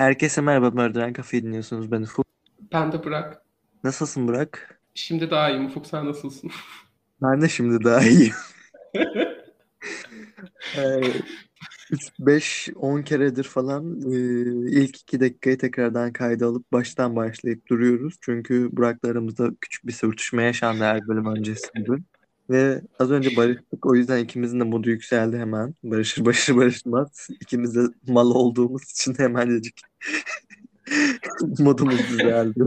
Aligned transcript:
Herkese 0.00 0.40
merhaba 0.40 0.70
Murder 0.70 1.14
Cafe 1.14 1.42
dinliyorsunuz 1.42 1.92
ben 1.92 2.02
Ufuk. 2.02 2.26
Ben 2.72 2.92
de 2.92 3.04
Burak. 3.04 3.42
Nasılsın 3.84 4.28
Burak? 4.28 4.80
Şimdi 4.94 5.30
daha 5.30 5.50
iyiyim. 5.50 5.66
Ufuk 5.66 5.86
sen 5.86 6.06
nasılsın? 6.06 6.50
Ben 7.22 7.40
de 7.42 7.48
şimdi 7.48 7.84
daha 7.84 8.00
iyiyim. 8.00 8.34
5-10 12.20 13.04
keredir 13.04 13.44
falan 13.44 14.00
e, 14.00 14.16
ilk 14.70 15.00
2 15.00 15.20
dakikayı 15.20 15.58
tekrardan 15.58 16.12
kayda 16.12 16.46
alıp 16.46 16.72
baştan 16.72 17.16
başlayıp 17.16 17.68
duruyoruz. 17.68 18.14
Çünkü 18.20 18.68
Burak'la 18.72 19.08
aramızda 19.08 19.50
küçük 19.60 19.86
bir 19.86 19.92
sürtüşme 19.92 20.42
yaşandı 20.42 20.84
her 20.84 21.08
bölüm 21.08 21.26
öncesinde. 21.26 22.02
Ve 22.50 22.82
az 22.98 23.10
önce 23.10 23.36
barıştık. 23.36 23.86
O 23.86 23.94
yüzden 23.94 24.24
ikimizin 24.24 24.60
de 24.60 24.64
modu 24.64 24.90
yükseldi 24.90 25.38
hemen. 25.38 25.74
Barışır 25.82 26.24
barışır 26.24 26.56
barışmaz. 26.56 27.28
İkimiz 27.40 27.76
de 27.76 27.80
mal 28.06 28.30
olduğumuz 28.30 28.90
için 28.90 29.14
hemencecik 29.18 29.80
modumuz 31.58 31.98
düzeldi. 32.10 32.64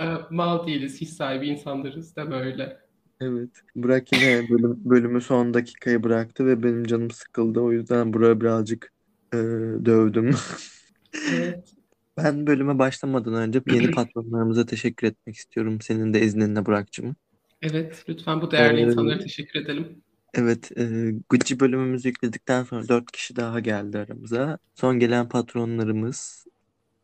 Ee, 0.00 0.14
mal 0.30 0.66
değiliz. 0.66 1.00
His 1.00 1.16
sahibi 1.16 1.46
insanlarız. 1.46 2.16
Deme 2.16 2.36
öyle. 2.36 2.78
Evet. 3.20 3.50
Burak 3.76 4.12
yine 4.12 4.48
bölüm, 4.48 4.80
bölümü 4.84 5.20
son 5.20 5.54
dakikaya 5.54 6.02
bıraktı 6.02 6.46
ve 6.46 6.62
benim 6.62 6.84
canım 6.84 7.10
sıkıldı. 7.10 7.60
O 7.60 7.72
yüzden 7.72 8.12
Burak'ı 8.12 8.40
birazcık 8.40 8.92
e, 9.32 9.36
dövdüm. 9.84 10.30
Evet. 11.34 11.68
Ben 12.22 12.46
bölüme 12.46 12.78
başlamadan 12.78 13.34
önce 13.34 13.62
yeni 13.66 13.90
patronlarımıza 13.90 14.66
teşekkür 14.66 15.06
etmek 15.06 15.36
istiyorum. 15.36 15.80
Senin 15.80 16.14
de 16.14 16.20
izninle 16.20 16.66
Burak'cığım. 16.66 17.16
Evet. 17.62 18.04
Lütfen 18.08 18.40
bu 18.42 18.50
değerli 18.50 18.80
Ee, 18.80 18.82
insanlara 18.82 19.18
teşekkür 19.18 19.60
edelim. 19.60 20.02
Evet, 20.34 20.72
e, 20.78 21.10
Gucci 21.30 21.60
bölümümüzü 21.60 22.08
yükledikten 22.08 22.64
sonra 22.64 22.88
dört 22.88 23.12
kişi 23.12 23.36
daha 23.36 23.60
geldi 23.60 23.98
aramıza. 23.98 24.58
Son 24.74 24.98
gelen 24.98 25.28
patronlarımız 25.28 26.46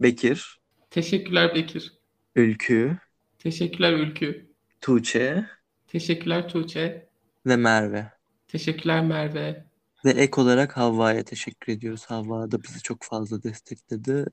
Bekir, 0.03 0.61
Teşekkürler 0.91 1.55
Bekir. 1.55 1.93
Ülkü, 2.37 2.99
Teşekkürler 3.39 3.93
Ülkü. 3.93 4.51
Tuğçe 4.81 5.47
Teşekkürler 5.87 6.49
Tuğçe. 6.49 7.09
ve 7.47 7.57
Merve. 7.57 8.13
Teşekkürler 8.49 9.05
Merve. 9.05 9.65
Ve 10.05 10.11
ek 10.11 10.41
olarak 10.41 10.77
Havva'ya 10.77 11.25
teşekkür 11.25 11.73
ediyoruz. 11.73 12.05
Havva 12.07 12.51
da 12.51 12.63
bizi 12.63 12.83
çok 12.83 13.03
fazla 13.03 13.43
destekledi. 13.43 14.27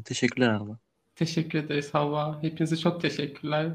E, 0.00 0.02
teşekkürler 0.02 0.48
Havva. 0.50 0.78
Teşekkür 1.16 1.58
ederiz 1.58 1.94
Havva. 1.94 2.42
Hepinize 2.42 2.76
çok 2.76 3.00
teşekkürler. 3.00 3.72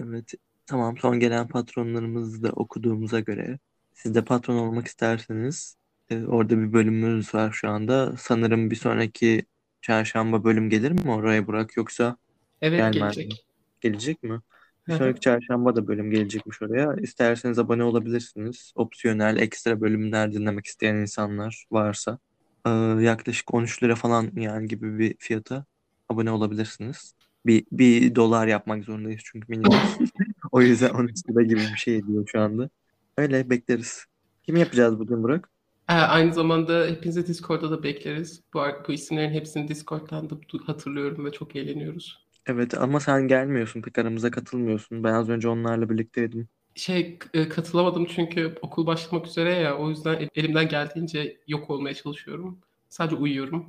Evet, 0.00 0.34
tamam 0.70 0.98
son 0.98 1.20
gelen 1.20 1.48
patronlarımızı 1.48 2.42
da 2.42 2.52
okuduğumuza 2.52 3.20
göre 3.20 3.58
siz 3.94 4.14
de 4.14 4.24
patron 4.24 4.56
olmak 4.56 4.86
isterseniz 4.86 5.76
e, 6.10 6.24
orada 6.26 6.58
bir 6.58 6.72
bölümümüz 6.72 7.34
var 7.34 7.52
şu 7.52 7.68
anda. 7.68 8.16
Sanırım 8.18 8.70
bir 8.70 8.76
sonraki 8.76 9.46
çarşamba 9.82 10.44
bölüm 10.44 10.70
gelir 10.70 10.90
mi 10.92 11.10
oraya 11.12 11.46
Burak 11.46 11.76
yoksa 11.76 12.16
Evet 12.62 12.78
gelmez 12.78 13.16
mi? 13.16 13.24
gelecek. 13.24 13.46
Gelecek 13.80 14.22
mi? 14.22 14.40
Bir 14.88 14.92
sonraki 14.92 15.20
çarşamba 15.20 15.76
da 15.76 15.86
bölüm 15.86 16.10
gelecekmiş 16.10 16.62
oraya. 16.62 16.94
İsterseniz 17.02 17.58
abone 17.58 17.84
olabilirsiniz. 17.84 18.72
Opsiyonel 18.74 19.36
ekstra 19.36 19.80
bölümler 19.80 20.32
dinlemek 20.32 20.66
isteyen 20.66 20.94
insanlar 20.96 21.64
varsa. 21.70 22.18
Ee, 22.66 22.70
yaklaşık 23.00 23.54
13 23.54 23.82
lira 23.82 23.94
falan 23.94 24.30
yani 24.36 24.68
gibi 24.68 24.98
bir 24.98 25.16
fiyata 25.18 25.64
abone 26.08 26.30
olabilirsiniz. 26.30 27.14
Bir, 27.46 27.66
bir 27.72 28.14
dolar 28.14 28.46
yapmak 28.46 28.84
zorundayız 28.84 29.20
çünkü 29.24 29.46
minimum. 29.52 29.72
O 30.52 30.60
yüzden 30.60 30.90
13 30.90 31.28
lira 31.28 31.42
gibi 31.42 31.60
bir 31.60 31.76
şey 31.76 31.96
ediyor 31.96 32.24
şu 32.26 32.40
anda. 32.40 32.70
Öyle 33.16 33.50
bekleriz. 33.50 34.04
Kim 34.42 34.56
yapacağız 34.56 34.98
bugün 34.98 35.22
Burak? 35.22 35.50
Ee, 35.88 35.92
aynı 35.92 36.34
zamanda 36.34 36.86
hepinizi 36.86 37.26
Discord'da 37.26 37.70
da 37.70 37.82
bekleriz. 37.82 38.42
Bu, 38.54 38.60
bu 38.88 38.92
isimlerin 38.92 39.30
hepsini 39.30 39.68
Discord'dan 39.68 40.30
da 40.30 40.34
hatırlıyorum 40.66 41.24
ve 41.24 41.32
çok 41.32 41.56
eğleniyoruz. 41.56 42.26
Evet 42.46 42.74
ama 42.74 43.00
sen 43.00 43.28
gelmiyorsun. 43.28 43.82
Pek 43.82 43.98
aramıza 43.98 44.30
katılmıyorsun. 44.30 45.04
Ben 45.04 45.12
az 45.12 45.28
önce 45.28 45.48
onlarla 45.48 45.90
birlikteydim. 45.90 46.48
Şey 46.74 47.18
e, 47.34 47.48
katılamadım 47.48 48.04
çünkü 48.04 48.54
okul 48.62 48.86
başlamak 48.86 49.26
üzere 49.26 49.54
ya 49.54 49.78
o 49.78 49.90
yüzden 49.90 50.14
el- 50.14 50.28
elimden 50.34 50.68
geldiğince 50.68 51.40
yok 51.48 51.70
olmaya 51.70 51.94
çalışıyorum. 51.94 52.58
Sadece 52.88 53.16
uyuyorum. 53.16 53.66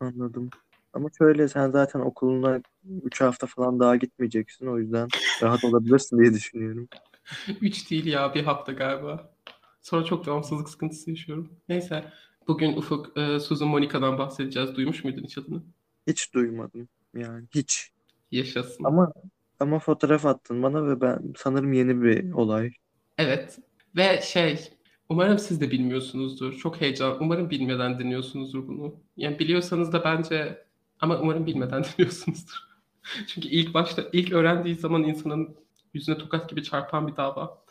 Anladım. 0.00 0.50
Ama 0.94 1.08
şöyle 1.18 1.48
sen 1.48 1.70
zaten 1.70 2.00
okuluna 2.00 2.60
3 3.02 3.20
hafta 3.20 3.46
falan 3.46 3.80
daha 3.80 3.96
gitmeyeceksin. 3.96 4.66
O 4.66 4.78
yüzden 4.78 5.08
rahat 5.42 5.64
olabilirsin 5.64 6.18
diye 6.18 6.34
düşünüyorum. 6.34 6.88
Üç 7.60 7.90
değil 7.90 8.06
ya 8.06 8.34
bir 8.34 8.42
hafta 8.42 8.72
galiba. 8.72 9.34
Sonra 9.82 10.04
çok 10.04 10.26
devamsızlık 10.26 10.68
sıkıntısı 10.68 11.10
yaşıyorum. 11.10 11.52
Neyse 11.68 12.04
bugün 12.48 12.76
Ufuk 12.76 13.18
e, 13.18 13.40
Susan 13.40 13.68
Monica'dan 13.68 14.18
bahsedeceğiz. 14.18 14.76
Duymuş 14.76 15.04
muydun 15.04 15.22
hiç 15.22 15.38
adını? 15.38 15.62
Hiç 16.06 16.34
duymadım. 16.34 16.88
Yani 17.14 17.44
hiç. 17.54 17.90
Yaşasın. 18.30 18.84
Ama 18.84 19.12
ama 19.60 19.78
fotoğraf 19.78 20.26
attın 20.26 20.62
bana 20.62 20.86
ve 20.86 21.00
ben 21.00 21.18
sanırım 21.36 21.72
yeni 21.72 22.02
bir 22.02 22.32
olay. 22.32 22.70
Evet 23.18 23.58
ve 23.96 24.20
şey 24.20 24.68
umarım 25.08 25.38
siz 25.38 25.60
de 25.60 25.70
bilmiyorsunuzdur. 25.70 26.52
Çok 26.52 26.80
heyecan. 26.80 27.16
Umarım 27.20 27.50
bilmeden 27.50 27.98
dinliyorsunuzdur 27.98 28.68
bunu. 28.68 28.94
Yani 29.16 29.38
biliyorsanız 29.38 29.92
da 29.92 30.04
bence 30.04 30.64
ama 31.04 31.20
umarım 31.20 31.46
bilmeden 31.46 31.84
dinliyorsunuzdur. 31.98 32.54
Çünkü 33.26 33.48
ilk 33.48 33.74
başta 33.74 34.04
ilk 34.12 34.32
öğrendiği 34.32 34.74
zaman 34.74 35.02
insanın 35.02 35.56
yüzüne 35.94 36.18
tokat 36.18 36.50
gibi 36.50 36.62
çarpan 36.62 37.08
bir 37.08 37.16
dava. 37.16 37.64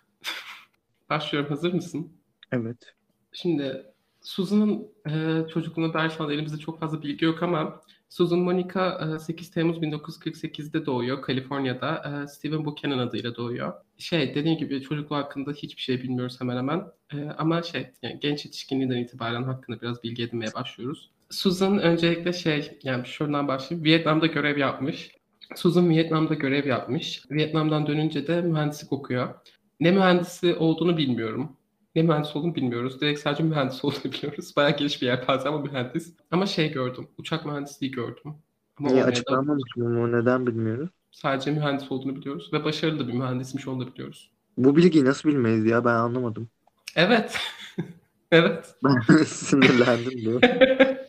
Başlıyorum. 1.10 1.50
Hazır 1.50 1.74
mısın? 1.74 2.12
Evet. 2.52 2.94
Şimdi 3.32 3.86
Susan'ın 4.22 4.88
e, 5.10 5.48
çocukluğuna 5.50 5.94
dair 5.94 6.10
şu 6.10 6.24
anda 6.24 6.34
elimizde 6.34 6.58
çok 6.58 6.80
fazla 6.80 7.02
bilgi 7.02 7.26
yok 7.26 7.44
ama 7.44 7.82
Susan 8.10 8.40
Monica 8.40 9.14
e, 9.16 9.20
8 9.20 9.52
Temmuz 9.52 9.78
1948'de 9.78 10.86
doğuyor 10.86 11.22
Kaliforniya'da. 11.22 12.22
E, 12.24 12.28
Stephen 12.28 12.66
Buchanan 12.66 12.98
adıyla 12.98 13.36
doğuyor. 13.36 13.74
Şey 13.98 14.36
dediğim 14.36 14.58
gibi 14.58 14.82
çocukluğu 14.82 15.16
hakkında 15.16 15.52
hiçbir 15.52 15.82
şey 15.82 16.04
bilmiyoruz 16.04 16.42
hemen 16.42 16.58
hemen. 16.58 16.84
E, 17.14 17.30
ama 17.38 17.64
şey 17.64 17.92
yani 18.02 18.20
genç 18.20 18.46
yetişkinliğinden 18.46 18.98
itibaren 18.98 19.44
hakkında 19.44 19.82
biraz 19.82 20.04
bilgi 20.04 20.24
edinmeye 20.24 20.54
başlıyoruz. 20.54 21.12
Susan 21.34 21.80
öncelikle 21.80 22.34
şey 22.34 22.80
yani 22.84 23.06
şuradan 23.06 23.48
başlayayım. 23.48 23.86
Vietnam'da 23.86 24.28
görev 24.28 24.58
yapmış. 24.58 25.12
Susan 25.56 25.90
Vietnam'da 25.90 26.34
görev 26.34 26.68
yapmış. 26.68 27.24
Vietnam'dan 27.32 27.88
dönünce 27.88 28.28
de 28.28 28.42
mühendislik 28.42 28.94
okuyor. 28.94 29.34
Ne 29.80 29.92
mühendisi 29.92 30.56
olduğunu 30.56 30.98
bilmiyorum. 30.98 31.52
Ne 31.96 32.02
mühendis 32.04 32.36
olduğunu 32.36 32.56
bilmiyoruz. 32.56 33.02
Direkt 33.02 33.20
sadece 33.20 33.44
mühendis 33.44 33.86
olduğunu 33.86 34.04
biliyoruz. 34.14 34.54
Bayağı 34.56 34.78
geniş 34.78 35.02
bir 35.02 35.08
yelpaze 35.08 35.50
ama 35.50 35.60
mühendis. 35.62 36.14
Ama 36.32 36.46
şey 36.46 36.72
gördüm. 36.72 37.08
Uçak 37.18 37.46
mühendisliği 37.46 37.92
gördüm. 37.92 38.34
Ama 38.78 38.90
Niye 38.90 39.04
açıklanmamış 39.04 39.76
mı? 39.76 40.02
O 40.02 40.12
neden 40.12 40.48
bilmiyoruz? 40.48 40.90
sadece 41.12 41.52
mühendis 41.52 41.92
olduğunu 41.92 42.16
biliyoruz. 42.16 42.50
Ve 42.54 42.64
başarılı 42.64 43.08
bir 43.08 43.14
mühendismiş 43.14 43.68
onu 43.68 43.82
da 43.88 43.94
biliyoruz. 43.94 44.32
Bu 44.58 44.76
bilgiyi 44.76 45.06
nasıl 45.06 45.30
bilmeyiz 45.30 45.66
ya? 45.66 45.86
Ben 45.86 45.94
anlamadım. 45.94 46.50
Evet. 46.96 47.38
evet. 48.32 48.76
Ben 48.84 49.24
sinirlendim 49.26 50.26
de. 50.42 51.03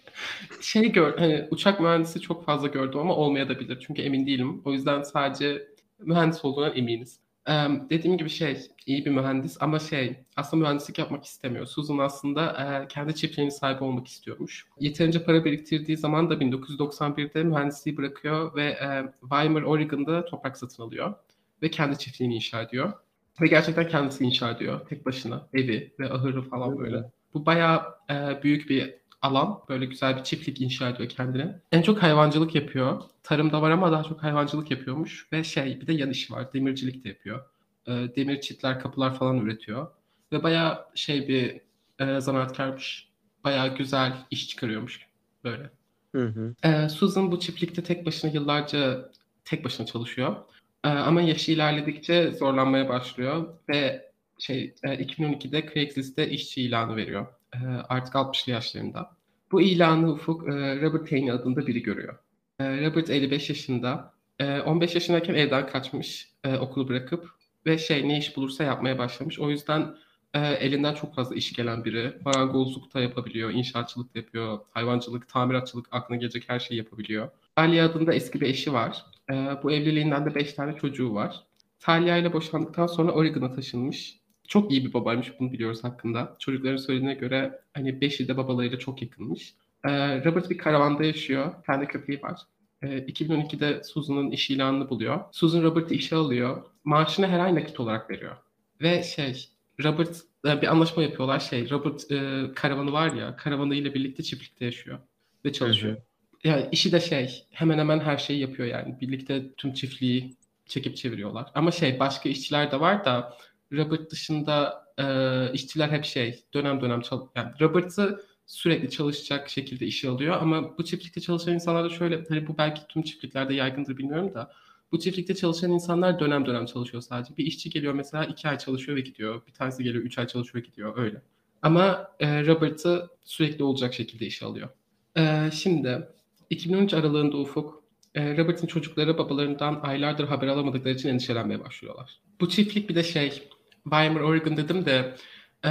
Şey 0.61 0.93
gör, 0.93 1.19
hani 1.19 1.49
uçak 1.51 1.81
mühendisi 1.81 2.21
çok 2.21 2.45
fazla 2.45 2.69
gördüm 2.69 3.01
ama 3.01 3.17
olmayabilir. 3.17 3.85
Çünkü 3.87 4.03
emin 4.03 4.27
değilim. 4.27 4.63
O 4.65 4.73
yüzden 4.73 5.03
sadece 5.03 5.69
mühendis 5.99 6.45
olduğuna 6.45 6.69
eminiz. 6.69 7.21
Ee, 7.49 7.53
dediğim 7.91 8.19
gibi 8.19 8.31
şey 8.31 8.59
iyi 8.87 9.05
bir 9.05 9.11
mühendis 9.11 9.57
ama 9.61 9.79
şey 9.79 10.17
aslında 10.37 10.63
mühendislik 10.63 10.99
yapmak 10.99 11.25
istemiyor. 11.25 11.67
Susan 11.67 11.99
aslında 11.99 12.53
e, 12.53 12.89
kendi 12.89 13.15
çiftliğinin 13.15 13.51
sahibi 13.51 13.85
olmak 13.85 14.07
istiyormuş. 14.07 14.67
Yeterince 14.81 15.25
para 15.25 15.45
biriktirdiği 15.45 15.97
zaman 15.97 16.31
da 16.31 16.35
1991'de 16.35 17.43
mühendisliği 17.43 17.97
bırakıyor 17.97 18.55
ve 18.57 18.65
e, 18.65 19.13
Weimar, 19.21 19.63
Oregon'da 19.63 20.25
toprak 20.25 20.59
satın 20.59 20.83
alıyor. 20.83 21.15
Ve 21.63 21.71
kendi 21.71 21.99
çiftliğini 21.99 22.35
inşa 22.35 22.63
ediyor. 22.63 22.93
Ve 23.41 23.47
gerçekten 23.47 23.89
kendisi 23.89 24.25
inşa 24.25 24.51
ediyor. 24.51 24.87
Tek 24.89 25.07
başına 25.07 25.49
evi 25.55 25.95
ve 26.01 26.13
ahırı 26.13 26.43
falan 26.43 26.79
böyle. 26.79 27.11
Bu 27.35 27.47
bayağı 27.47 27.83
e, 28.11 28.43
büyük 28.43 28.71
bir 28.71 28.95
alan. 29.25 29.61
Böyle 29.69 29.85
güzel 29.85 30.17
bir 30.17 30.23
çiftlik 30.25 30.61
inşa 30.61 30.89
ediyor 30.89 31.09
kendine. 31.09 31.61
En 31.73 31.83
çok 31.83 32.03
hayvancılık 32.03 32.55
yapıyor. 32.55 33.03
Tarımda 33.23 33.63
var 33.63 33.71
ama 33.71 33.93
daha 33.93 34.05
çok 34.05 34.23
hayvancılık 34.23 34.71
yapıyormuş. 34.71 35.29
Ve 35.33 35.45
şey 35.45 35.81
bir 35.81 35.87
de 35.87 35.93
yan 35.93 36.11
işi 36.11 36.33
var. 36.33 36.53
Demircilik 36.53 37.05
de 37.05 37.09
yapıyor. 37.09 37.45
E, 37.87 37.93
demir 37.93 38.41
çitler, 38.41 38.81
kapılar 38.81 39.19
falan 39.19 39.39
üretiyor. 39.39 39.87
Ve 40.33 40.43
bayağı 40.43 40.87
şey 40.95 41.29
bir 41.29 41.61
e, 41.99 42.21
zanaatkarmış. 42.21 43.09
Bayağı 43.45 43.77
güzel 43.77 44.13
iş 44.31 44.49
çıkarıyormuş 44.49 45.07
böyle. 45.45 45.71
Hı 46.15 46.27
hı. 46.27 46.55
Ee, 46.65 46.89
Susan 46.89 47.33
bu 47.33 47.41
çiftlikte 47.41 47.83
tek 47.83 48.07
başına 48.07 48.31
yıllarca 48.31 49.11
tek 49.45 49.65
başına 49.65 49.87
çalışıyor. 49.87 50.37
Ee, 50.85 50.89
ama 50.89 51.23
yaşı 51.23 51.53
ilerledikçe 51.53 52.33
zorlanmaya 52.33 52.89
başlıyor 52.89 53.55
ve 53.69 54.11
şey 54.39 54.75
e, 54.83 54.89
2012'de 54.89 55.71
Craigslist'te 55.75 56.31
işçi 56.31 56.63
ilanı 56.63 56.97
veriyor. 56.97 57.27
Ee, 57.55 57.59
artık 57.89 58.15
60'lı 58.15 58.53
yaşlarında. 58.53 59.14
Bu 59.55 59.61
ilanı 59.61 60.13
Ufuk 60.13 60.49
e, 60.49 60.81
Robert 60.81 61.13
Haney 61.13 61.31
adında 61.31 61.67
biri 61.67 61.83
görüyor. 61.83 62.19
Ee, 62.61 62.87
Robert 62.87 63.11
55 63.11 63.49
yaşında. 63.49 64.13
Ee, 64.39 64.61
15 64.61 64.95
yaşındayken 64.95 65.35
evden 65.35 65.67
kaçmış 65.67 66.29
e, 66.45 66.57
okulu 66.57 66.89
bırakıp 66.89 67.31
ve 67.67 67.79
şey 67.79 68.09
ne 68.09 68.19
iş 68.19 68.37
bulursa 68.37 68.65
yapmaya 68.65 68.99
başlamış. 68.99 69.39
O 69.39 69.51
yüzden 69.51 69.97
e, 70.35 70.41
elinden 70.41 70.95
çok 70.95 71.15
fazla 71.15 71.35
iş 71.35 71.53
gelen 71.53 71.85
biri. 71.85 72.13
Marangozluk 72.25 72.95
da 72.95 73.01
yapabiliyor, 73.01 73.51
inşaatçılık 73.51 74.15
da 74.15 74.19
yapıyor, 74.19 74.59
hayvancılık, 74.71 75.29
tamiratçılık, 75.29 75.87
aklına 75.91 76.19
gelecek 76.19 76.49
her 76.49 76.59
şeyi 76.59 76.79
yapabiliyor. 76.79 77.29
Talia 77.57 77.87
adında 77.87 78.15
eski 78.15 78.41
bir 78.41 78.47
eşi 78.47 78.73
var. 78.73 79.05
E, 79.31 79.35
bu 79.63 79.73
evliliğinden 79.73 80.27
de 80.27 80.35
5 80.35 80.53
tane 80.53 80.77
çocuğu 80.77 81.15
var. 81.15 81.45
Talia 81.81 82.17
ile 82.17 82.33
boşandıktan 82.33 82.87
sonra 82.87 83.13
Oregon'a 83.13 83.55
taşınmış. 83.55 84.19
Çok 84.49 84.71
iyi 84.71 84.85
bir 84.85 84.93
babaymış 84.93 85.41
bunu 85.41 85.53
biliyoruz 85.53 85.85
hakkında. 85.85 86.37
Çocukların 86.39 86.77
söylediğine 86.77 87.15
göre 87.15 87.61
hani 87.75 88.01
beşi 88.01 88.29
de 88.29 88.37
babalarıyla 88.37 88.79
çok 88.79 89.03
yakınmış. 89.03 89.55
E, 89.85 90.25
Robert 90.25 90.51
bir 90.51 90.59
karavanda 90.59 91.05
yaşıyor. 91.05 91.55
Tane 91.67 91.87
köpeği 91.87 92.23
var. 92.23 92.41
E, 92.83 92.87
2012'de 92.87 93.83
Susan'ın 93.85 94.31
iş 94.31 94.51
ilanını 94.51 94.91
buluyor. 94.91 95.21
Susan 95.33 95.63
Robert'ı 95.63 95.95
işe 95.95 96.17
alıyor. 96.17 96.65
Maaşını 96.85 97.27
her 97.27 97.39
ay 97.39 97.55
nakit 97.55 97.81
olarak 97.81 98.11
veriyor. 98.11 98.37
Ve 98.81 99.03
şey 99.03 99.49
Robert 99.85 100.21
e, 100.47 100.63
bir 100.63 100.67
anlaşma 100.67 101.03
yapıyorlar 101.03 101.41
şey 101.41 101.71
Robert 101.71 102.11
e, 102.11 102.45
karavanı 102.55 102.93
var 102.93 103.13
ya 103.13 103.37
karavanı 103.37 103.75
ile 103.75 103.95
birlikte 103.95 104.23
çiftlikte 104.23 104.65
yaşıyor 104.65 104.99
ve 105.45 105.53
çalışıyor. 105.53 105.97
Yani 106.45 106.69
işi 106.73 106.93
de 106.93 107.01
şey 107.01 107.47
hemen 107.51 107.79
hemen 107.79 108.01
her 108.01 108.17
şeyi 108.17 108.41
yapıyor 108.41 108.69
yani 108.69 109.01
birlikte 109.01 109.55
tüm 109.57 109.75
çiftliği 109.75 110.37
çekip 110.67 110.97
çeviriyorlar. 110.97 111.47
Ama 111.55 111.71
şey 111.71 112.01
başka 112.01 112.29
işçiler 112.29 112.73
de 112.73 112.81
var 112.81 113.05
da 113.05 113.37
Robert 113.73 114.11
dışında 114.11 114.85
e, 114.99 115.05
işçiler 115.53 115.89
hep 115.89 116.05
şey 116.05 116.45
dönem 116.55 116.81
dönem 116.81 117.01
çal 117.01 117.27
yani 117.35 117.53
Robert'ı 117.61 118.25
sürekli 118.47 118.91
çalışacak 118.91 119.51
şekilde 119.51 119.87
işe 119.87 120.09
alıyor 120.09 120.37
ama 120.41 120.79
bu 120.79 120.85
çiftlikte 120.85 121.21
çalışan 121.21 121.55
insanlar 121.55 121.85
da 121.85 121.91
şöyle 121.91 122.25
hani 122.29 122.47
bu 122.47 122.59
belki 122.59 122.87
tüm 122.89 123.03
çiftliklerde 123.03 123.55
yaygındır 123.55 123.97
bilmiyorum 123.97 124.35
da 124.35 124.53
bu 124.95 124.99
çiftlikte 124.99 125.35
çalışan 125.35 125.71
insanlar 125.71 126.21
dönem 126.21 126.47
dönem 126.47 126.67
çalışıyor 126.67 127.03
sadece. 127.03 127.37
Bir 127.37 127.47
işçi 127.47 127.71
geliyor 127.71 127.95
mesela 127.95 128.25
iki 128.25 128.49
ay 128.49 128.59
çalışıyor 128.59 128.97
ve 128.97 129.01
gidiyor. 129.01 129.43
Bir 129.47 129.53
tanesi 129.53 129.85
geliyor 129.85 130.05
üç 130.05 130.19
ay 130.19 130.27
çalışıyor 130.27 130.65
ve 130.65 130.69
gidiyor 130.69 130.99
öyle. 130.99 131.23
Ama 131.63 132.09
e, 132.21 132.47
Robert'ı 132.47 133.11
sürekli 133.25 133.65
olacak 133.65 133.95
şekilde 133.95 134.27
işe 134.27 134.47
alıyor. 134.47 134.69
E, 135.17 135.51
şimdi 135.53 136.09
2013 136.51 136.95
aralığında 136.95 137.37
Ufuk, 137.37 137.85
e, 138.15 138.37
Robert'ın 138.37 138.67
çocukları 138.67 139.19
babalarından 139.19 139.81
aylardır 139.83 140.25
haber 140.25 140.47
alamadıkları 140.47 140.95
için 140.95 141.09
endişelenmeye 141.09 141.65
başlıyorlar. 141.65 142.21
Bu 142.41 142.49
çiftlik 142.49 142.89
bir 142.89 142.95
de 142.95 143.03
şey, 143.03 143.43
Weimar, 143.85 144.21
Oregon 144.21 144.57
dedim 144.57 144.87
de 144.87 145.17
e, 145.65 145.71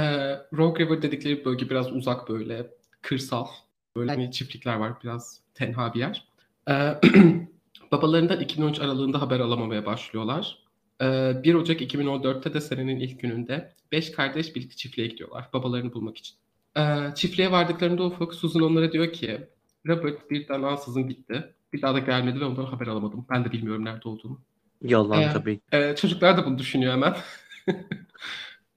Rogue 0.52 0.84
River 0.84 1.02
dedikleri 1.02 1.44
bölge 1.44 1.70
biraz 1.70 1.92
uzak 1.92 2.28
böyle, 2.28 2.70
kırsal. 3.02 3.46
Böyle 3.96 4.10
hani 4.10 4.32
çiftlikler 4.32 4.76
var 4.76 4.92
biraz 5.04 5.40
tenha 5.54 5.94
bir 5.94 6.00
yer. 6.00 6.28
E, 6.70 6.74
Babalarından 7.92 8.40
2013 8.40 8.80
aralığında 8.80 9.20
haber 9.20 9.40
alamamaya 9.40 9.86
başlıyorlar. 9.86 10.58
1 11.00 11.54
Ocak 11.54 11.80
2014'te 11.80 12.54
de 12.54 12.60
senenin 12.60 13.00
ilk 13.00 13.20
gününde 13.20 13.72
5 13.92 14.12
kardeş 14.12 14.56
birlikte 14.56 14.76
çiftliğe 14.76 15.08
gidiyorlar 15.08 15.48
babalarını 15.52 15.92
bulmak 15.92 16.16
için. 16.16 16.36
Çiftliğe 17.14 17.50
vardıklarında 17.50 18.04
Ufuk 18.04 18.34
Susan 18.34 18.62
onlara 18.62 18.92
diyor 18.92 19.12
ki 19.12 19.48
Robert 19.86 20.30
birden 20.30 20.62
ansızın 20.62 21.08
gitti. 21.08 21.54
Bir 21.72 21.82
daha 21.82 21.94
da 21.94 21.98
gelmedi 21.98 22.40
ve 22.40 22.44
ondan 22.44 22.64
haber 22.64 22.86
alamadım. 22.86 23.26
Ben 23.30 23.44
de 23.44 23.52
bilmiyorum 23.52 23.84
nerede 23.84 24.08
olduğunu. 24.08 24.40
Yalan 24.82 25.22
ee, 25.22 25.32
tabii. 25.32 25.60
E, 25.72 25.96
çocuklar 25.96 26.36
da 26.36 26.46
bunu 26.46 26.58
düşünüyor 26.58 26.92
hemen. 26.92 27.16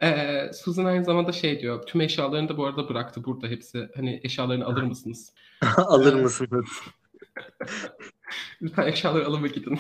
e, 0.02 0.52
Susan 0.54 0.86
aynı 0.86 1.06
zamanda 1.06 1.32
şey 1.32 1.60
diyor. 1.60 1.86
Tüm 1.86 2.02
eşyalarını 2.02 2.50
da 2.50 2.58
bu 2.58 2.66
arada 2.66 2.90
bıraktı 2.90 3.24
burada 3.24 3.48
hepsi. 3.48 3.90
Hani 3.96 4.20
eşyalarını 4.24 4.66
alır 4.66 4.84
mısınız? 4.84 5.34
alır 5.78 6.14
mısınız? 6.14 6.68
Lütfen 8.62 8.88
eşyaları 8.88 9.26
alın 9.26 9.44
ve 9.44 9.48
gidin. 9.48 9.80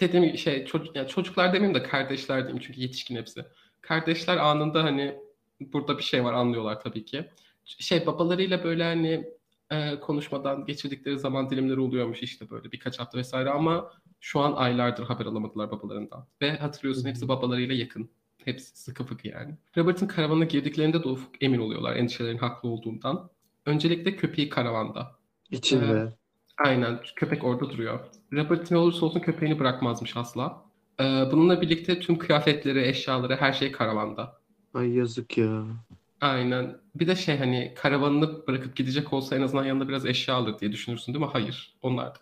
Dediğim 0.00 0.26
gibi 0.26 0.38
şey 0.38 0.64
çocuk, 0.64 0.96
yani 0.96 1.08
çocuklar 1.08 1.52
demeyeyim 1.52 1.74
de 1.74 1.82
kardeşler 1.82 2.42
diyeyim 2.42 2.62
çünkü 2.66 2.80
yetişkin 2.80 3.16
hepsi. 3.16 3.44
Kardeşler 3.80 4.36
anında 4.36 4.84
hani 4.84 5.18
burada 5.60 5.98
bir 5.98 6.02
şey 6.02 6.24
var 6.24 6.32
anlıyorlar 6.32 6.80
tabii 6.80 7.04
ki. 7.04 7.30
Şey 7.64 8.06
babalarıyla 8.06 8.64
böyle 8.64 8.84
hani 8.84 9.28
e, 9.70 10.00
konuşmadan 10.00 10.64
geçirdikleri 10.64 11.18
zaman 11.18 11.50
dilimleri 11.50 11.80
oluyormuş 11.80 12.22
işte 12.22 12.50
böyle 12.50 12.72
birkaç 12.72 12.98
hafta 12.98 13.18
vesaire 13.18 13.50
ama 13.50 13.92
şu 14.20 14.40
an 14.40 14.52
aylardır 14.52 15.04
haber 15.04 15.26
alamadılar 15.26 15.70
babalarından. 15.70 16.26
Ve 16.42 16.56
hatırlıyorsun 16.56 17.08
hepsi 17.08 17.28
babalarıyla 17.28 17.74
yakın. 17.74 18.10
Hepsi 18.48 18.78
sıkı 18.78 19.04
fıkı 19.04 19.28
yani. 19.28 19.54
Robert'ın 19.76 20.06
karavanına 20.06 20.44
girdiklerinde 20.44 21.02
de 21.04 21.08
ufuk 21.08 21.42
emin 21.42 21.58
oluyorlar 21.58 21.96
endişelerin 21.96 22.38
haklı 22.38 22.68
olduğundan. 22.68 23.30
Öncelikle 23.66 24.16
köpeği 24.16 24.48
karavanda. 24.48 25.16
İçinde. 25.50 25.84
Ee, 25.84 26.12
Aynen. 26.58 27.00
Köpek 27.16 27.44
orada 27.44 27.70
duruyor. 27.70 28.00
Robert 28.32 28.70
ne 28.70 28.76
olursa 28.76 29.06
olsun 29.06 29.20
köpeğini 29.20 29.58
bırakmazmış 29.58 30.16
asla. 30.16 30.64
Ee, 31.00 31.04
bununla 31.32 31.60
birlikte 31.60 32.00
tüm 32.00 32.18
kıyafetleri, 32.18 32.84
eşyaları, 32.88 33.36
her 33.36 33.52
şey 33.52 33.72
karavanda. 33.72 34.40
Ay 34.74 34.90
yazık 34.90 35.38
ya. 35.38 35.64
Aynen. 36.20 36.76
Bir 36.94 37.06
de 37.06 37.16
şey 37.16 37.38
hani 37.38 37.74
karavanını 37.76 38.46
bırakıp 38.46 38.76
gidecek 38.76 39.12
olsa 39.12 39.36
en 39.36 39.42
azından 39.42 39.64
yanında 39.64 39.88
biraz 39.88 40.06
eşya 40.06 40.34
alır 40.34 40.58
diye 40.58 40.72
düşünürsün 40.72 41.14
değil 41.14 41.24
mi? 41.24 41.30
Hayır. 41.32 41.74
Onlar 41.82 42.06
da 42.06 42.18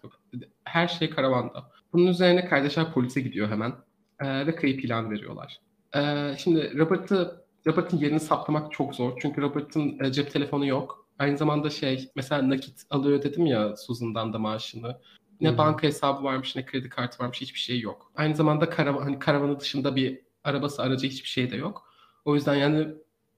Her 0.64 0.88
şey 0.88 1.10
karavanda. 1.10 1.70
Bunun 1.92 2.06
üzerine 2.06 2.44
kardeşler 2.44 2.92
polise 2.92 3.20
gidiyor 3.20 3.48
hemen. 3.48 3.72
Ee, 4.20 4.46
ve 4.46 4.54
kayıp 4.54 4.84
ilan 4.84 5.10
veriyorlar. 5.10 5.60
Ee, 5.96 6.34
şimdi 6.38 6.78
Robert'ı 6.78 7.46
Robert'ın 7.66 7.98
yerini 7.98 8.20
saptamak 8.20 8.72
çok 8.72 8.94
zor. 8.94 9.12
Çünkü 9.22 9.42
Robert'ın 9.42 9.98
e, 10.04 10.12
cep 10.12 10.30
telefonu 10.30 10.66
yok. 10.66 11.06
Aynı 11.18 11.36
zamanda 11.38 11.70
şey 11.70 12.10
mesela 12.16 12.50
nakit 12.50 12.82
alıyor 12.90 13.22
dedim 13.22 13.46
ya 13.46 13.76
Susan'dan 13.76 14.32
da 14.32 14.38
maaşını. 14.38 15.00
Ne 15.40 15.50
hmm. 15.50 15.58
banka 15.58 15.86
hesabı 15.86 16.24
varmış 16.24 16.56
ne 16.56 16.64
kredi 16.64 16.88
kartı 16.88 17.22
varmış 17.22 17.40
hiçbir 17.40 17.58
şey 17.58 17.80
yok. 17.80 18.12
Aynı 18.16 18.36
zamanda 18.36 18.70
karavan, 18.70 19.02
hani 19.02 19.18
karavanı 19.18 19.60
dışında 19.60 19.96
bir 19.96 20.20
arabası 20.44 20.82
aracı 20.82 21.06
hiçbir 21.06 21.28
şey 21.28 21.50
de 21.50 21.56
yok. 21.56 21.90
O 22.24 22.34
yüzden 22.34 22.54
yani 22.54 22.88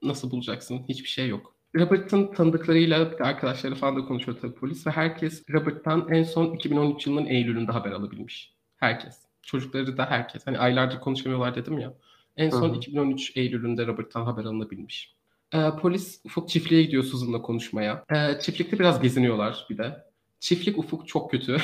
nasıl 0.01 0.31
bulacaksın? 0.31 0.81
Hiçbir 0.89 1.09
şey 1.09 1.27
yok. 1.27 1.55
Robert'ın 1.75 2.33
tanıdıklarıyla 2.33 3.11
arkadaşları 3.19 3.75
falan 3.75 3.95
da 3.95 4.05
konuşuyor 4.05 4.37
tabii 4.41 4.55
polis 4.55 4.87
ve 4.87 4.91
herkes 4.91 5.49
Robert'tan 5.49 6.07
en 6.09 6.23
son 6.23 6.53
2013 6.55 7.07
yılının 7.07 7.25
Eylül'ünde 7.25 7.71
haber 7.71 7.91
alabilmiş. 7.91 8.53
Herkes. 8.77 9.21
Çocukları 9.41 9.97
da 9.97 10.05
herkes. 10.05 10.47
Hani 10.47 10.59
aylardır 10.59 10.99
konuşamıyorlar 10.99 11.55
dedim 11.55 11.79
ya. 11.79 11.93
En 12.39 12.49
son 12.49 12.69
Hı-hı. 12.69 12.77
2013 12.77 13.37
Eylül'ünde 13.37 13.87
Robert'tan 13.87 14.25
haber 14.25 14.43
alınabilmiş. 14.45 15.15
E, 15.53 15.57
polis 15.81 16.21
Ufuk 16.25 16.49
çiftliğe 16.49 16.83
gidiyor 16.83 17.03
Susan'la 17.03 17.41
konuşmaya. 17.41 18.05
E, 18.09 18.39
çiftlikte 18.39 18.79
biraz 18.79 19.01
geziniyorlar 19.01 19.67
bir 19.69 19.77
de. 19.77 20.05
Çiftlik 20.39 20.77
Ufuk 20.77 21.07
çok 21.07 21.31
kötü. 21.31 21.57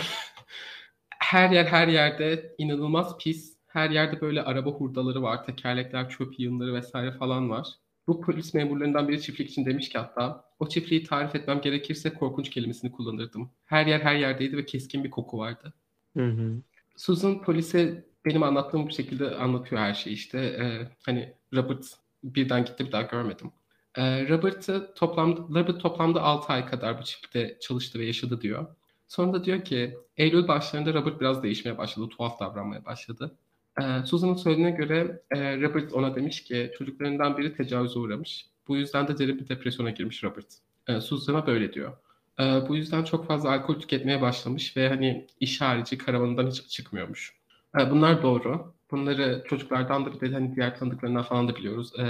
her 1.20 1.50
yer 1.52 1.66
her 1.66 1.88
yerde 1.88 2.56
inanılmaz 2.58 3.18
pis. 3.18 3.56
Her 3.68 3.90
yerde 3.90 4.22
böyle 4.22 4.42
araba 4.42 4.70
hurdaları 4.70 5.22
var, 5.22 5.46
tekerlekler, 5.46 6.10
çöp 6.10 6.40
yığınları 6.40 6.74
vesaire 6.74 7.12
falan 7.12 7.50
var. 7.50 7.68
Bu 8.08 8.22
polis 8.22 8.54
memurlarından 8.54 9.08
biri 9.08 9.22
çiftlik 9.22 9.50
için 9.50 9.66
demiş 9.66 9.90
ki 9.90 9.98
hatta 9.98 10.46
o 10.60 10.70
çiftliği 10.70 11.04
tarif 11.04 11.36
etmem 11.36 11.62
gerekirse 11.62 12.14
korkunç 12.14 12.50
kelimesini 12.50 12.92
kullanırdım. 12.92 13.52
Her 13.66 13.86
yer 13.86 14.00
her 14.00 14.16
yerdeydi 14.16 14.58
ve 14.58 14.66
keskin 14.66 15.04
bir 15.04 15.10
koku 15.10 15.38
vardı. 15.38 15.74
Hı 16.18 16.26
hı. 16.26 16.62
Susan 16.96 17.42
polise 17.42 18.06
benim 18.26 18.44
anlattığım 18.44 18.92
şekilde 18.92 19.36
anlatıyor 19.36 19.82
her 19.82 19.94
şeyi 19.94 20.14
işte. 20.14 20.40
Ee, 20.40 20.88
hani 21.06 21.34
Robert 21.54 21.86
birden 22.24 22.66
gitti 22.66 22.86
bir 22.86 22.92
daha 22.92 23.02
görmedim. 23.02 23.52
E, 23.96 24.30
Robert'ı 24.30 24.94
toplamda, 24.96 25.42
Robert 25.60 25.82
toplamda 25.82 26.22
6 26.22 26.54
ay 26.54 26.66
kadar 26.66 27.00
bu 27.00 27.04
çiftlikte 27.04 27.58
çalıştı 27.62 28.00
ve 28.00 28.06
yaşadı 28.06 28.42
diyor. 28.42 28.68
Sonra 29.08 29.34
da 29.34 29.44
diyor 29.44 29.64
ki 29.64 29.98
Eylül 30.18 30.48
başlarında 30.48 30.94
Robert 30.94 31.22
biraz 31.22 31.44
değişmeye 31.44 31.78
başladı, 31.78 32.10
tuhaf 32.10 32.40
davranmaya 32.40 32.86
başladı. 32.86 33.38
E, 33.82 34.06
Susan'ın 34.06 34.36
söylediğine 34.36 34.72
göre 34.72 35.22
e, 35.32 35.62
Robert 35.62 35.94
ona 35.94 36.16
demiş 36.16 36.44
ki 36.44 36.72
çocuklarından 36.78 37.38
biri 37.38 37.58
tecavüze 37.58 38.00
uğramış. 38.00 38.46
Bu 38.68 38.76
yüzden 38.78 39.08
de 39.08 39.18
derin 39.18 39.40
bir 39.40 39.50
depresyona 39.50 39.90
girmiş 39.90 40.24
Robert. 40.24 40.48
E, 40.88 41.02
Susan'a 41.02 41.48
böyle 41.48 41.74
diyor. 41.74 41.98
E, 42.40 42.44
bu 42.44 42.76
yüzden 42.76 43.04
çok 43.04 43.28
fazla 43.28 43.52
alkol 43.52 43.80
tüketmeye 43.80 44.22
başlamış 44.22 44.78
ve 44.78 44.90
hani 44.90 45.28
iş 45.40 45.62
harici 45.62 45.98
karavanından 45.98 46.48
hiç 46.48 46.70
çıkmıyormuş. 46.70 47.34
E, 47.80 47.92
bunlar 47.92 48.24
doğru. 48.24 48.74
Bunları 48.92 49.44
çocuklardan 49.50 50.06
da 50.06 50.14
bir 50.14 50.20
de 50.20 50.34
hani 50.34 50.56
diğer 50.56 50.78
tanıdıklarından 50.80 51.24
falan 51.24 51.48
da 51.48 51.56
biliyoruz. 51.56 51.92
E, 52.00 52.04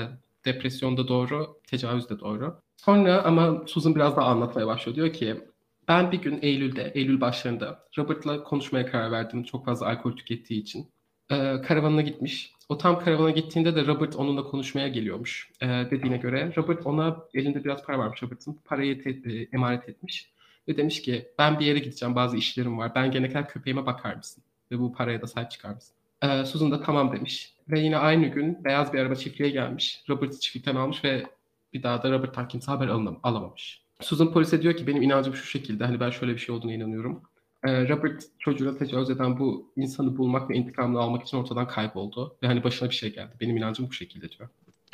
Depresyon 0.45 0.97
da 0.97 1.07
doğru, 1.07 1.59
tecavüz 1.67 2.09
de 2.09 2.19
doğru. 2.19 2.55
Sonra 2.77 3.21
ama 3.23 3.63
Susan 3.67 3.95
biraz 3.95 4.17
daha 4.17 4.25
anlatmaya 4.25 4.67
başlıyor. 4.67 4.95
Diyor 4.95 5.13
ki 5.13 5.41
ben 5.87 6.11
bir 6.11 6.21
gün 6.21 6.39
Eylül'de, 6.41 6.91
Eylül 6.95 7.21
başlarında 7.21 7.83
Robert'la 7.97 8.43
konuşmaya 8.43 8.85
karar 8.91 9.11
verdim 9.11 9.43
çok 9.43 9.65
fazla 9.65 9.87
alkol 9.87 10.11
tükettiği 10.11 10.61
için. 10.61 10.87
Ee, 11.31 11.61
karavanına 11.67 12.01
gitmiş. 12.01 12.53
O 12.69 12.77
tam 12.77 12.99
karavana 12.99 13.31
gittiğinde 13.31 13.75
de 13.75 13.87
Robert 13.87 14.15
onunla 14.15 14.43
konuşmaya 14.43 14.87
geliyormuş 14.87 15.51
ee, 15.61 15.67
dediğine 15.67 16.17
göre. 16.17 16.53
Robert 16.57 16.85
ona 16.85 17.17
elinde 17.33 17.63
biraz 17.63 17.83
para 17.83 17.99
varmış 17.99 18.23
Robert'ın. 18.23 18.59
Parayı 18.65 19.03
te- 19.03 19.31
e, 19.31 19.47
emanet 19.53 19.89
etmiş. 19.89 20.31
Ve 20.67 20.77
demiş 20.77 21.01
ki 21.01 21.27
ben 21.39 21.59
bir 21.59 21.65
yere 21.65 21.79
gideceğim 21.79 22.15
bazı 22.15 22.37
işlerim 22.37 22.77
var. 22.77 22.91
Ben 22.95 23.11
gene 23.11 23.27
kadar 23.27 23.49
köpeğime 23.49 23.85
bakar 23.85 24.15
mısın? 24.15 24.43
Ve 24.75 24.79
bu 24.79 24.93
paraya 24.93 25.21
da 25.21 25.27
sahip 25.27 25.51
çıkar 25.51 25.69
mısın? 25.69 25.95
Ee, 26.23 26.45
Susan 26.45 26.71
da 26.71 26.81
tamam 26.81 27.11
demiş. 27.15 27.53
Ve 27.69 27.79
yine 27.79 27.97
aynı 27.97 28.27
gün 28.27 28.63
beyaz 28.63 28.93
bir 28.93 28.99
araba 28.99 29.15
çiftliğe 29.15 29.49
gelmiş. 29.49 30.03
Robert'ı 30.09 30.39
çiftlikten 30.39 30.75
almış 30.75 31.03
ve 31.03 31.25
bir 31.73 31.83
daha 31.83 32.03
da 32.03 32.11
Robert'tan 32.11 32.47
kimse 32.47 32.71
haber 32.71 32.87
alınam, 32.87 33.19
alamamış. 33.23 33.81
Susan 34.01 34.33
polise 34.33 34.61
diyor 34.61 34.75
ki 34.75 34.87
benim 34.87 35.01
inancım 35.01 35.35
şu 35.35 35.45
şekilde. 35.45 35.85
Hani 35.85 35.99
ben 35.99 36.09
şöyle 36.09 36.33
bir 36.33 36.37
şey 36.37 36.55
olduğunu 36.55 36.73
inanıyorum. 36.73 37.21
Ee, 37.67 37.89
Robert 37.89 38.23
çocuğuna 38.39 38.77
tecavüz 38.77 39.09
eden 39.09 39.39
bu 39.39 39.71
insanı 39.75 40.17
bulmak 40.17 40.49
ve 40.49 40.55
intikamını 40.55 40.99
almak 40.99 41.23
için 41.23 41.37
ortadan 41.37 41.67
kayboldu. 41.67 42.37
Ve 42.43 42.47
hani 42.47 42.63
başına 42.63 42.89
bir 42.89 42.95
şey 42.95 43.13
geldi. 43.13 43.31
Benim 43.41 43.57
inancım 43.57 43.87
bu 43.89 43.93
şekilde 43.93 44.29
diyor. 44.29 44.49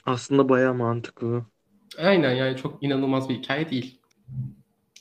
Aslında 0.05 0.49
bayağı 0.49 0.73
mantıklı. 0.73 1.45
Aynen 1.97 2.35
yani 2.35 2.57
çok 2.57 2.83
inanılmaz 2.83 3.29
bir 3.29 3.35
hikaye 3.35 3.69
değil. 3.69 3.99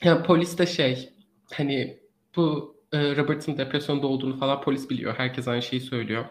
Yani 0.04 0.22
polis 0.22 0.58
de 0.58 0.66
şey 0.66 1.12
hani 1.52 1.99
bu 2.37 2.76
e, 2.92 3.16
Robert'ın 3.16 3.59
depresyonda 3.59 4.06
olduğunu 4.06 4.37
falan 4.37 4.61
polis 4.61 4.90
biliyor. 4.90 5.14
Herkes 5.16 5.49
aynı 5.49 5.62
şeyi 5.62 5.80
söylüyor. 5.80 6.25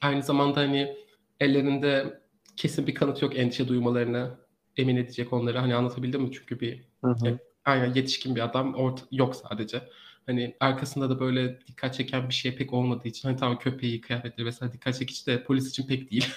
Aynı 0.00 0.22
zamanda 0.22 0.60
hani 0.60 0.96
ellerinde 1.40 2.20
kesin 2.56 2.86
bir 2.86 2.94
kanıt 2.94 3.22
yok 3.22 3.36
endişe 3.38 3.68
duymalarını 3.68 4.38
emin 4.76 4.96
edecek 4.96 5.32
onları. 5.32 5.58
Hani 5.58 5.74
anlatabildim 5.74 6.22
mi? 6.22 6.32
Çünkü 6.32 6.60
bir 6.60 6.82
Hı 7.04 7.10
hı. 7.10 7.28
e, 7.28 7.38
aynen 7.64 7.94
yetişkin 7.94 8.36
bir 8.36 8.40
adam 8.40 8.74
orta, 8.74 9.02
yok 9.12 9.36
sadece. 9.36 9.82
Hani 10.26 10.56
arkasında 10.60 11.10
da 11.10 11.20
böyle 11.20 11.60
dikkat 11.66 11.94
çeken 11.94 12.28
bir 12.28 12.34
şey 12.34 12.56
pek 12.56 12.72
olmadığı 12.72 13.08
için 13.08 13.28
hani 13.28 13.38
tamam 13.38 13.58
köpeği, 13.58 14.00
kıyafetleri 14.00 14.46
vesaire 14.46 14.72
dikkat 14.72 14.98
çekici 14.98 15.26
de 15.26 15.44
polis 15.44 15.68
için 15.70 15.86
pek 15.86 16.10
değil. 16.10 16.26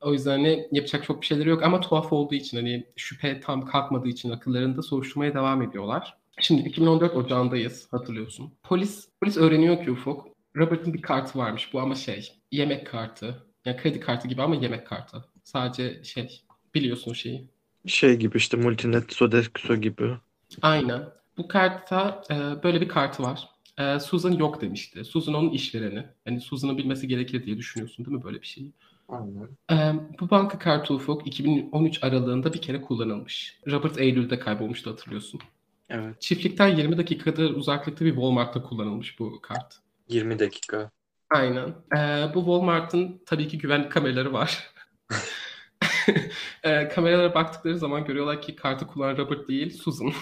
O 0.00 0.12
yüzden 0.12 0.30
hani 0.30 0.68
yapacak 0.72 1.04
çok 1.04 1.20
bir 1.20 1.26
şeyleri 1.26 1.48
yok 1.48 1.62
ama 1.62 1.80
tuhaf 1.80 2.12
olduğu 2.12 2.34
için 2.34 2.56
hani 2.56 2.86
şüphe 2.96 3.40
tam 3.40 3.66
kalkmadığı 3.66 4.08
için 4.08 4.30
akıllarında 4.30 4.82
soruşturmaya 4.82 5.34
devam 5.34 5.62
ediyorlar. 5.62 6.16
Şimdi 6.40 6.68
2014 6.68 7.16
Ocağı'ndayız 7.16 7.88
hatırlıyorsun. 7.90 8.52
Polis 8.62 9.08
polis 9.20 9.36
öğreniyor 9.36 9.84
ki 9.84 9.90
Ufuk 9.90 10.28
Robert'ın 10.56 10.94
bir 10.94 11.02
kartı 11.02 11.38
varmış 11.38 11.72
bu 11.72 11.80
ama 11.80 11.94
şey 11.94 12.32
yemek 12.52 12.86
kartı. 12.86 13.46
Yani 13.64 13.76
kredi 13.76 14.00
kartı 14.00 14.28
gibi 14.28 14.42
ama 14.42 14.54
yemek 14.54 14.86
kartı. 14.86 15.24
Sadece 15.44 16.04
şey 16.04 16.42
biliyorsun 16.74 17.12
şeyi. 17.12 17.48
Şey 17.86 18.16
gibi 18.16 18.36
işte 18.36 18.56
Multinet 18.56 19.12
Sodexo 19.12 19.76
gibi. 19.76 20.16
Aynen. 20.62 21.02
Bu 21.36 21.48
kartta 21.48 22.22
e, 22.30 22.62
böyle 22.62 22.80
bir 22.80 22.88
kartı 22.88 23.22
var. 23.22 23.48
E, 23.78 24.00
Susan 24.00 24.32
yok 24.32 24.60
demişti. 24.60 25.04
Susan 25.04 25.34
onun 25.34 25.50
işvereni. 25.50 26.06
Hani 26.24 26.40
Susan'ın 26.40 26.78
bilmesi 26.78 27.08
gerekir 27.08 27.46
diye 27.46 27.56
düşünüyorsun 27.56 28.06
değil 28.06 28.16
mi 28.16 28.24
böyle 28.24 28.40
bir 28.40 28.46
şeyi? 28.46 28.72
Aynen. 29.08 29.48
Ee, 29.72 29.94
bu 30.20 30.30
banka 30.30 30.58
kartı 30.58 30.94
ufuk 30.94 31.26
2013 31.26 32.04
aralığında 32.04 32.52
bir 32.52 32.60
kere 32.60 32.82
kullanılmış. 32.82 33.58
Robert 33.70 33.98
Eylül'de 33.98 34.38
kaybolmuştu 34.38 34.90
hatırlıyorsun. 34.90 35.40
Evet. 35.88 36.20
Çiftlikten 36.20 36.68
20 36.68 36.98
dakikada 36.98 37.42
uzaklıkta 37.42 38.04
bir 38.04 38.10
Walmart'ta 38.10 38.62
kullanılmış 38.62 39.18
bu 39.18 39.40
kart. 39.40 39.74
20 40.08 40.38
dakika. 40.38 40.90
Aynen. 41.30 41.74
Ee, 41.96 42.34
bu 42.34 42.38
Walmart'ın 42.38 43.22
tabii 43.26 43.48
ki 43.48 43.58
güvenlik 43.58 43.92
kameraları 43.92 44.32
var. 44.32 44.70
ee, 46.62 46.88
kameralara 46.88 47.34
baktıkları 47.34 47.78
zaman 47.78 48.04
görüyorlar 48.04 48.42
ki 48.42 48.56
kartı 48.56 48.86
kullanan 48.86 49.16
Robert 49.16 49.48
değil, 49.48 49.78
Susan. 49.78 50.12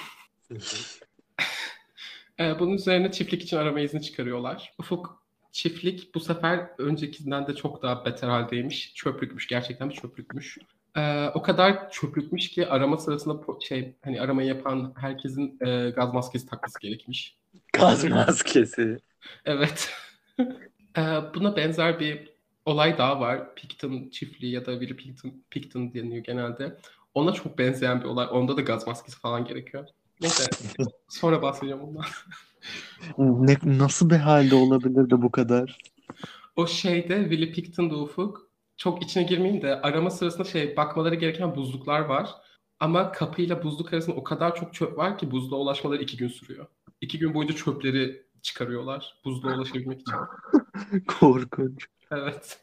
Ee, 2.40 2.58
bunun 2.58 2.72
üzerine 2.72 3.12
çiftlik 3.12 3.42
için 3.42 3.56
arama 3.56 3.80
izni 3.80 4.02
çıkarıyorlar. 4.02 4.74
Ufuk 4.78 5.22
çiftlik 5.52 6.14
bu 6.14 6.20
sefer 6.20 6.70
öncekinden 6.78 7.46
de 7.46 7.54
çok 7.54 7.82
daha 7.82 8.04
beter 8.04 8.28
haldeymiş. 8.28 8.94
Çöplükmüş. 8.94 9.46
Gerçekten 9.46 9.90
bir 9.90 9.94
çöplükmüş. 9.94 10.58
Ee, 10.96 11.30
o 11.34 11.42
kadar 11.42 11.90
çöplükmüş 11.90 12.50
ki 12.50 12.66
arama 12.66 12.98
sırasında 12.98 13.60
şey 13.60 13.94
hani 14.04 14.20
aramayı 14.20 14.48
yapan 14.48 14.94
herkesin 14.96 15.58
e, 15.66 15.90
gaz 15.90 16.14
maskesi 16.14 16.46
takması 16.46 16.80
gerekmiş. 16.80 17.36
Gaz 17.72 18.04
maskesi. 18.04 18.98
Evet. 19.44 19.90
Ee, 20.98 21.20
buna 21.34 21.56
benzer 21.56 22.00
bir 22.00 22.30
olay 22.64 22.98
daha 22.98 23.20
var. 23.20 23.54
Picton 23.54 24.08
çiftliği 24.08 24.52
ya 24.52 24.66
da 24.66 24.72
Willie 24.72 24.96
Picton, 24.96 25.32
Picton 25.50 25.94
deniyor 25.94 26.24
genelde. 26.24 26.76
Ona 27.14 27.32
çok 27.32 27.58
benzeyen 27.58 28.00
bir 28.00 28.04
olay. 28.04 28.26
Onda 28.30 28.56
da 28.56 28.60
gaz 28.60 28.86
maskesi 28.86 29.18
falan 29.18 29.44
gerekiyor. 29.44 29.86
Neyse. 30.20 30.44
Sonra 31.08 31.42
bahsedeceğim 31.42 31.82
ondan. 31.82 32.04
Ne, 33.18 33.56
nasıl 33.78 34.10
bir 34.10 34.16
halde 34.16 34.54
olabilir 34.54 35.10
de 35.10 35.22
bu 35.22 35.30
kadar? 35.30 35.78
O 36.56 36.66
şeyde 36.66 37.20
Willie 37.22 37.52
Picton'da 37.52 37.96
Ufuk 37.96 38.45
çok 38.76 39.02
içine 39.02 39.22
girmeyeyim 39.22 39.62
de 39.62 39.80
arama 39.80 40.10
sırasında 40.10 40.44
şey 40.44 40.76
bakmaları 40.76 41.14
gereken 41.14 41.56
buzluklar 41.56 42.00
var. 42.00 42.30
Ama 42.80 43.12
kapıyla 43.12 43.62
buzluk 43.62 43.92
arasında 43.92 44.16
o 44.16 44.24
kadar 44.24 44.54
çok 44.54 44.74
çöp 44.74 44.98
var 44.98 45.18
ki 45.18 45.30
buzluğa 45.30 45.58
ulaşmaları 45.58 46.02
iki 46.02 46.16
gün 46.16 46.28
sürüyor. 46.28 46.66
İki 47.00 47.18
gün 47.18 47.34
boyunca 47.34 47.54
çöpleri 47.54 48.26
çıkarıyorlar 48.42 49.20
buzluğa 49.24 49.54
ulaşabilmek 49.56 50.00
için. 50.00 50.14
Korkunç. 51.20 51.86
Evet. 52.10 52.60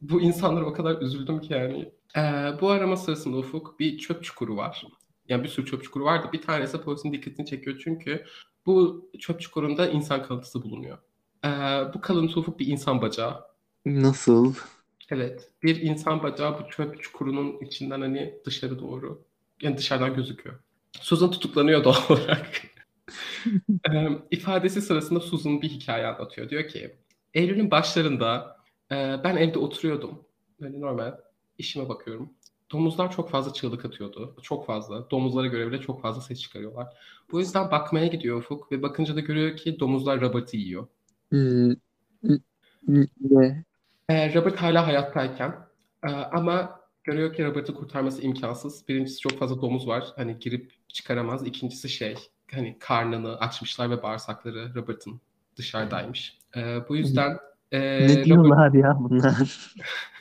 Bu 0.00 0.20
insanlara 0.20 0.64
o 0.64 0.72
kadar 0.72 1.02
üzüldüm 1.02 1.40
ki 1.40 1.52
yani. 1.52 1.92
Ee, 2.16 2.20
bu 2.60 2.70
arama 2.70 2.96
sırasında 2.96 3.36
Ufuk 3.36 3.80
bir 3.80 3.98
çöp 3.98 4.24
çukuru 4.24 4.56
var. 4.56 4.84
Yani 5.28 5.42
bir 5.42 5.48
sürü 5.48 5.66
çöp 5.66 5.84
çukuru 5.84 6.04
vardı. 6.04 6.28
Bir 6.32 6.42
tanesi 6.42 6.80
polisin 6.80 7.12
dikkatini 7.12 7.46
çekiyor 7.46 7.80
çünkü 7.84 8.24
bu 8.66 9.04
çöp 9.18 9.40
çukurunda 9.40 9.88
insan 9.88 10.22
kalıntısı 10.22 10.62
bulunuyor. 10.62 10.98
Ee, 11.44 11.48
bu 11.94 12.00
kalıntı 12.00 12.40
Ufuk 12.40 12.58
bir 12.58 12.66
insan 12.66 13.02
bacağı. 13.02 13.44
Nasıl? 13.86 14.54
Evet. 15.10 15.48
Bir 15.62 15.82
insan 15.82 16.22
bacağı 16.22 16.58
bu 16.60 16.70
çöp 16.70 17.02
çukurunun 17.02 17.58
içinden 17.60 18.00
hani 18.00 18.34
dışarı 18.46 18.78
doğru. 18.78 19.22
Yani 19.62 19.76
dışarıdan 19.76 20.14
gözüküyor. 20.14 20.56
Susan 21.00 21.30
tutuklanıyor 21.30 21.84
doğal 21.84 22.02
olarak. 22.10 22.62
Ee, 23.92 24.08
ifadesi 24.30 24.82
sırasında 24.82 25.20
Susan 25.20 25.62
bir 25.62 25.68
hikaye 25.68 26.06
anlatıyor. 26.06 26.50
Diyor 26.50 26.68
ki 26.68 26.96
Eylül'ün 27.34 27.70
başlarında 27.70 28.56
e, 28.92 28.94
ben 29.24 29.36
evde 29.36 29.58
oturuyordum. 29.58 30.24
Böyle 30.60 30.80
normal 30.80 31.14
işime 31.58 31.88
bakıyorum. 31.88 32.30
Domuzlar 32.72 33.12
çok 33.12 33.30
fazla 33.30 33.52
çığlık 33.52 33.84
atıyordu. 33.84 34.36
Çok 34.42 34.66
fazla. 34.66 35.10
Domuzlara 35.10 35.46
göre 35.46 35.68
bile 35.68 35.80
çok 35.80 36.02
fazla 36.02 36.20
ses 36.22 36.40
çıkarıyorlar. 36.40 36.86
Bu 37.32 37.40
yüzden 37.40 37.70
bakmaya 37.70 38.06
gidiyor 38.06 38.38
Ufuk 38.38 38.72
ve 38.72 38.82
bakınca 38.82 39.16
da 39.16 39.20
görüyor 39.20 39.56
ki 39.56 39.80
domuzlar 39.80 40.20
Robert'ı 40.20 40.56
yiyor. 40.56 40.86
Hmm, 41.30 41.70
Ne? 43.20 43.64
Ee, 44.10 44.34
Robert 44.34 44.56
hala 44.56 44.86
hayattayken 44.86 45.54
e, 46.04 46.10
ama 46.10 46.80
görüyor 47.04 47.34
ki 47.34 47.44
Robert'ı 47.44 47.74
kurtarması 47.74 48.22
imkansız. 48.22 48.88
Birincisi 48.88 49.20
çok 49.20 49.38
fazla 49.38 49.62
domuz 49.62 49.88
var. 49.88 50.04
Hani 50.16 50.38
girip 50.38 50.72
çıkaramaz. 50.88 51.46
İkincisi 51.46 51.88
şey 51.88 52.14
hani 52.52 52.78
karnını 52.78 53.38
açmışlar 53.38 53.90
ve 53.90 54.02
bağırsakları 54.02 54.74
Robert'ın 54.74 55.20
dışarıdaymış. 55.56 56.38
Ee, 56.56 56.78
bu 56.88 56.96
yüzden 56.96 57.38
e, 57.72 57.80
Ne 57.80 58.12
Robert, 58.12 58.24
diyorlar 58.24 58.72
ya 58.72 58.96
bunlar? 58.98 59.34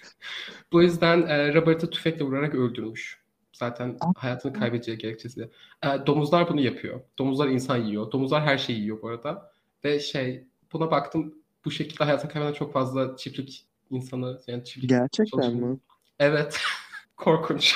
bu 0.72 0.82
yüzden 0.84 1.22
e, 1.22 1.54
Robert'ı 1.54 1.90
tüfekle 1.90 2.26
vurarak 2.26 2.56
öldürmüş. 2.56 3.20
Zaten 3.54 3.98
hayatını 4.18 4.54
kaybedeceği 4.54 4.98
gerekçesi. 4.98 5.50
E, 5.84 5.88
domuzlar 6.08 6.50
bunu 6.50 6.62
yapıyor. 6.62 7.02
Domuzlar 7.20 7.48
insan 7.48 7.78
yiyor. 7.78 8.12
Domuzlar 8.12 8.44
her 8.44 8.58
şeyi 8.58 8.80
yiyor 8.80 9.02
bu 9.02 9.08
arada. 9.10 9.52
Ve 9.84 10.00
şey 10.00 10.44
buna 10.74 10.92
baktım 10.92 11.34
bu 11.66 11.72
şekilde 11.72 12.04
hayatını 12.04 12.32
kaybeden 12.32 12.54
çok 12.54 12.74
fazla 12.74 13.18
çiftlik 13.18 13.69
insanı 13.90 14.40
yani 14.48 14.64
çiftlik 14.64 14.90
Gerçekten 14.90 15.42
çalışanı- 15.42 15.66
mi? 15.66 15.80
Evet. 16.20 16.62
Korkunç. 17.18 17.76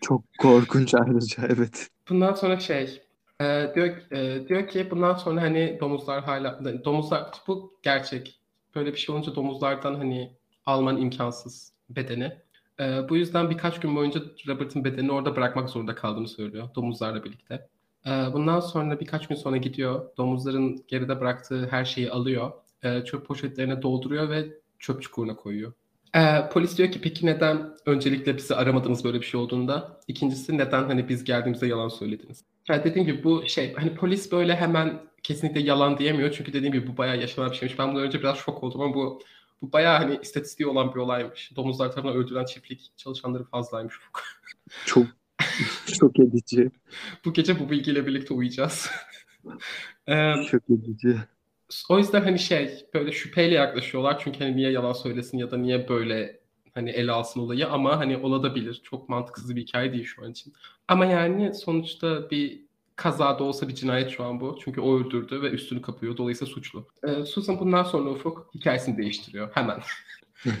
Çok 0.00 0.24
korkunç 0.38 0.94
ayrıca 0.94 1.42
evet. 1.48 1.88
Bundan 2.08 2.34
sonra 2.34 2.60
şey 2.60 3.02
e, 3.40 3.72
diyor 3.74 4.12
e, 4.12 4.48
diyor 4.48 4.68
ki 4.68 4.90
bundan 4.90 5.14
sonra 5.14 5.42
hani 5.42 5.78
domuzlar 5.80 6.24
hala 6.24 6.60
domuzlar 6.84 7.30
bu 7.46 7.78
gerçek. 7.82 8.40
Böyle 8.74 8.92
bir 8.92 8.98
şey 8.98 9.14
olunca 9.14 9.34
domuzlardan 9.34 9.94
hani 9.94 10.32
alman 10.66 10.96
imkansız 10.96 11.72
bedeni. 11.90 12.32
E, 12.80 13.08
bu 13.08 13.16
yüzden 13.16 13.50
birkaç 13.50 13.80
gün 13.80 13.96
boyunca 13.96 14.20
Robert'ın 14.48 14.84
bedenini 14.84 15.12
orada 15.12 15.36
bırakmak 15.36 15.70
zorunda 15.70 15.94
kaldığını 15.94 16.28
söylüyor 16.28 16.68
domuzlarla 16.74 17.24
birlikte. 17.24 17.68
E, 18.06 18.10
bundan 18.10 18.60
sonra 18.60 19.00
birkaç 19.00 19.28
gün 19.28 19.36
sonra 19.36 19.56
gidiyor. 19.56 20.16
Domuzların 20.16 20.84
geride 20.88 21.20
bıraktığı 21.20 21.66
her 21.70 21.84
şeyi 21.84 22.10
alıyor. 22.10 22.52
E, 22.82 23.04
çöp 23.04 23.26
poşetlerine 23.26 23.82
dolduruyor 23.82 24.30
ve 24.30 24.48
çöp 24.78 25.02
çukuruna 25.02 25.36
koyuyor. 25.36 25.72
Ee, 26.16 26.48
polis 26.52 26.78
diyor 26.78 26.92
ki 26.92 27.00
peki 27.00 27.26
neden 27.26 27.76
öncelikle 27.86 28.36
bizi 28.36 28.54
aramadınız 28.54 29.04
böyle 29.04 29.20
bir 29.20 29.26
şey 29.26 29.40
olduğunda? 29.40 30.00
İkincisi 30.08 30.58
neden 30.58 30.84
hani 30.84 31.08
biz 31.08 31.24
geldiğimizde 31.24 31.66
yalan 31.66 31.88
söylediniz? 31.88 32.44
Yani 32.68 32.84
dediğim 32.84 33.06
gibi 33.06 33.24
bu 33.24 33.46
şey 33.46 33.74
hani 33.74 33.94
polis 33.94 34.32
böyle 34.32 34.56
hemen 34.56 35.00
kesinlikle 35.22 35.60
yalan 35.60 35.98
diyemiyor. 35.98 36.32
Çünkü 36.32 36.52
dediğim 36.52 36.72
gibi 36.72 36.86
bu 36.86 36.96
bayağı 36.96 37.20
yaşanan 37.20 37.50
bir 37.50 37.56
şeymiş. 37.56 37.78
Ben 37.78 37.88
bundan 37.88 38.02
önce 38.02 38.18
biraz 38.18 38.38
şok 38.38 38.62
oldum 38.62 38.80
ama 38.80 38.94
bu 38.94 39.22
bu 39.62 39.72
bayağı 39.72 39.98
hani 39.98 40.18
istatistiği 40.22 40.66
olan 40.66 40.94
bir 40.94 40.96
olaymış. 40.96 41.52
Domuzlar 41.56 41.92
tarafından 41.92 42.16
öldürülen 42.16 42.44
çiftlik 42.44 42.92
çalışanları 42.96 43.44
fazlaymış. 43.44 43.94
Çok 44.86 45.06
şok 45.86 46.18
edici. 46.18 46.70
bu 47.24 47.32
gece 47.32 47.60
bu 47.60 47.70
bilgiyle 47.70 48.06
birlikte 48.06 48.34
uyuyacağız. 48.34 48.90
Ee, 50.06 50.34
Şok 50.50 50.62
edici. 50.70 51.16
O 51.88 51.98
yüzden 51.98 52.22
hani 52.22 52.38
şey 52.38 52.84
böyle 52.94 53.12
şüpheyle 53.12 53.54
yaklaşıyorlar 53.54 54.20
çünkü 54.24 54.38
hani 54.38 54.56
niye 54.56 54.70
yalan 54.70 54.92
söylesin 54.92 55.38
ya 55.38 55.50
da 55.50 55.56
niye 55.56 55.88
böyle 55.88 56.40
hani 56.74 56.90
ele 56.90 57.12
alsın 57.12 57.40
olayı 57.40 57.68
ama 57.68 57.98
hani 57.98 58.16
olabilir. 58.16 58.80
Çok 58.84 59.08
mantıksız 59.08 59.56
bir 59.56 59.62
hikaye 59.62 59.92
değil 59.92 60.04
şu 60.04 60.24
an 60.24 60.30
için. 60.30 60.52
Ama 60.88 61.06
yani 61.06 61.54
sonuçta 61.54 62.30
bir 62.30 62.68
kaza 62.96 63.38
da 63.38 63.44
olsa 63.44 63.68
bir 63.68 63.74
cinayet 63.74 64.10
şu 64.10 64.24
an 64.24 64.40
bu. 64.40 64.58
Çünkü 64.64 64.80
o 64.80 64.98
öldürdü 64.98 65.42
ve 65.42 65.50
üstünü 65.50 65.82
kapıyor. 65.82 66.16
Dolayısıyla 66.16 66.54
suçlu. 66.54 66.86
Ee, 67.04 67.24
Susan 67.24 67.60
bundan 67.60 67.82
sonra 67.82 68.10
Ufuk 68.10 68.50
hikayesini 68.54 68.98
değiştiriyor 68.98 69.50
hemen. 69.54 69.80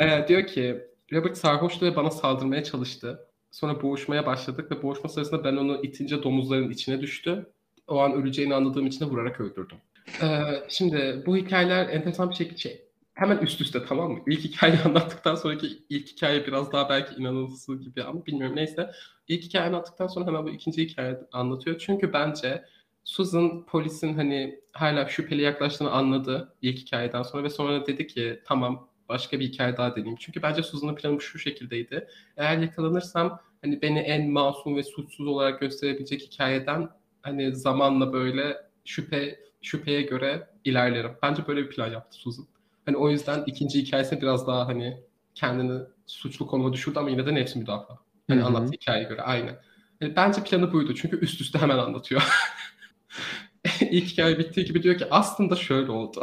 Ee, 0.00 0.24
diyor 0.28 0.46
ki 0.46 0.80
Robert 1.12 1.38
sarhoştu 1.38 1.86
ve 1.86 1.96
bana 1.96 2.10
saldırmaya 2.10 2.64
çalıştı. 2.64 3.28
Sonra 3.50 3.82
boğuşmaya 3.82 4.26
başladık 4.26 4.70
ve 4.70 4.82
boğuşma 4.82 5.08
sırasında 5.08 5.44
ben 5.44 5.56
onu 5.56 5.80
itince 5.82 6.22
domuzların 6.22 6.70
içine 6.70 7.00
düştü. 7.00 7.46
O 7.88 7.98
an 7.98 8.12
öleceğini 8.12 8.54
anladığım 8.54 8.86
için 8.86 9.00
de 9.00 9.04
vurarak 9.10 9.40
öldürdüm. 9.40 9.76
Ee, 10.22 10.42
şimdi 10.68 11.22
bu 11.26 11.36
hikayeler 11.36 11.88
enteresan 11.88 12.30
bir 12.30 12.34
şekilde 12.34 12.58
şey. 12.58 12.84
hemen 13.14 13.38
üst 13.38 13.60
üste 13.60 13.84
tamam 13.86 14.12
mı? 14.12 14.18
İlk 14.26 14.40
hikayeyi 14.40 14.80
anlattıktan 14.82 15.34
sonraki 15.34 15.66
ilk 15.88 16.08
hikaye 16.08 16.46
biraz 16.46 16.72
daha 16.72 16.88
belki 16.88 17.14
inanılması 17.14 17.76
gibi 17.76 18.02
ama 18.04 18.26
bilmiyorum 18.26 18.56
neyse. 18.56 18.90
İlk 19.28 19.42
hikaye 19.42 19.66
anlattıktan 19.66 20.06
sonra 20.06 20.26
hemen 20.26 20.44
bu 20.44 20.50
ikinci 20.50 20.82
hikaye 20.88 21.20
anlatıyor. 21.32 21.78
Çünkü 21.78 22.12
bence 22.12 22.64
Susan 23.04 23.66
polisin 23.66 24.14
hani 24.14 24.60
hala 24.72 25.08
şüpheli 25.08 25.42
yaklaştığını 25.42 25.90
anladı 25.90 26.56
ilk 26.62 26.78
hikayeden 26.78 27.22
sonra 27.22 27.44
ve 27.44 27.50
sonra 27.50 27.86
dedi 27.86 28.06
ki 28.06 28.42
tamam 28.44 28.88
başka 29.08 29.40
bir 29.40 29.46
hikaye 29.48 29.76
daha 29.76 29.92
deneyeyim. 29.96 30.16
Çünkü 30.20 30.42
bence 30.42 30.62
Susan'ın 30.62 30.94
planı 30.94 31.20
şu 31.20 31.38
şekildeydi. 31.38 32.08
Eğer 32.36 32.58
yakalanırsam 32.58 33.40
hani 33.62 33.82
beni 33.82 33.98
en 33.98 34.30
masum 34.30 34.76
ve 34.76 34.82
suçsuz 34.82 35.26
olarak 35.26 35.60
gösterebilecek 35.60 36.22
hikayeden 36.22 36.88
hani 37.22 37.54
zamanla 37.56 38.12
böyle 38.12 38.56
şüphe 38.84 39.43
şüpheye 39.64 40.02
göre 40.02 40.48
ilerlerim. 40.64 41.12
Bence 41.22 41.46
böyle 41.46 41.62
bir 41.62 41.70
plan 41.70 41.92
yaptı 41.92 42.16
Susan. 42.18 42.46
Hani 42.86 42.96
o 42.96 43.10
yüzden 43.10 43.44
ikinci 43.46 43.78
hikayesi 43.82 44.20
biraz 44.20 44.46
daha 44.46 44.68
hani 44.68 45.02
kendini 45.34 45.82
suçlu 46.06 46.46
konuma 46.46 46.72
düşürdü 46.72 46.98
ama 46.98 47.10
yine 47.10 47.26
de 47.26 47.34
nefsi 47.34 47.58
müdafaa. 47.58 47.98
Hani 48.28 48.40
Hı 48.40 48.44
hı. 48.44 48.48
anlattığı 48.48 48.72
hikayeye 48.72 49.08
göre 49.08 49.22
aynı. 49.22 49.58
Yani 50.00 50.16
bence 50.16 50.44
planı 50.44 50.72
buydu 50.72 50.94
çünkü 50.94 51.20
üst 51.20 51.40
üste 51.40 51.58
hemen 51.58 51.78
anlatıyor. 51.78 52.22
İlk 53.80 54.04
hikaye 54.06 54.38
bittiği 54.38 54.66
gibi 54.66 54.82
diyor 54.82 54.98
ki 54.98 55.06
aslında 55.10 55.56
şöyle 55.56 55.90
oldu. 55.90 56.22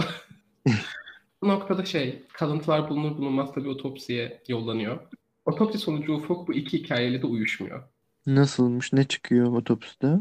Bu 1.42 1.48
noktada 1.48 1.86
şey, 1.86 2.24
kalıntılar 2.34 2.90
bulunur 2.90 3.18
bulunmaz 3.18 3.54
tabii 3.54 3.70
otopsiye 3.70 4.44
yollanıyor. 4.48 5.00
Otopsi 5.46 5.78
sonucu 5.78 6.14
Ufuk 6.14 6.48
bu 6.48 6.54
iki 6.54 6.78
hikayeyle 6.80 7.22
de 7.22 7.28
uyuşmuyor. 7.28 7.84
Nasılmış? 8.26 8.94
Ne 8.94 9.08
çıkıyor 9.08 9.54
otopside? 9.54 10.20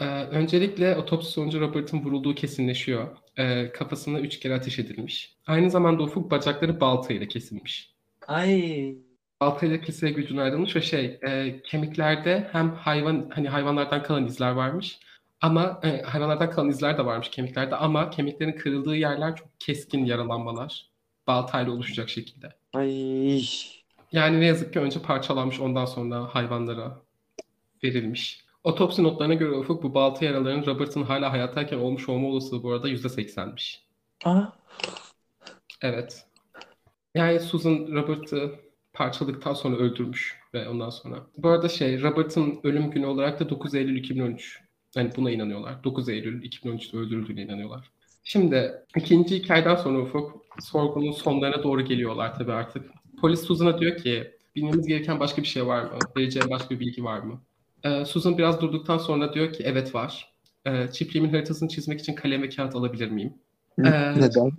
Ee, 0.00 0.04
öncelikle 0.04 0.96
otopsi 0.96 1.30
sonucu 1.30 1.60
Robert'ın 1.60 2.02
vurulduğu 2.04 2.34
kesinleşiyor. 2.34 3.08
Ee, 3.36 3.72
kafasına 3.72 4.20
üç 4.20 4.40
kere 4.40 4.54
ateş 4.54 4.78
edilmiş. 4.78 5.36
Aynı 5.46 5.70
zamanda 5.70 6.02
Ufuk 6.02 6.30
bacakları 6.30 6.80
baltayla 6.80 7.28
kesilmiş. 7.28 7.94
Ay. 8.28 8.94
Baltayla 9.40 9.80
kesile 9.80 10.10
gücüne 10.10 10.40
ayrılmış 10.40 10.76
ve 10.76 10.82
şey 10.82 11.18
e, 11.22 11.62
kemiklerde 11.62 12.48
hem 12.52 12.74
hayvan 12.74 13.30
hani 13.34 13.48
hayvanlardan 13.48 14.02
kalan 14.02 14.26
izler 14.26 14.50
varmış 14.50 14.98
ama 15.40 15.80
e, 15.82 16.02
hayvanlardan 16.02 16.50
kalan 16.50 16.68
izler 16.68 16.98
de 16.98 17.06
varmış 17.06 17.30
kemiklerde 17.30 17.76
ama 17.76 18.10
kemiklerin 18.10 18.52
kırıldığı 18.52 18.96
yerler 18.96 19.36
çok 19.36 19.48
keskin 19.58 20.04
yaralanmalar. 20.04 20.86
Baltayla 21.26 21.72
oluşacak 21.72 22.08
şekilde. 22.08 22.48
Ay. 22.72 23.42
Yani 24.12 24.40
ne 24.40 24.46
yazık 24.46 24.72
ki 24.72 24.80
önce 24.80 25.02
parçalanmış 25.02 25.60
ondan 25.60 25.84
sonra 25.84 26.34
hayvanlara 26.34 27.02
verilmiş. 27.84 28.44
Otopsi 28.64 29.02
notlarına 29.02 29.34
göre 29.34 29.50
Ufuk 29.50 29.82
bu 29.82 29.94
balta 29.94 30.24
yaralarının 30.24 30.66
Robert'ın 30.66 31.02
hala 31.02 31.32
hayattayken 31.32 31.78
olmuş 31.78 32.08
olma 32.08 32.28
olasılığı 32.28 32.62
bu 32.62 32.72
arada 32.72 32.88
%80'miş. 32.88 33.78
Aa. 34.24 34.42
Evet. 35.82 36.26
Yani 37.14 37.40
Susan 37.40 37.88
Robert'ı 37.92 38.54
parçaladıktan 38.92 39.54
sonra 39.54 39.76
öldürmüş 39.76 40.40
ve 40.54 40.68
ondan 40.68 40.90
sonra. 40.90 41.26
Bu 41.38 41.48
arada 41.48 41.68
şey 41.68 42.02
Robert'ın 42.02 42.60
ölüm 42.64 42.90
günü 42.90 43.06
olarak 43.06 43.40
da 43.40 43.50
9 43.50 43.74
Eylül 43.74 43.96
2013. 43.96 44.60
Yani 44.94 45.10
buna 45.16 45.30
inanıyorlar. 45.30 45.84
9 45.84 46.08
Eylül 46.08 46.42
2013'te 46.42 46.96
öldürüldüğüne 46.96 47.42
inanıyorlar. 47.42 47.90
Şimdi 48.24 48.72
ikinci 48.96 49.36
hikayeden 49.36 49.76
sonra 49.76 49.98
Ufuk 49.98 50.46
sorgunun 50.60 51.12
sonlarına 51.12 51.62
doğru 51.62 51.84
geliyorlar 51.84 52.34
tabii 52.34 52.52
artık. 52.52 52.90
Polis 53.20 53.40
Susan'a 53.42 53.78
diyor 53.78 53.96
ki 53.96 54.30
bilmemiz 54.56 54.86
gereken 54.86 55.20
başka 55.20 55.42
bir 55.42 55.46
şey 55.46 55.66
var 55.66 55.82
mı? 55.82 55.98
Vereceğim 56.16 56.50
başka 56.50 56.74
bir 56.74 56.80
bilgi 56.80 57.04
var 57.04 57.18
mı? 57.20 57.40
Ee, 57.84 58.04
Susan 58.04 58.38
biraz 58.38 58.60
durduktan 58.60 58.98
sonra 58.98 59.34
diyor 59.34 59.52
ki 59.52 59.62
evet 59.66 59.94
var. 59.94 60.34
Ee, 60.66 60.88
çiftliğimin 60.92 61.30
haritasını 61.30 61.68
çizmek 61.68 62.00
için 62.00 62.14
kalem 62.14 62.42
ve 62.42 62.48
kağıt 62.48 62.74
alabilir 62.74 63.10
miyim? 63.10 63.34
Ee, 63.78 64.14
Neden? 64.20 64.50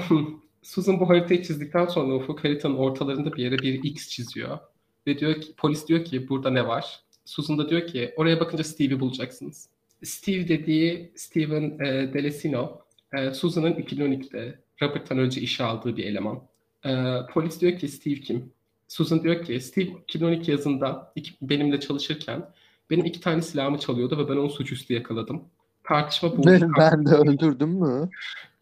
Susan 0.62 1.00
bu 1.00 1.08
haritayı 1.08 1.42
çizdikten 1.42 1.86
sonra 1.86 2.14
Ufuk 2.14 2.44
haritanın 2.44 2.76
ortalarında 2.76 3.32
bir 3.32 3.42
yere 3.42 3.58
bir 3.58 3.84
X 3.84 4.08
çiziyor. 4.08 4.58
Ve 5.06 5.18
diyor 5.18 5.40
ki, 5.40 5.54
polis 5.56 5.88
diyor 5.88 6.04
ki 6.04 6.28
burada 6.28 6.50
ne 6.50 6.66
var? 6.66 7.00
Susan 7.24 7.58
da 7.58 7.68
diyor 7.68 7.86
ki 7.86 8.14
oraya 8.16 8.40
bakınca 8.40 8.64
Steve'i 8.64 9.00
bulacaksınız. 9.00 9.68
Steve 10.02 10.48
dediği 10.48 11.12
Steven 11.16 11.78
e, 11.84 12.12
Delesino, 12.14 12.80
e, 13.12 13.34
Susan'ın 13.34 13.72
2012'de 13.72 14.60
Robert'tan 14.82 15.18
önce 15.18 15.40
işe 15.40 15.64
aldığı 15.64 15.96
bir 15.96 16.04
eleman. 16.04 16.42
E, 16.84 16.90
polis 17.32 17.60
diyor 17.60 17.78
ki 17.78 17.88
Steve 17.88 18.14
kim? 18.14 18.52
Susan 18.88 19.22
diyor 19.22 19.44
ki 19.44 19.60
Steve 19.60 19.84
2012 19.84 20.50
yazında 20.50 21.12
iki- 21.14 21.34
benimle 21.42 21.80
çalışırken 21.80 22.50
benim 22.90 23.04
iki 23.04 23.20
tane 23.20 23.42
silahımı 23.42 23.78
çalıyordu 23.78 24.18
ve 24.18 24.28
ben 24.28 24.36
onu 24.36 24.50
suçüstü 24.50 24.94
yakaladım. 24.94 25.44
Tartışma. 25.84 26.32
Ben, 26.46 26.70
ben 26.78 27.06
de 27.06 27.14
öldürdüm 27.14 27.68
mü? 27.68 28.08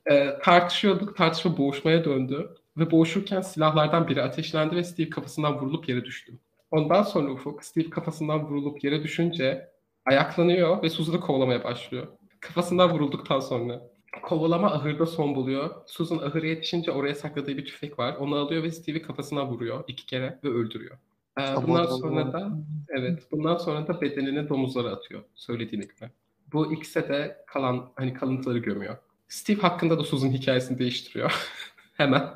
E, 0.07 0.39
tartışıyorduk, 0.43 1.17
tartışma 1.17 1.59
boğuşmaya 1.59 2.05
döndü 2.05 2.55
ve 2.77 2.91
boğuşurken 2.91 3.41
silahlardan 3.41 4.09
biri 4.09 4.23
ateşlendi 4.23 4.77
ve 4.77 4.85
Steve 4.85 5.11
kafasından 5.11 5.55
vurulup 5.59 5.89
yere 5.89 6.05
düştü. 6.05 6.33
Ondan 6.71 7.03
sonra 7.03 7.33
Ufuk 7.33 7.65
Steve 7.65 7.91
kafasından 7.91 8.45
vurulup 8.45 8.85
yere 8.85 9.03
düşünce 9.03 9.69
ayaklanıyor 10.07 10.83
ve 10.83 10.91
Susan'ı 10.91 11.21
kovalamaya 11.21 11.65
başlıyor. 11.65 12.07
Kafasından 12.41 12.91
vurulduktan 12.91 13.41
sonra 13.41 13.83
kovalama 14.23 14.73
ahırda 14.73 15.07
son 15.07 15.35
buluyor. 15.35 15.71
Susan 15.87 16.19
ahıra 16.19 16.47
yetişince 16.47 16.91
oraya 16.91 17.15
sakladığı 17.15 17.57
bir 17.57 17.67
tüfek 17.67 17.99
var. 17.99 18.17
Onu 18.17 18.37
alıyor 18.37 18.63
ve 18.63 18.71
Steve'i 18.71 19.03
kafasına 19.03 19.47
vuruyor 19.49 19.85
iki 19.89 20.07
kere 20.07 20.39
ve 20.45 20.49
öldürüyor. 20.49 20.97
E, 21.41 21.43
bundan 21.67 21.87
sonra 21.87 22.33
da 22.33 22.53
evet 22.89 23.23
bundan 23.33 23.57
sonra 23.57 23.89
da 23.89 24.01
bedenini 24.01 24.49
domuzlara 24.49 24.89
atıyor 24.89 25.23
söylediğine 25.35 25.85
göre. 25.85 26.11
Bu 26.53 26.73
ikisi 26.73 27.09
de 27.09 27.45
kalan 27.47 27.91
hani 27.95 28.15
kalıntıları 28.15 28.59
gömüyor. 28.59 28.97
Steve 29.29 29.61
hakkında 29.61 29.99
da 29.99 30.05
Susan 30.05 30.29
hikayesini 30.29 30.79
değiştiriyor. 30.79 31.49
Hemen. 31.95 32.29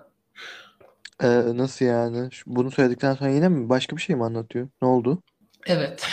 Ee, 1.22 1.42
nasıl 1.54 1.84
yani? 1.84 2.28
Bunu 2.46 2.70
söyledikten 2.70 3.14
sonra 3.14 3.30
yine 3.30 3.48
mi? 3.48 3.68
Başka 3.68 3.96
bir 3.96 4.02
şey 4.02 4.16
mi 4.16 4.24
anlatıyor? 4.24 4.68
Ne 4.82 4.88
oldu? 4.88 5.22
Evet. 5.66 6.08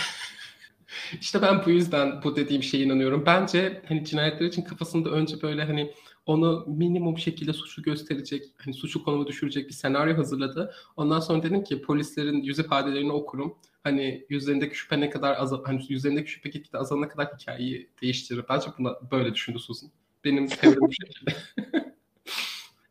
İşte 1.22 1.42
ben 1.42 1.66
bu 1.66 1.70
yüzden 1.70 2.24
bu 2.24 2.36
dediğim 2.36 2.64
şeye 2.64 2.84
inanıyorum. 2.84 3.24
Bence 3.26 3.82
hani 3.88 4.06
cinayetler 4.06 4.46
için 4.46 4.62
kafasında 4.62 5.10
önce 5.10 5.42
böyle 5.42 5.64
hani 5.64 5.94
onu 6.26 6.66
minimum 6.68 7.18
şekilde 7.18 7.54
suçlu 7.54 7.84
gösterecek, 7.84 8.44
hani 8.58 8.74
suçlu 8.74 9.04
konuma 9.04 9.28
düşürecek 9.28 9.68
bir 9.68 9.74
senaryo 9.74 10.18
hazırladı. 10.18 10.74
Ondan 10.98 11.20
sonra 11.20 11.44
dedim 11.44 11.64
ki 11.64 11.82
polislerin 11.82 12.42
yüz 12.42 12.60
ifadelerini 12.60 13.12
okurum. 13.12 13.58
Hani 13.84 14.26
yüzlerindeki 14.30 14.78
şüphe 14.78 15.00
ne 15.00 15.10
kadar 15.10 15.38
az, 15.38 15.54
hani 15.66 15.82
yüzlerindeki 15.90 16.32
şüphe 16.32 16.50
gitgide 16.50 16.78
azalana 16.78 17.08
kadar 17.08 17.28
hikayeyi 17.40 17.90
değiştirir. 18.02 18.46
Bence 18.50 18.68
buna 18.78 18.96
böyle 19.12 19.34
düşündü 19.34 19.60
Susan. 19.60 19.90
Benim 20.24 20.48
teorim 20.48 20.82
bu 20.82 20.92
şekilde. 20.94 21.36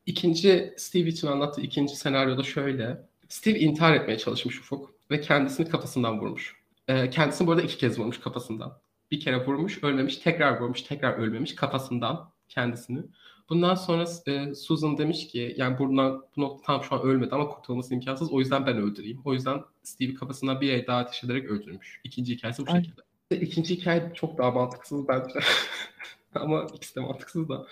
İkinci 0.06 0.74
Steve 0.76 1.08
için 1.08 1.26
anlattığı 1.26 1.60
ikinci 1.60 1.96
senaryoda 1.96 2.42
şöyle. 2.42 3.06
Steve 3.28 3.58
intihar 3.58 3.94
etmeye 3.94 4.18
çalışmış 4.18 4.60
Ufuk 4.60 4.94
ve 5.10 5.20
kendisini 5.20 5.68
kafasından 5.68 6.20
vurmuş. 6.20 6.63
Ee, 6.88 7.10
kendisini 7.10 7.46
bu 7.46 7.52
arada 7.52 7.62
iki 7.62 7.78
kez 7.78 7.98
vurmuş 7.98 8.20
kafasından. 8.20 8.78
Bir 9.10 9.20
kere 9.20 9.46
vurmuş, 9.46 9.84
ölmemiş, 9.84 10.16
tekrar 10.16 10.60
vurmuş, 10.60 10.82
tekrar 10.82 11.12
ölmemiş 11.12 11.54
kafasından 11.54 12.30
kendisini. 12.48 13.02
Bundan 13.48 13.74
sonra 13.74 14.04
e, 14.26 14.54
Susan 14.54 14.98
demiş 14.98 15.28
ki 15.28 15.54
yani 15.58 15.78
buradan 15.78 16.22
bu 16.36 16.40
nokta 16.40 16.62
tam 16.66 16.84
şu 16.84 16.94
an 16.94 17.02
ölmedi 17.02 17.34
ama 17.34 17.48
kurtulması 17.48 17.94
imkansız. 17.94 18.32
O 18.32 18.40
yüzden 18.40 18.66
ben 18.66 18.76
öldüreyim. 18.76 19.20
O 19.24 19.32
yüzden 19.32 19.62
Steve'i 19.82 20.14
kafasından 20.14 20.60
bir 20.60 20.72
el 20.72 20.86
daha 20.86 20.98
ateş 20.98 21.24
ederek 21.24 21.50
öldürmüş. 21.50 22.00
İkinci 22.04 22.34
hikayesi 22.34 22.66
bu 22.66 22.72
Ay. 22.72 22.84
şekilde. 22.84 23.46
İkinci 23.46 23.76
hikaye 23.76 24.12
çok 24.14 24.38
daha 24.38 24.50
mantıksız 24.50 25.08
bence. 25.08 25.40
ama 26.34 26.66
ikisi 26.74 26.96
de 26.96 27.00
mantıksız 27.00 27.48
da. 27.48 27.66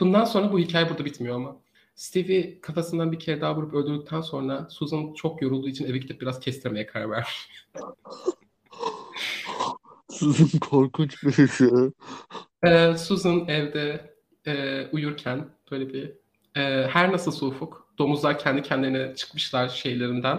Bundan 0.00 0.24
sonra 0.24 0.52
bu 0.52 0.58
hikaye 0.58 0.88
burada 0.88 1.04
bitmiyor 1.04 1.36
ama. 1.36 1.56
Steve'i 1.94 2.60
kafasından 2.60 3.12
bir 3.12 3.18
kere 3.18 3.40
daha 3.40 3.56
vurup 3.56 3.74
öldürdükten 3.74 4.20
sonra 4.20 4.68
Susan 4.70 5.12
çok 5.14 5.42
yorulduğu 5.42 5.68
için 5.68 5.86
eve 5.86 5.98
gidip 5.98 6.20
biraz 6.20 6.40
kestirmeye 6.40 6.86
karar 6.86 7.10
vermiş. 7.10 7.48
Susan 10.10 10.60
korkunç 10.60 11.22
birisi. 11.22 11.70
Ee, 12.64 12.94
Susan 12.98 13.48
evde 13.48 14.14
e, 14.46 14.86
uyurken 14.92 15.48
böyle 15.70 15.92
bir 15.92 16.12
e, 16.56 16.86
her 16.88 17.12
nasıl 17.12 17.46
ufuk 17.46 17.88
domuzlar 17.98 18.38
kendi 18.38 18.62
kendilerine 18.62 19.14
çıkmışlar 19.14 19.68
şeylerinden 19.68 20.38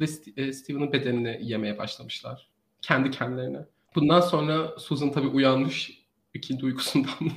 ve 0.00 0.06
e, 0.36 0.52
Steven'ın 0.52 0.92
bedenini 0.92 1.38
yemeye 1.42 1.78
başlamışlar. 1.78 2.50
Kendi 2.82 3.10
kendilerine. 3.10 3.66
Bundan 3.94 4.20
sonra 4.20 4.78
Susan 4.78 5.12
tabii 5.12 5.28
uyanmış 5.28 6.03
ikinci 6.34 6.66
uykusundan. 6.66 7.14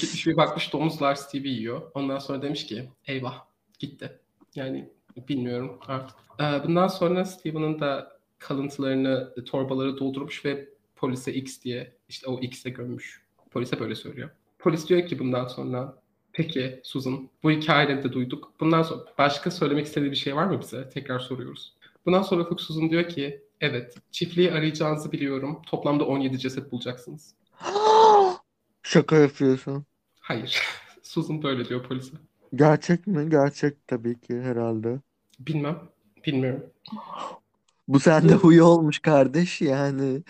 Gitmiş 0.00 0.26
bir 0.26 0.36
bakmış 0.36 0.72
domuzlar 0.72 1.14
Steve'i 1.14 1.48
yiyor. 1.48 1.82
Ondan 1.94 2.18
sonra 2.18 2.42
demiş 2.42 2.66
ki 2.66 2.88
eyvah 3.06 3.44
gitti. 3.78 4.18
Yani 4.54 4.90
bilmiyorum 5.28 5.78
artık. 5.86 6.16
Ee, 6.40 6.64
bundan 6.64 6.88
sonra 6.88 7.24
Steven'ın 7.24 7.80
da 7.80 8.18
kalıntılarını 8.38 9.44
torbaları 9.44 9.98
doldurmuş 9.98 10.44
ve 10.44 10.68
polise 10.96 11.34
X 11.34 11.62
diye 11.62 11.92
işte 12.08 12.26
o 12.30 12.40
X'e 12.40 12.70
gömmüş. 12.70 13.22
Polise 13.50 13.80
böyle 13.80 13.94
söylüyor. 13.94 14.30
Polis 14.58 14.88
diyor 14.88 15.06
ki 15.06 15.18
bundan 15.18 15.46
sonra 15.46 16.02
peki 16.32 16.80
Susan 16.84 17.28
bu 17.42 17.50
hikayeleri 17.50 18.02
de 18.02 18.12
duyduk. 18.12 18.52
Bundan 18.60 18.82
sonra 18.82 19.04
başka 19.18 19.50
söylemek 19.50 19.86
istediği 19.86 20.10
bir 20.10 20.16
şey 20.16 20.36
var 20.36 20.46
mı 20.46 20.60
bize? 20.60 20.88
Tekrar 20.88 21.18
soruyoruz. 21.18 21.72
Bundan 22.06 22.22
sonra 22.22 22.42
Ufuk 22.42 22.60
Susan 22.60 22.90
diyor 22.90 23.08
ki 23.08 23.42
evet 23.60 23.94
çiftliği 24.10 24.52
arayacağınızı 24.52 25.12
biliyorum. 25.12 25.62
Toplamda 25.66 26.04
17 26.04 26.38
ceset 26.38 26.72
bulacaksınız. 26.72 27.34
Şaka 28.82 29.16
yapıyorsun. 29.16 29.86
Hayır. 30.20 30.62
Susan 31.02 31.42
böyle 31.42 31.68
diyor 31.68 31.82
polise. 31.82 32.16
Gerçek 32.54 33.06
mi? 33.06 33.30
Gerçek 33.30 33.86
tabii 33.88 34.20
ki 34.20 34.40
herhalde. 34.40 35.00
Bilmem. 35.38 35.88
Bilmiyorum. 36.26 36.72
Bu 37.88 38.00
sende 38.00 38.34
huyu 38.34 38.64
olmuş 38.64 38.98
kardeş 38.98 39.60
yani. 39.60 40.22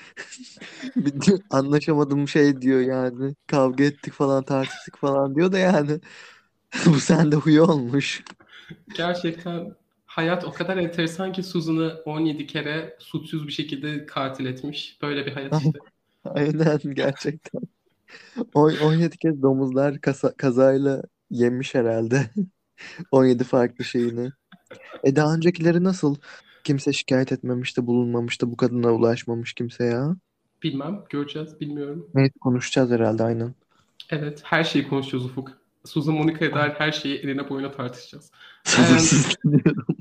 Anlaşamadım 1.51 2.29
şey 2.29 2.63
diyor 2.63 2.81
yani. 2.81 3.35
Kavga 3.47 3.85
ettik 3.85 4.13
falan 4.15 4.45
tartıştık 4.45 4.97
falan 4.99 5.35
diyor 5.35 5.53
da 5.53 5.59
yani. 5.59 6.01
Bu 6.87 7.01
sende 7.01 7.37
huyu 7.37 7.63
olmuş. 7.65 8.25
Gerçekten 8.95 9.75
hayat 10.07 10.45
o 10.45 10.53
kadar 10.53 10.77
enteresan 10.77 11.33
ki 11.33 11.43
Susan'ı 11.43 12.03
17 12.05 12.47
kere 12.47 12.97
suçsuz 13.01 13.47
bir 13.47 13.53
şekilde 13.53 14.07
katil 14.07 14.47
etmiş. 14.47 14.99
Böyle 15.03 15.27
bir 15.27 15.33
hayat 15.33 15.59
işte. 15.59 15.79
Aynen 16.25 16.79
gerçekten. 16.95 17.68
On- 18.55 18.77
17 18.85 19.17
kez 19.19 19.43
domuzlar 19.43 20.01
kasa- 20.01 20.37
kazayla 20.37 21.03
yemiş 21.31 21.75
herhalde. 21.75 22.31
17 23.11 23.45
farklı 23.45 23.85
şeyini. 23.85 24.31
E 25.05 25.17
daha 25.17 25.35
öncekileri 25.35 25.85
nasıl? 25.85 26.17
Kimse 26.65 26.93
şikayet 26.93 27.33
etmemiş 27.33 27.77
de 27.77 27.87
bulunmamış 27.87 28.43
da 28.43 28.51
bu 28.51 28.57
kadına 28.57 28.93
ulaşmamış 28.93 29.53
kimse 29.53 29.85
ya. 29.85 30.17
Bilmem. 30.63 31.05
Göreceğiz. 31.11 31.61
Bilmiyorum. 31.61 32.11
Evet 32.17 32.33
konuşacağız 32.41 32.91
herhalde 32.91 33.23
aynen. 33.23 33.55
Evet. 34.11 34.41
Her 34.45 34.65
şeyi 34.65 34.89
konuşacağız 34.89 35.25
Ufuk. 35.25 35.53
Susan 35.85 36.15
Monica'ya 36.15 36.55
dair 36.55 36.71
her 36.71 36.93
şeyi 36.93 37.19
eline 37.19 37.49
boyuna 37.49 37.73
tartışacağız. 37.73 38.31
Sabırsızlanıyorum. 38.65 39.87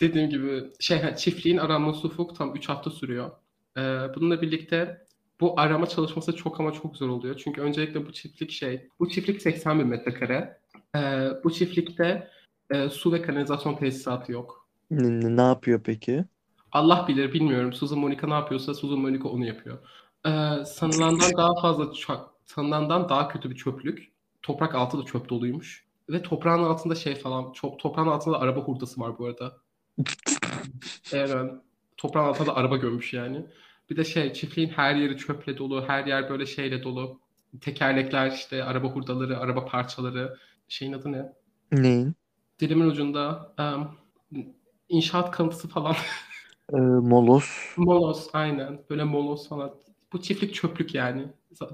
Dediğim 0.00 0.30
gibi 0.30 0.64
şey 0.80 1.14
çiftliğin 1.16 1.56
aranması 1.56 2.06
Ufuk 2.06 2.36
tam 2.36 2.56
3 2.56 2.68
hafta 2.68 2.90
sürüyor. 2.90 3.30
Ee, 3.76 3.80
bununla 4.16 4.42
birlikte 4.42 5.05
bu 5.40 5.60
arama 5.60 5.86
çalışması 5.86 6.36
çok 6.36 6.60
ama 6.60 6.72
çok 6.72 6.96
zor 6.96 7.08
oluyor. 7.08 7.36
Çünkü 7.44 7.60
öncelikle 7.60 8.06
bu 8.06 8.12
çiftlik 8.12 8.50
şey, 8.50 8.88
bu 9.00 9.08
çiftlik 9.08 9.42
80 9.42 9.78
bin 9.78 9.86
metrekare. 9.86 10.58
Ee, 10.96 11.28
bu 11.44 11.52
çiftlikte 11.52 12.30
e, 12.70 12.88
su 12.88 13.12
ve 13.12 13.22
kanalizasyon 13.22 13.76
tesisatı 13.76 14.32
yok. 14.32 14.68
Ne, 14.90 15.36
ne 15.36 15.42
yapıyor 15.42 15.80
peki? 15.84 16.24
Allah 16.72 17.04
bilir 17.08 17.32
bilmiyorum. 17.32 17.72
Susan 17.72 17.98
Monica 17.98 18.28
ne 18.28 18.34
yapıyorsa 18.34 18.74
Susan 18.74 18.98
Monica 18.98 19.28
onu 19.28 19.46
yapıyor. 19.46 19.78
Ee, 20.26 20.64
sanılandan 20.64 21.32
daha 21.36 21.60
fazla 21.62 21.92
sanılandan 22.44 23.08
daha 23.08 23.28
kötü 23.28 23.50
bir 23.50 23.56
çöplük. 23.56 24.12
Toprak 24.42 24.74
altı 24.74 24.98
da 24.98 25.04
çöp 25.04 25.28
doluymuş. 25.28 25.86
Ve 26.08 26.22
toprağın 26.22 26.64
altında 26.64 26.94
şey 26.94 27.14
falan, 27.14 27.52
çok 27.52 27.78
toprağın 27.78 28.06
altında 28.06 28.40
araba 28.40 28.60
hurdası 28.60 29.00
var 29.00 29.18
bu 29.18 29.26
arada. 29.26 29.56
Evet. 31.12 31.52
Toprağın 31.96 32.28
altında 32.28 32.46
da 32.46 32.56
araba 32.56 32.76
gömmüş 32.76 33.12
yani. 33.12 33.46
Bir 33.90 33.96
de 33.96 34.04
şey 34.04 34.32
çiftliğin 34.32 34.68
her 34.68 34.94
yeri 34.94 35.16
çöple 35.16 35.58
dolu, 35.58 35.84
her 35.88 36.06
yer 36.06 36.30
böyle 36.30 36.46
şeyle 36.46 36.82
dolu. 36.82 37.20
Tekerlekler 37.60 38.30
işte, 38.30 38.64
araba 38.64 38.88
hurdaları, 38.88 39.38
araba 39.38 39.64
parçaları. 39.64 40.36
Şeyin 40.68 40.92
adı 40.92 41.12
ne? 41.12 41.32
Neyin? 41.72 42.14
Dilimin 42.60 42.86
ucunda 42.86 43.54
em, 43.58 43.88
inşaat 44.88 45.30
kalıntısı 45.30 45.68
falan. 45.68 45.96
Ee, 46.72 46.76
molos. 46.76 47.76
Molos 47.76 48.28
aynen. 48.32 48.80
Böyle 48.90 49.04
molos 49.04 49.48
falan. 49.48 49.74
Bu 50.12 50.22
çiftlik 50.22 50.54
çöplük 50.54 50.94
yani. 50.94 51.26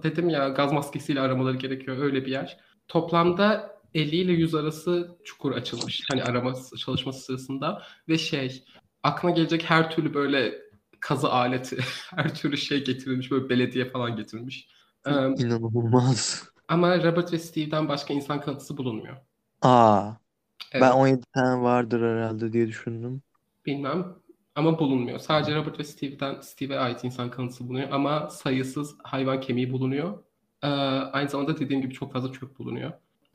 Dedim 0.03 0.29
ya 0.29 0.49
gaz 0.49 0.73
maskesiyle 0.73 1.21
aramaları 1.21 1.57
gerekiyor 1.57 1.99
öyle 1.99 2.27
bir 2.27 2.31
yer. 2.31 2.61
Toplamda 2.89 3.79
50 3.95 4.17
ile 4.17 4.33
100 4.33 4.55
arası 4.55 5.17
çukur 5.25 5.53
açılmış. 5.53 6.03
Hani 6.11 6.25
arama 6.25 6.55
çalışması 6.79 7.21
sırasında. 7.21 7.83
Ve 8.09 8.19
şey 8.19 8.65
aklına 9.03 9.33
gelecek 9.33 9.71
her 9.71 9.91
türlü 9.91 10.15
böyle 10.15 10.55
kazı 11.03 11.33
aleti, 11.33 11.77
her 12.17 12.35
türlü 12.35 12.57
şey 12.57 12.85
getirilmiş. 12.85 13.31
Böyle 13.31 13.49
belediye 13.49 13.85
falan 13.91 14.17
getirilmiş. 14.17 14.69
İnanılmaz. 15.07 16.45
ama 16.69 17.05
Robert 17.05 17.33
ve 17.33 17.39
Steve'den 17.39 17.89
başka 17.89 18.15
insan 18.15 18.41
kanıtısı 18.41 18.77
bulunmuyor. 18.77 19.17
Aa, 19.63 20.11
Evet. 20.73 20.83
ben 20.83 20.91
17 20.93 21.23
tane 21.35 21.63
vardır 21.63 22.03
herhalde 22.17 22.53
diye 22.53 22.69
düşündüm. 22.69 23.23
Bilmem 23.67 24.07
ama 24.55 24.79
bulunmuyor. 24.79 25.19
Sadece 25.19 25.55
Robert 25.55 25.79
ve 25.79 25.85
Steve'den 25.85 26.41
Steve'e 26.41 26.79
ait 26.79 27.05
insan 27.05 27.31
kanıtısı 27.31 27.69
bulunuyor 27.69 27.89
ama 27.91 28.31
sayısız 28.31 28.95
hayvan 29.05 29.41
kemiği 29.41 29.73
bulunuyor. 29.73 30.19
Ee, 30.63 30.67
aynı 30.69 31.29
zamanda 31.29 31.59
dediğim 31.59 31.83
gibi 31.83 31.95
çok 31.95 32.13
fazla 32.13 32.33
çöp 32.33 32.59
bulunuyor. 32.59 32.93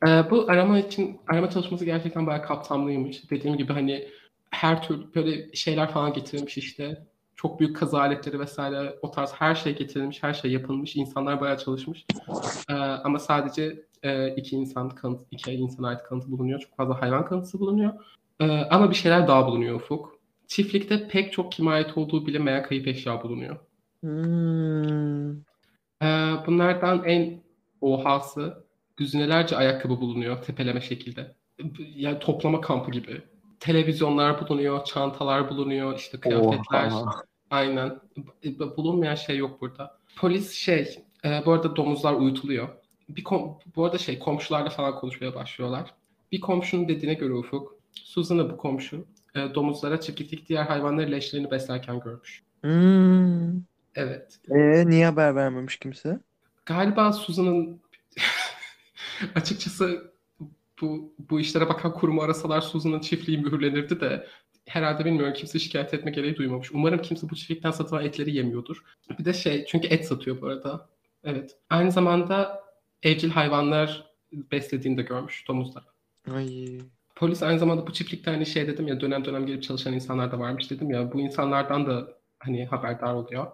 Ee, 0.08 0.24
bu 0.32 0.46
arama 0.52 0.80
için 0.80 1.20
arama 1.28 1.50
çalışması 1.50 1.86
gerçekten 1.86 2.28
bayağı 2.28 2.44
kapsamlıymış. 2.44 3.32
Dediğim 3.32 3.58
gibi 3.58 3.74
hani 3.74 4.08
her 4.52 4.84
tür 4.84 5.14
böyle 5.16 5.54
şeyler 5.54 5.92
falan 5.92 6.14
getirilmiş 6.14 6.58
işte. 6.58 7.08
Çok 7.38 7.60
büyük 7.60 7.78
kazı 7.78 8.00
aletleri 8.00 8.40
vesaire 8.40 8.96
o 9.02 9.12
tarz 9.12 9.34
her 9.34 9.56
şey 9.56 9.76
getirilmiş, 9.76 10.24
her 10.24 10.34
şey 10.34 10.52
yapılmış. 10.52 10.96
İnsanlar 10.96 11.42
bayağı 11.42 11.58
çalışmış. 11.58 12.06
Ee, 12.70 12.74
ama 12.74 13.20
sadece 13.20 13.86
e, 14.04 14.36
iki 14.36 14.56
insan 14.56 14.90
kanıt, 14.90 15.22
iki 15.32 15.52
insana 15.52 15.88
ait 15.88 16.04
kanıtı 16.04 16.32
bulunuyor. 16.32 16.60
Çok 16.60 16.78
fazla 16.78 17.02
hayvan 17.02 17.26
kanıtısı 17.26 17.60
bulunuyor. 17.60 17.94
Ee, 18.40 18.46
ama 18.46 18.90
bir 18.90 18.96
şeyler 18.96 19.28
daha 19.28 19.48
bulunuyor 19.48 19.76
Ufuk. 19.76 20.20
Çiftlikte 20.48 21.08
pek 21.08 21.34
çok 21.34 21.52
kime 21.52 21.72
ait 21.72 21.98
olduğu 21.98 22.26
bilinmeyen 22.28 22.64
kayıp 22.64 22.88
eşya 22.88 23.24
bulunuyor. 23.24 23.58
Hmm. 24.02 25.32
Ee, 26.02 26.46
bunlardan 26.48 27.04
en 27.04 27.42
ohası 27.82 28.64
düzinelerce 28.98 29.58
ayakkabı 29.58 30.02
bulunuyor 30.02 30.42
tepeleme 30.42 30.82
şekilde. 30.82 31.36
Yani 31.96 32.20
toplama 32.20 32.62
kampı 32.62 32.92
gibi. 32.92 33.22
Televizyonlar 33.60 34.42
bulunuyor, 34.42 34.84
çantalar 34.84 35.50
bulunuyor, 35.50 35.96
işte 35.98 36.20
kıyafetler. 36.20 36.92
Oha. 36.92 37.27
Aynen. 37.52 38.00
B- 38.44 38.78
Bulunmayan 38.78 39.16
şey 39.16 39.38
yok 39.38 39.62
burada. 39.62 39.98
Polis 40.18 40.52
şey, 40.52 41.04
e, 41.26 41.42
bu 41.46 41.52
arada 41.52 41.76
domuzlar 41.76 42.14
uyutuluyor. 42.14 42.68
Bir 43.10 43.24
kom- 43.24 43.60
bu 43.76 43.86
arada 43.86 43.98
şey 43.98 44.20
komşularla 44.20 44.70
falan 44.70 44.96
konuşmaya 44.96 45.36
başlıyorlar. 45.36 45.94
Bir 46.32 46.42
komşunun 46.42 46.88
dediğine 46.88 47.14
göre 47.14 47.34
Ufuk, 47.34 47.76
Susan'ı 47.92 48.50
bu 48.52 48.58
komşu 48.58 49.06
e, 49.36 49.40
domuzlara 49.56 50.00
çiftlikteki 50.02 50.48
diğer 50.48 50.64
hayvanların 50.64 51.12
leşlerini 51.12 51.52
beslerken 51.52 52.00
görmüş. 52.00 52.44
Hmm. 52.62 53.62
Evet. 53.96 54.40
E, 54.50 54.90
niye 54.90 55.06
haber 55.06 55.36
vermemiş 55.36 55.78
kimse? 55.78 56.20
Galiba 56.66 57.14
Susan'ın 57.14 57.82
açıkçası 59.36 60.12
bu 60.82 61.14
bu 61.30 61.40
işlere 61.40 61.70
bakan 61.70 61.94
kurumu 61.94 62.22
arasalar 62.22 62.62
Susan'ın 62.62 63.00
çiftliği 63.00 63.38
mühürlenirdi 63.38 64.00
de 64.02 64.28
herhalde 64.68 65.06
bilmiyorum 65.06 65.34
kimse 65.34 65.60
şikayet 65.60 65.94
etme 65.94 66.12
gereği 66.12 66.36
duymamış. 66.36 66.72
Umarım 66.72 67.02
kimse 67.02 67.30
bu 67.30 67.36
çiftlikten 67.36 67.72
satılan 67.72 68.06
etleri 68.06 68.36
yemiyordur. 68.36 68.84
Bir 69.20 69.26
de 69.26 69.34
şey 69.34 69.66
çünkü 69.66 69.88
et 69.88 70.08
satıyor 70.08 70.42
bu 70.42 70.48
arada. 70.48 70.90
Evet. 71.24 71.56
Aynı 71.70 71.92
zamanda 71.92 72.64
evcil 73.04 73.30
hayvanlar 73.30 74.12
beslediğini 74.32 74.98
de 74.98 75.02
görmüş 75.02 75.48
domuzlar. 75.48 75.84
Ay. 76.36 76.80
Polis 77.16 77.44
aynı 77.44 77.60
zamanda 77.60 77.88
bu 77.88 77.94
çiftlikte 77.94 78.32
hani 78.32 78.46
şey 78.46 78.68
dedim 78.68 78.88
ya 78.88 79.02
dönem 79.02 79.26
dönem 79.26 79.46
gelip 79.46 79.64
çalışan 79.64 79.94
insanlar 79.94 80.32
da 80.32 80.40
varmış 80.40 80.72
dedim 80.72 80.90
ya 80.90 81.14
bu 81.14 81.20
insanlardan 81.20 81.86
da 81.86 82.08
hani 82.40 82.66
haberdar 82.66 83.14
oluyor. 83.14 83.48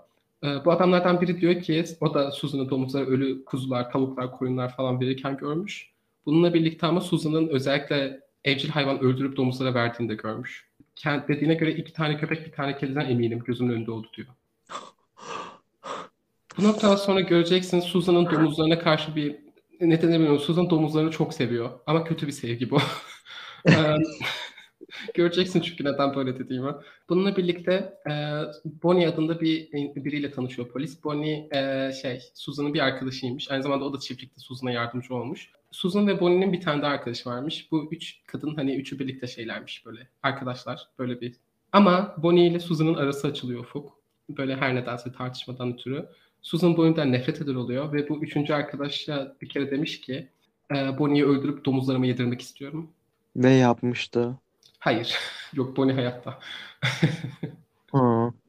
Ee, 0.43 0.65
bu 0.65 0.71
adamlardan 0.71 1.21
biri 1.21 1.41
diyor 1.41 1.61
ki 1.61 1.85
o 2.01 2.13
da 2.13 2.31
Susan'ı 2.31 2.69
domuzlara 2.69 3.05
ölü 3.05 3.45
kuzular, 3.45 3.91
tavuklar, 3.91 4.31
koyunlar 4.31 4.75
falan 4.75 4.99
verirken 4.99 5.37
görmüş. 5.37 5.89
Bununla 6.25 6.53
birlikte 6.53 6.87
ama 6.87 7.01
Susan'ın 7.01 7.47
özellikle 7.47 8.21
evcil 8.43 8.69
hayvan 8.69 8.99
öldürüp 8.99 9.37
domuzlara 9.37 9.73
verdiğini 9.73 10.09
de 10.09 10.15
görmüş. 10.15 10.67
Kent 10.95 11.27
dediğine 11.27 11.53
göre 11.53 11.71
iki 11.71 11.93
tane 11.93 12.17
köpek 12.17 12.45
bir 12.45 12.51
tane 12.51 12.77
kediden 12.77 13.09
eminim 13.09 13.39
gözümün 13.39 13.73
önünde 13.73 13.91
oldu 13.91 14.07
diyor. 14.17 14.27
Bu 16.57 16.63
noktadan 16.63 16.95
sonra 16.95 17.21
göreceksin 17.21 17.79
Susan'ın 17.79 18.25
domuzlarına 18.25 18.79
karşı 18.79 19.15
bir 19.15 19.35
neden 19.81 20.09
bilmiyorum. 20.09 20.39
Susan 20.39 20.69
domuzlarını 20.69 21.11
çok 21.11 21.33
seviyor. 21.33 21.69
Ama 21.85 22.03
kötü 22.03 22.27
bir 22.27 22.31
sevgi 22.31 22.69
bu. 22.69 22.79
Eee, 23.67 23.97
Göreceksin 25.13 25.61
çünkü 25.61 25.83
neden 25.83 26.15
böyle 26.15 26.39
dediğimi. 26.39 26.71
Bununla 27.09 27.37
birlikte 27.37 27.93
e, 28.09 28.13
Bonnie 28.83 29.07
adında 29.07 29.41
bir 29.41 29.71
biriyle 29.95 30.31
tanışıyor 30.31 30.69
polis. 30.69 31.03
Bonnie 31.03 31.49
e, 31.51 31.91
şey 32.01 32.21
Susan'ın 32.33 32.73
bir 32.73 32.79
arkadaşıymış. 32.79 33.51
Aynı 33.51 33.63
zamanda 33.63 33.85
o 33.85 33.93
da 33.93 33.99
çiftlikte 33.99 34.39
Susan'a 34.39 34.71
yardımcı 34.71 35.15
olmuş. 35.15 35.51
Susan 35.73 36.07
ve 36.07 36.19
Bonnie'nin 36.19 36.53
bir 36.53 36.61
tane 36.61 36.81
daha 36.81 36.91
arkadaşı 36.91 37.29
varmış. 37.29 37.71
Bu 37.71 37.87
üç 37.91 38.19
kadın 38.27 38.55
hani 38.55 38.75
üçü 38.75 38.99
birlikte 38.99 39.27
şeylermiş 39.27 39.85
böyle 39.85 40.07
arkadaşlar 40.23 40.87
böyle 40.99 41.21
bir. 41.21 41.35
Ama 41.71 42.15
Bonnie 42.17 42.47
ile 42.47 42.59
Susan'ın 42.59 42.93
arası 42.93 43.27
açılıyor 43.27 43.59
Ufuk. 43.59 43.99
Böyle 44.29 44.55
her 44.55 44.75
nedense 44.75 45.11
tartışmadan 45.11 45.73
ötürü. 45.73 46.09
Susan 46.41 46.77
Bonnie'den 46.77 47.11
nefret 47.11 47.41
eder 47.41 47.55
oluyor 47.55 47.93
ve 47.93 48.09
bu 48.09 48.23
üçüncü 48.23 48.53
arkadaşa 48.53 49.35
bir 49.41 49.49
kere 49.49 49.71
demiş 49.71 50.01
ki 50.01 50.27
e, 50.75 50.99
Bonnie'yi 50.99 51.25
öldürüp 51.25 51.65
domuzlarıma 51.65 52.05
yedirmek 52.05 52.41
istiyorum. 52.41 52.89
Ve 53.35 53.49
yapmıştı. 53.49 54.37
Hayır. 54.79 55.17
Yok 55.53 55.77
Bonnie 55.77 55.93
hayatta. 55.93 56.39
Ha. 57.91 58.33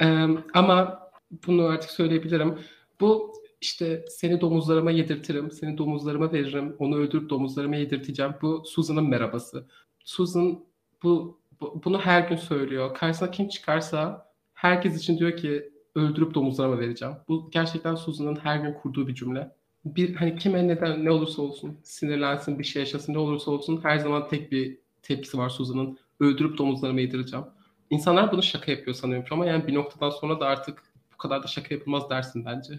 Ee, 0.00 0.26
ama 0.54 1.08
bunu 1.46 1.64
artık 1.64 1.90
söyleyebilirim. 1.90 2.58
Bu 3.00 3.32
işte 3.64 4.04
seni 4.08 4.40
domuzlarıma 4.40 4.90
yedirtirim, 4.90 5.50
seni 5.50 5.78
domuzlarıma 5.78 6.32
veririm, 6.32 6.76
onu 6.78 6.96
öldürüp 6.96 7.30
domuzlarıma 7.30 7.76
yedirteceğim. 7.76 8.32
Bu 8.42 8.62
Susan'ın 8.66 9.08
merhabası. 9.08 9.66
Susan 10.04 10.64
bu, 11.02 11.40
bu- 11.60 11.80
bunu 11.84 11.98
her 12.00 12.28
gün 12.28 12.36
söylüyor. 12.36 12.94
Karşısına 12.94 13.30
kim 13.30 13.48
çıkarsa 13.48 14.26
herkes 14.54 14.96
için 14.96 15.18
diyor 15.18 15.36
ki 15.36 15.70
öldürüp 15.94 16.34
domuzlarıma 16.34 16.78
vereceğim. 16.78 17.14
Bu 17.28 17.50
gerçekten 17.52 17.94
Susan'ın 17.94 18.36
her 18.36 18.56
gün 18.58 18.72
kurduğu 18.74 19.08
bir 19.08 19.14
cümle. 19.14 19.50
bir 19.84 20.14
hani 20.14 20.36
kime 20.38 20.68
neden 20.68 21.04
ne 21.04 21.10
olursa 21.10 21.42
olsun 21.42 21.78
sinirlensin 21.82 22.58
bir 22.58 22.64
şey 22.64 22.80
yaşasın 22.80 23.14
ne 23.14 23.18
olursa 23.18 23.50
olsun 23.50 23.80
her 23.82 23.98
zaman 23.98 24.28
tek 24.28 24.52
bir 24.52 24.78
tepkisi 25.02 25.38
var 25.38 25.48
Susan'ın. 25.48 25.98
Öldürüp 26.20 26.58
domuzlarımı 26.58 27.00
yedireceğim. 27.00 27.44
İnsanlar 27.90 28.32
bunu 28.32 28.42
şaka 28.42 28.72
yapıyor 28.72 28.94
sanıyorum 28.94 29.26
ama 29.30 29.46
yani 29.46 29.66
bir 29.66 29.74
noktadan 29.74 30.10
sonra 30.10 30.40
da 30.40 30.46
artık 30.46 30.82
bu 31.12 31.16
kadar 31.16 31.42
da 31.42 31.46
şaka 31.46 31.74
yapılmaz 31.74 32.10
dersin 32.10 32.44
bence. 32.44 32.74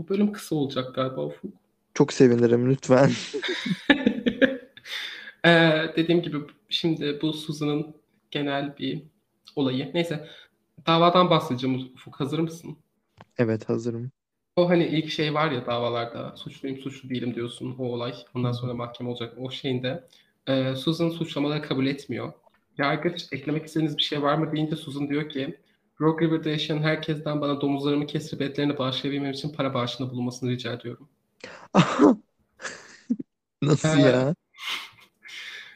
Bu 0.00 0.08
bölüm 0.08 0.32
kısa 0.32 0.56
olacak 0.56 0.94
galiba 0.94 1.26
Ufuk. 1.26 1.52
Çok 1.94 2.12
sevinirim 2.12 2.70
lütfen. 2.70 3.10
ee, 5.44 5.82
dediğim 5.96 6.22
gibi 6.22 6.36
şimdi 6.68 7.18
bu 7.22 7.32
Susan'ın 7.32 7.94
genel 8.30 8.78
bir 8.78 9.02
olayı. 9.56 9.90
Neyse 9.94 10.28
davadan 10.86 11.30
bahsedeceğim 11.30 11.92
Ufuk. 11.94 12.20
Hazır 12.20 12.38
mısın? 12.38 12.76
Evet 13.38 13.68
hazırım. 13.68 14.10
O 14.56 14.68
hani 14.68 14.86
ilk 14.86 15.10
şey 15.10 15.34
var 15.34 15.50
ya 15.50 15.66
davalarda 15.66 16.36
suçluyum 16.36 16.78
suçlu 16.78 17.10
değilim 17.10 17.34
diyorsun 17.34 17.74
o 17.78 17.84
olay. 17.84 18.14
Ondan 18.34 18.52
sonra 18.52 18.74
mahkeme 18.74 19.10
olacak. 19.10 19.34
O 19.38 19.50
şeyinde 19.50 20.04
e, 20.46 20.74
Susan 20.74 21.08
suçlamaları 21.08 21.62
kabul 21.62 21.86
etmiyor. 21.86 22.32
Yargıç 22.78 23.26
eklemek 23.32 23.66
istediğiniz 23.66 23.96
bir 23.96 24.02
şey 24.02 24.22
var 24.22 24.34
mı 24.34 24.52
deyince 24.52 24.76
Susan 24.76 25.08
diyor 25.08 25.28
ki 25.28 25.58
Rogue 26.00 26.26
River'da 26.26 26.48
yaşayan 26.50 26.82
herkesten 26.82 27.40
bana 27.40 27.60
domuzlarımı 27.60 28.06
kesip 28.06 28.42
etlerini 28.42 28.78
bağışlayabilmem 28.78 29.32
için 29.32 29.52
para 29.52 29.74
bağışında 29.74 30.10
bulunmasını 30.10 30.50
rica 30.50 30.72
ediyorum. 30.72 31.08
Nasıl 33.62 33.98
ee, 33.98 34.02
ya? 34.02 34.34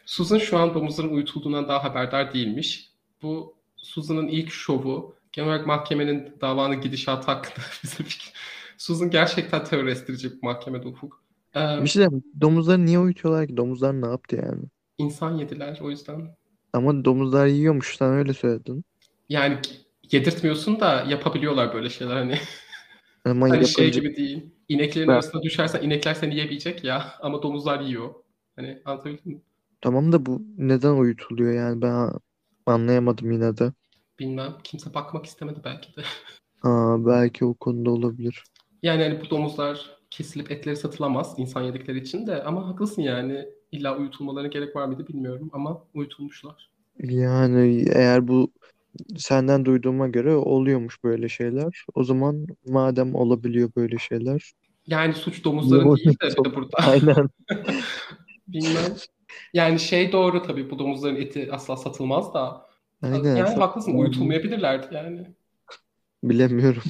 Susan 0.06 0.38
şu 0.38 0.58
an 0.58 0.74
domuzların 0.74 1.14
uyutulduğundan 1.14 1.68
daha 1.68 1.84
haberdar 1.84 2.34
değilmiş. 2.34 2.90
Bu 3.22 3.54
Susan'ın 3.76 4.28
ilk 4.28 4.50
şovu 4.50 5.14
genel 5.32 5.48
olarak 5.48 5.66
mahkemenin 5.66 6.36
davanın 6.40 6.80
gidişatı 6.80 7.26
hakkında 7.26 7.66
bize 7.82 8.04
fikir. 8.04 8.32
Susan 8.78 9.10
gerçekten 9.10 9.64
terör 9.64 9.86
estirici 9.86 10.32
bir 10.32 10.42
mahkemede 10.42 10.88
ufuk. 10.88 11.22
Ee, 11.56 11.82
bir 11.82 11.88
şey 11.88 12.00
diyeyim. 12.00 12.24
Domuzları 12.40 12.86
niye 12.86 12.98
uyutuyorlar 12.98 13.46
ki? 13.46 13.56
Domuzlar 13.56 14.00
ne 14.00 14.06
yaptı 14.06 14.36
yani? 14.36 14.62
İnsan 14.98 15.36
yediler 15.36 15.78
o 15.82 15.90
yüzden. 15.90 16.36
Ama 16.72 17.04
domuzlar 17.04 17.46
yiyormuş. 17.46 17.96
Sen 17.96 18.12
öyle 18.12 18.34
söyledin. 18.34 18.84
Yani 19.28 19.58
yedirtmiyorsun 20.12 20.80
da 20.80 21.04
yapabiliyorlar 21.08 21.74
böyle 21.74 21.90
şeyler 21.90 22.14
hani. 22.16 22.38
Ama 23.24 23.46
hani 23.46 23.52
yapınca... 23.52 23.72
şey 23.72 23.92
gibi 23.92 24.16
değil. 24.16 24.46
İneklerin 24.68 25.08
ben... 25.08 25.12
arasına 25.12 25.42
düşersen 25.42 25.82
inekler 25.82 26.14
seni 26.14 26.34
yiyebilecek 26.34 26.84
ya 26.84 27.04
ama 27.20 27.42
domuzlar 27.42 27.80
yiyor. 27.80 28.14
Hani 28.56 28.82
anlatabildim 28.84 29.32
mi? 29.32 29.40
Tamam 29.80 30.12
da 30.12 30.26
bu 30.26 30.42
neden 30.58 30.92
uyutuluyor 30.92 31.52
yani 31.52 31.82
ben 31.82 32.10
anlayamadım 32.66 33.30
yine 33.32 33.56
de. 33.56 33.72
Bilmem. 34.18 34.54
Kimse 34.64 34.94
bakmak 34.94 35.26
istemedi 35.26 35.60
belki 35.64 35.96
de. 35.96 36.02
Aa, 36.62 37.06
belki 37.06 37.44
o 37.44 37.54
konuda 37.54 37.90
olabilir. 37.90 38.44
Yani 38.82 39.02
hani 39.02 39.20
bu 39.20 39.30
domuzlar 39.30 39.96
kesilip 40.10 40.50
etleri 40.50 40.76
satılamaz 40.76 41.34
insan 41.36 41.62
yedikleri 41.62 41.98
için 41.98 42.26
de 42.26 42.42
ama 42.42 42.68
haklısın 42.68 43.02
yani 43.02 43.46
illa 43.72 43.96
uyutulmalarına 43.96 44.48
gerek 44.48 44.76
var 44.76 44.86
mıydı 44.86 45.08
bilmiyorum 45.08 45.50
ama 45.52 45.84
uyutulmuşlar. 45.94 46.70
Yani 46.98 47.84
eğer 47.94 48.28
bu 48.28 48.52
senden 49.16 49.64
duyduğuma 49.64 50.08
göre 50.08 50.34
oluyormuş 50.34 51.04
böyle 51.04 51.28
şeyler. 51.28 51.84
O 51.94 52.04
zaman 52.04 52.46
madem 52.66 53.14
olabiliyor 53.14 53.70
böyle 53.76 53.98
şeyler. 53.98 54.52
Yani 54.86 55.14
suç 55.14 55.44
domuzların 55.44 55.96
değil 55.96 56.16
de 56.22 56.30
de 56.30 56.54
burada. 56.54 56.76
Aynen. 56.78 57.28
Bilmem. 58.48 58.96
Yani 59.54 59.80
şey 59.80 60.12
doğru 60.12 60.42
tabii 60.42 60.70
bu 60.70 60.78
domuzların 60.78 61.16
eti 61.16 61.52
asla 61.52 61.76
satılmaz 61.76 62.34
da. 62.34 62.66
Aynen. 63.02 63.36
Yani 63.36 63.48
haklısın 63.48 63.98
uyutulmayabilirlerdi 63.98 64.94
yani. 64.94 65.26
Bilemiyorum. 66.22 66.82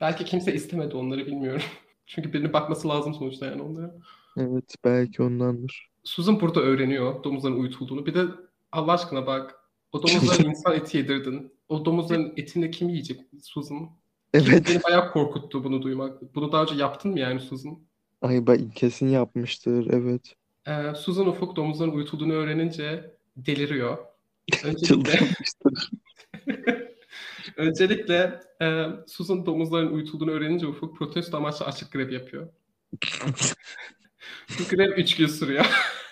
Belki 0.00 0.24
kimse 0.24 0.54
istemedi 0.54 0.96
onları 0.96 1.26
bilmiyorum. 1.26 1.62
Çünkü 2.06 2.32
birinin 2.32 2.52
bakması 2.52 2.88
lazım 2.88 3.14
sonuçta 3.14 3.46
yani 3.46 3.62
onlara. 3.62 3.94
Evet 4.36 4.74
belki 4.84 5.22
ondandır. 5.22 5.90
Susan 6.04 6.40
burada 6.40 6.60
öğreniyor 6.60 7.24
domuzların 7.24 7.60
uyutulduğunu. 7.60 8.06
Bir 8.06 8.14
de 8.14 8.24
Allah 8.72 8.92
aşkına 8.92 9.26
bak 9.26 9.63
o 9.94 10.02
domuzların 10.02 10.50
insan 10.50 10.74
eti 10.74 10.96
yedirdin. 10.96 11.52
O 11.68 11.84
domuzların 11.84 12.32
etini 12.36 12.70
kim 12.70 12.88
yiyecek 12.88 13.20
Susan? 13.42 13.90
Evet. 14.34 14.68
Beni 14.68 14.82
bayağı 14.82 15.12
korkuttu 15.12 15.64
bunu 15.64 15.82
duymak. 15.82 16.34
Bunu 16.34 16.52
daha 16.52 16.62
önce 16.62 16.74
yaptın 16.74 17.10
mı 17.10 17.20
yani 17.20 17.40
Susan? 17.40 17.78
Ay 18.22 18.46
ben 18.46 18.70
kesin 18.70 19.08
yapmıştır 19.08 19.86
evet. 19.90 20.34
Ee, 20.66 20.94
Susan 20.94 21.26
Ufuk 21.26 21.56
domuzların 21.56 21.92
uyutulduğunu 21.92 22.32
öğrenince 22.32 23.14
deliriyor. 23.36 23.98
Öncelikle, 24.64 25.20
Öncelikle 27.56 28.40
e, 28.62 28.84
Susan 29.06 29.46
domuzların 29.46 29.92
uyutulduğunu 29.92 30.30
öğrenince 30.30 30.66
Ufuk 30.66 30.98
protesto 30.98 31.36
amaçlı 31.36 31.66
açık 31.66 31.92
grev 31.92 32.10
yapıyor. 32.10 32.48
Bu 34.58 34.76
grev 34.76 34.90
3 34.90 35.16
gün 35.16 35.26
sürüyor. 35.26 35.66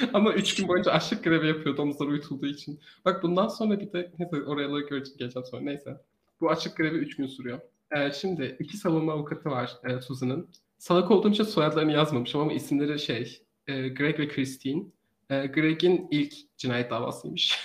Ama 0.12 0.32
3 0.32 0.54
gün 0.54 0.68
boyunca 0.68 0.92
açlık 0.92 1.24
grevi 1.24 1.48
yapıyor 1.48 1.76
domuzlar 1.76 2.06
uyutulduğu 2.06 2.46
için. 2.46 2.80
Bak 3.04 3.22
bundan 3.22 3.48
sonra 3.48 3.80
bir 3.80 3.92
de 3.92 4.12
neyse 4.18 4.80
göreceğim 4.80 5.18
geleceğim 5.18 5.46
sonra 5.46 5.62
neyse. 5.62 6.00
Bu 6.40 6.50
açık 6.50 6.76
grevi 6.76 6.96
3 6.96 7.16
gün 7.16 7.26
sürüyor. 7.26 7.60
Ee, 7.92 8.12
şimdi 8.12 8.56
iki 8.60 8.76
savunma 8.76 9.12
avukatı 9.12 9.50
var 9.50 9.72
e, 9.84 10.00
Susan'ın. 10.00 10.48
Salak 10.78 11.10
olduğum 11.10 11.30
için 11.30 11.44
soyadlarını 11.44 11.92
yazmamışım 11.92 12.40
ama 12.40 12.52
isimleri 12.52 12.98
şey 12.98 13.42
e, 13.66 13.88
Greg 13.88 14.18
ve 14.18 14.28
Christine. 14.28 14.82
E, 15.30 15.46
Greg'in 15.46 16.08
ilk 16.10 16.32
cinayet 16.56 16.90
davasıymış. 16.90 17.58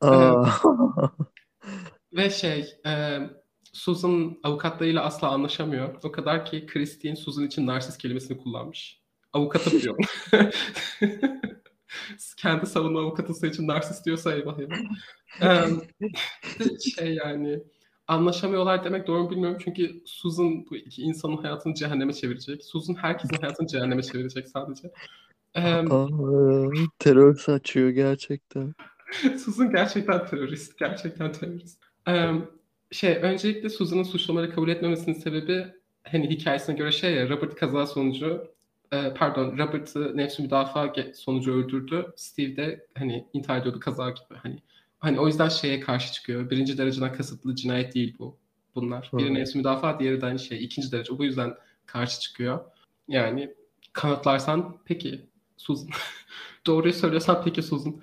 Aa. 0.00 0.46
ve 2.12 2.30
şey 2.30 2.66
e, 2.86 3.20
Susan 3.72 4.38
avukatlarıyla 4.42 5.02
asla 5.04 5.28
anlaşamıyor. 5.28 5.94
O 6.04 6.12
kadar 6.12 6.44
ki 6.44 6.66
Christine 6.66 7.16
Susan 7.16 7.46
için 7.46 7.66
narsist 7.66 7.98
kelimesini 7.98 8.38
kullanmış. 8.38 9.00
Avukatı 9.32 9.72
biliyor. 9.72 9.96
Kendi 12.36 12.66
savunma 12.66 13.00
avukatı 13.00 13.46
için 13.46 13.68
narsist 13.68 14.06
diyorsa 14.06 14.34
eyvah 14.34 14.58
eyvah. 14.58 14.76
Ee, 15.42 15.64
şey 16.96 17.14
yani 17.14 17.62
anlaşamıyorlar 18.08 18.84
demek 18.84 19.06
doğru 19.06 19.22
mu 19.22 19.30
bilmiyorum 19.30 19.60
çünkü 19.64 20.02
Susan 20.06 20.66
bu 20.70 20.76
iki 20.76 21.02
insanın 21.02 21.36
hayatını 21.36 21.74
cehenneme 21.74 22.12
çevirecek. 22.12 22.64
Susan 22.64 22.94
herkesin 22.94 23.36
hayatını 23.40 23.66
cehenneme 23.66 24.02
çevirecek 24.02 24.48
sadece. 24.48 24.92
Ee, 25.54 25.60
Aa, 25.60 26.08
terör 26.98 27.36
saçıyor 27.36 27.90
gerçekten. 27.90 28.74
Susan 29.44 29.70
gerçekten 29.70 30.26
terörist. 30.26 30.78
Gerçekten 30.78 31.32
terörist. 31.32 31.82
Ee, 32.08 32.30
şey 32.90 33.18
öncelikle 33.22 33.68
Susan'ın 33.68 34.02
suçlamaları 34.02 34.54
kabul 34.54 34.68
etmemesinin 34.68 35.14
sebebi 35.14 35.66
hani 36.04 36.30
hikayesine 36.30 36.74
göre 36.74 36.92
şey 36.92 37.14
ya 37.14 37.28
Robert 37.28 37.54
kaza 37.54 37.86
sonucu 37.86 38.54
e, 38.94 39.14
pardon 39.14 39.58
Robert'ı 39.58 40.16
nefsi 40.16 40.42
müdafaa 40.42 40.92
sonucu 41.14 41.52
öldürdü. 41.52 42.12
Steve 42.16 42.56
de 42.56 42.86
hani 42.94 43.28
intihar 43.32 43.60
ediyordu 43.60 43.80
kaza 43.80 44.10
gibi. 44.10 44.38
Hani 44.42 44.58
hani 44.98 45.20
o 45.20 45.26
yüzden 45.26 45.48
şeye 45.48 45.80
karşı 45.80 46.12
çıkıyor. 46.12 46.50
Birinci 46.50 46.78
dereceden 46.78 47.12
kasıtlı 47.12 47.54
cinayet 47.54 47.94
değil 47.94 48.16
bu. 48.18 48.36
Bunlar. 48.74 49.10
Biri 49.12 49.28
hmm. 49.28 49.34
nefsi 49.34 49.58
müdafaa, 49.58 50.00
diğeri 50.00 50.20
de 50.20 50.26
hani 50.26 50.38
şey 50.38 50.64
ikinci 50.64 50.92
derece. 50.92 51.18
Bu 51.18 51.24
yüzden 51.24 51.54
karşı 51.86 52.20
çıkıyor. 52.20 52.60
Yani 53.08 53.54
kanıtlarsan 53.92 54.76
peki 54.84 55.26
Susan. 55.56 55.88
Doğruyu 56.66 56.92
söylüyorsan 56.92 57.42
peki 57.44 57.62
Susan. 57.62 58.00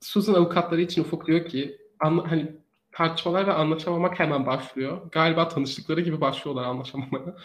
Susan 0.00 0.34
avukatları 0.34 0.80
için 0.80 1.02
ufuk 1.02 1.26
diyor 1.26 1.46
ki 1.48 1.78
anla, 2.00 2.30
hani 2.30 2.56
tartışmalar 2.92 3.46
ve 3.46 3.52
anlaşamamak 3.52 4.18
hemen 4.18 4.46
başlıyor. 4.46 5.10
Galiba 5.12 5.48
tanıştıkları 5.48 6.00
gibi 6.00 6.20
başlıyorlar 6.20 6.64
anlaşamamaya. 6.64 7.36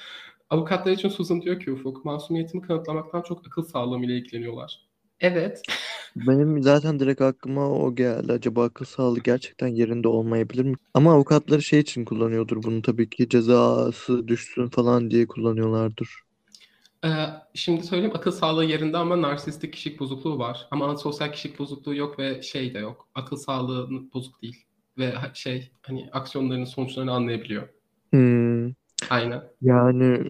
Avukatlar 0.49 0.91
için 0.91 1.09
Susan 1.09 1.41
diyor 1.41 1.59
ki 1.59 1.71
Ufuk, 1.71 2.05
masumiyetimi 2.05 2.67
kanıtlamaktan 2.67 3.21
çok 3.21 3.47
akıl 3.47 3.63
sağlığım 3.63 4.03
ile 4.03 4.17
ilgileniyorlar. 4.17 4.81
Evet. 5.19 5.61
Benim 6.15 6.63
zaten 6.63 6.99
direkt 6.99 7.21
aklıma 7.21 7.69
o 7.69 7.95
geldi. 7.95 8.31
Acaba 8.31 8.63
akıl 8.63 8.85
sağlığı 8.85 9.19
gerçekten 9.19 9.67
yerinde 9.67 10.07
olmayabilir 10.07 10.63
mi? 10.63 10.75
Ama 10.93 11.13
avukatları 11.13 11.61
şey 11.61 11.79
için 11.79 12.05
kullanıyordur 12.05 12.63
bunu 12.63 12.81
tabii 12.81 13.09
ki 13.09 13.29
cezası 13.29 14.27
düşsün 14.27 14.67
falan 14.67 15.11
diye 15.11 15.27
kullanıyorlardır. 15.27 16.09
Ee, 17.05 17.09
şimdi 17.53 17.83
söyleyeyim 17.83 18.15
akıl 18.15 18.31
sağlığı 18.31 18.65
yerinde 18.65 18.97
ama 18.97 19.21
narsistik 19.21 19.73
kişilik 19.73 19.99
bozukluğu 19.99 20.39
var. 20.39 20.67
Ama 20.71 20.97
sosyal 20.97 21.31
kişilik 21.31 21.59
bozukluğu 21.59 21.95
yok 21.95 22.19
ve 22.19 22.41
şey 22.41 22.73
de 22.73 22.79
yok. 22.79 23.07
Akıl 23.15 23.37
sağlığı 23.37 23.89
bozuk 24.13 24.41
değil. 24.41 24.57
Ve 24.97 25.13
şey 25.33 25.71
hani 25.81 26.09
aksiyonlarının 26.11 26.65
sonuçlarını 26.65 27.11
anlayabiliyor. 27.11 27.67
Hmm. 28.11 28.56
Aynen. 29.09 29.43
Yani 29.61 30.29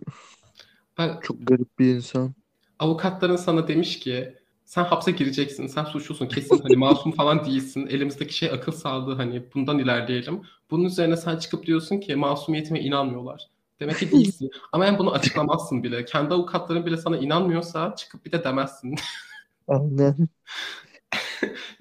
ben, 0.97 1.19
çok 1.21 1.47
garip 1.47 1.79
bir 1.79 1.95
insan. 1.95 2.33
Avukatların 2.79 3.35
sana 3.35 3.67
demiş 3.67 3.99
ki 3.99 4.37
sen 4.65 4.83
hapse 4.83 5.11
gireceksin, 5.11 5.67
sen 5.67 5.83
suçlusun 5.83 6.27
kesin 6.27 6.61
hani 6.63 6.75
masum 6.75 7.11
falan 7.11 7.45
değilsin. 7.45 7.87
Elimizdeki 7.87 8.33
şey 8.33 8.49
akıl 8.49 8.71
sağlığı 8.71 9.15
hani 9.15 9.43
bundan 9.55 9.79
ilerleyelim. 9.79 10.41
Bunun 10.71 10.85
üzerine 10.85 11.17
sen 11.17 11.37
çıkıp 11.37 11.65
diyorsun 11.65 11.99
ki 11.99 12.15
masumiyetime 12.15 12.79
inanmıyorlar. 12.79 13.47
Demek 13.79 13.97
ki 13.97 14.11
değilsin. 14.11 14.49
Ama 14.71 14.85
yani 14.85 14.99
bunu 14.99 15.11
açıklamazsın 15.11 15.83
bile. 15.83 16.05
Kendi 16.05 16.33
avukatların 16.33 16.85
bile 16.85 16.97
sana 16.97 17.17
inanmıyorsa 17.17 17.95
çıkıp 17.95 18.25
bir 18.25 18.31
de 18.31 18.43
demezsin. 18.43 18.95
Aynen. 19.67 20.27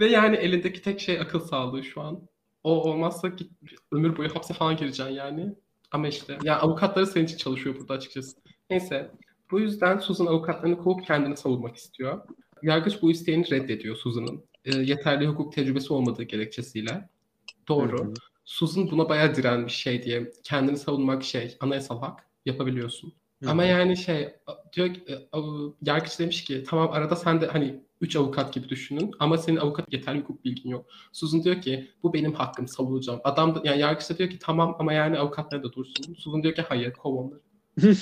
Ve 0.01 0.07
yani 0.07 0.37
elindeki 0.37 0.83
tek 0.83 1.01
şey 1.01 1.21
akıl 1.21 1.41
sağlığı 1.41 1.85
şu 1.85 2.01
an. 2.01 2.21
O 2.65 2.71
olmazsa 2.91 3.29
git, 3.29 3.53
ömür 3.93 4.17
boyu 4.17 4.35
hapse 4.35 4.55
falan 4.55 4.77
gireceksin 4.77 5.15
yani. 5.15 5.55
Ama 5.93 6.09
işte 6.09 6.39
ya 6.43 6.61
avukatları 6.61 7.07
senin 7.07 7.25
için 7.25 7.37
çalışıyor 7.37 7.77
burada 7.79 7.95
açıkçası. 7.95 8.37
Neyse 8.71 9.11
Bu 9.51 9.61
yüzden 9.61 9.99
Susan 9.99 10.27
avukatlarını 10.27 10.79
kovup 10.79 11.07
kendini 11.07 11.37
savunmak 11.37 11.77
istiyor. 11.77 12.21
Yargıç 12.63 13.03
bu 13.03 13.11
isteğini 13.11 13.51
reddediyor 13.51 13.97
Susan'ın. 13.97 14.45
E, 14.65 14.77
yeterli 14.77 15.27
hukuk 15.27 15.53
tecrübesi 15.53 15.93
olmadığı 15.93 16.23
gerekçesiyle. 16.23 17.09
Doğru. 17.69 18.05
Hı. 18.05 18.15
Susan 18.45 18.91
buna 18.91 19.09
bayağı 19.09 19.35
direnmiş 19.35 19.75
şey 19.75 20.03
diye. 20.03 20.33
Kendini 20.45 20.77
savunmak 20.77 21.25
şey 21.25 21.57
anayasal 21.61 22.01
hak 22.01 22.27
yapabiliyorsun. 22.47 23.13
Hı 23.43 23.51
Ama 23.51 23.65
yani 23.65 23.97
şey 23.97 24.35
diyor 24.73 24.95
ki, 24.95 25.01
e, 25.09 25.15
yargıç 25.83 26.19
demiş 26.19 26.45
ki 26.45 26.65
tamam 26.69 26.91
arada 26.93 27.17
sen 27.17 27.41
de 27.41 27.47
hani 27.47 27.86
3 28.01 28.17
avukat 28.17 28.53
gibi 28.53 28.69
düşünün 28.69 29.11
ama 29.19 29.39
senin 29.39 29.57
avukat 29.57 29.93
yeterli 29.93 30.21
hukuk 30.21 30.45
bilgin 30.45 30.71
yok. 30.71 30.87
Susan 31.13 31.45
diyor 31.45 31.61
ki 31.61 31.91
bu 32.03 32.13
benim 32.13 32.35
hakkım 32.35 32.69
savunacağım. 32.69 33.21
Adam 33.25 33.55
da, 33.55 33.61
yani 33.65 33.81
yargıç 33.81 34.11
da 34.11 34.19
diyor 34.19 34.31
ki 34.31 34.39
tamam 34.39 34.77
ama 34.79 34.93
yani 34.93 35.19
avukatlar 35.19 35.63
da 35.63 35.73
dursun. 35.73 36.15
Susan 36.15 36.43
diyor 36.43 36.55
ki 36.55 36.63
hayır 36.63 36.93
kov 36.93 37.15
onları. 37.15 37.41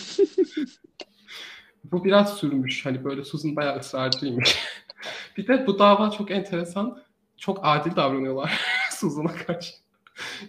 Bu 1.84 2.04
biraz 2.04 2.36
sürmüş. 2.36 2.86
Hani 2.86 3.04
böyle 3.04 3.24
Susan 3.24 3.56
bayağı 3.56 3.78
ısrarcıymış. 3.78 4.58
bir 5.36 5.46
de 5.46 5.66
bu 5.66 5.78
dava 5.78 6.10
çok 6.10 6.30
enteresan. 6.30 7.02
Çok 7.36 7.60
adil 7.62 7.96
davranıyorlar 7.96 8.60
Susan'a 8.90 9.34
karşı. 9.34 9.74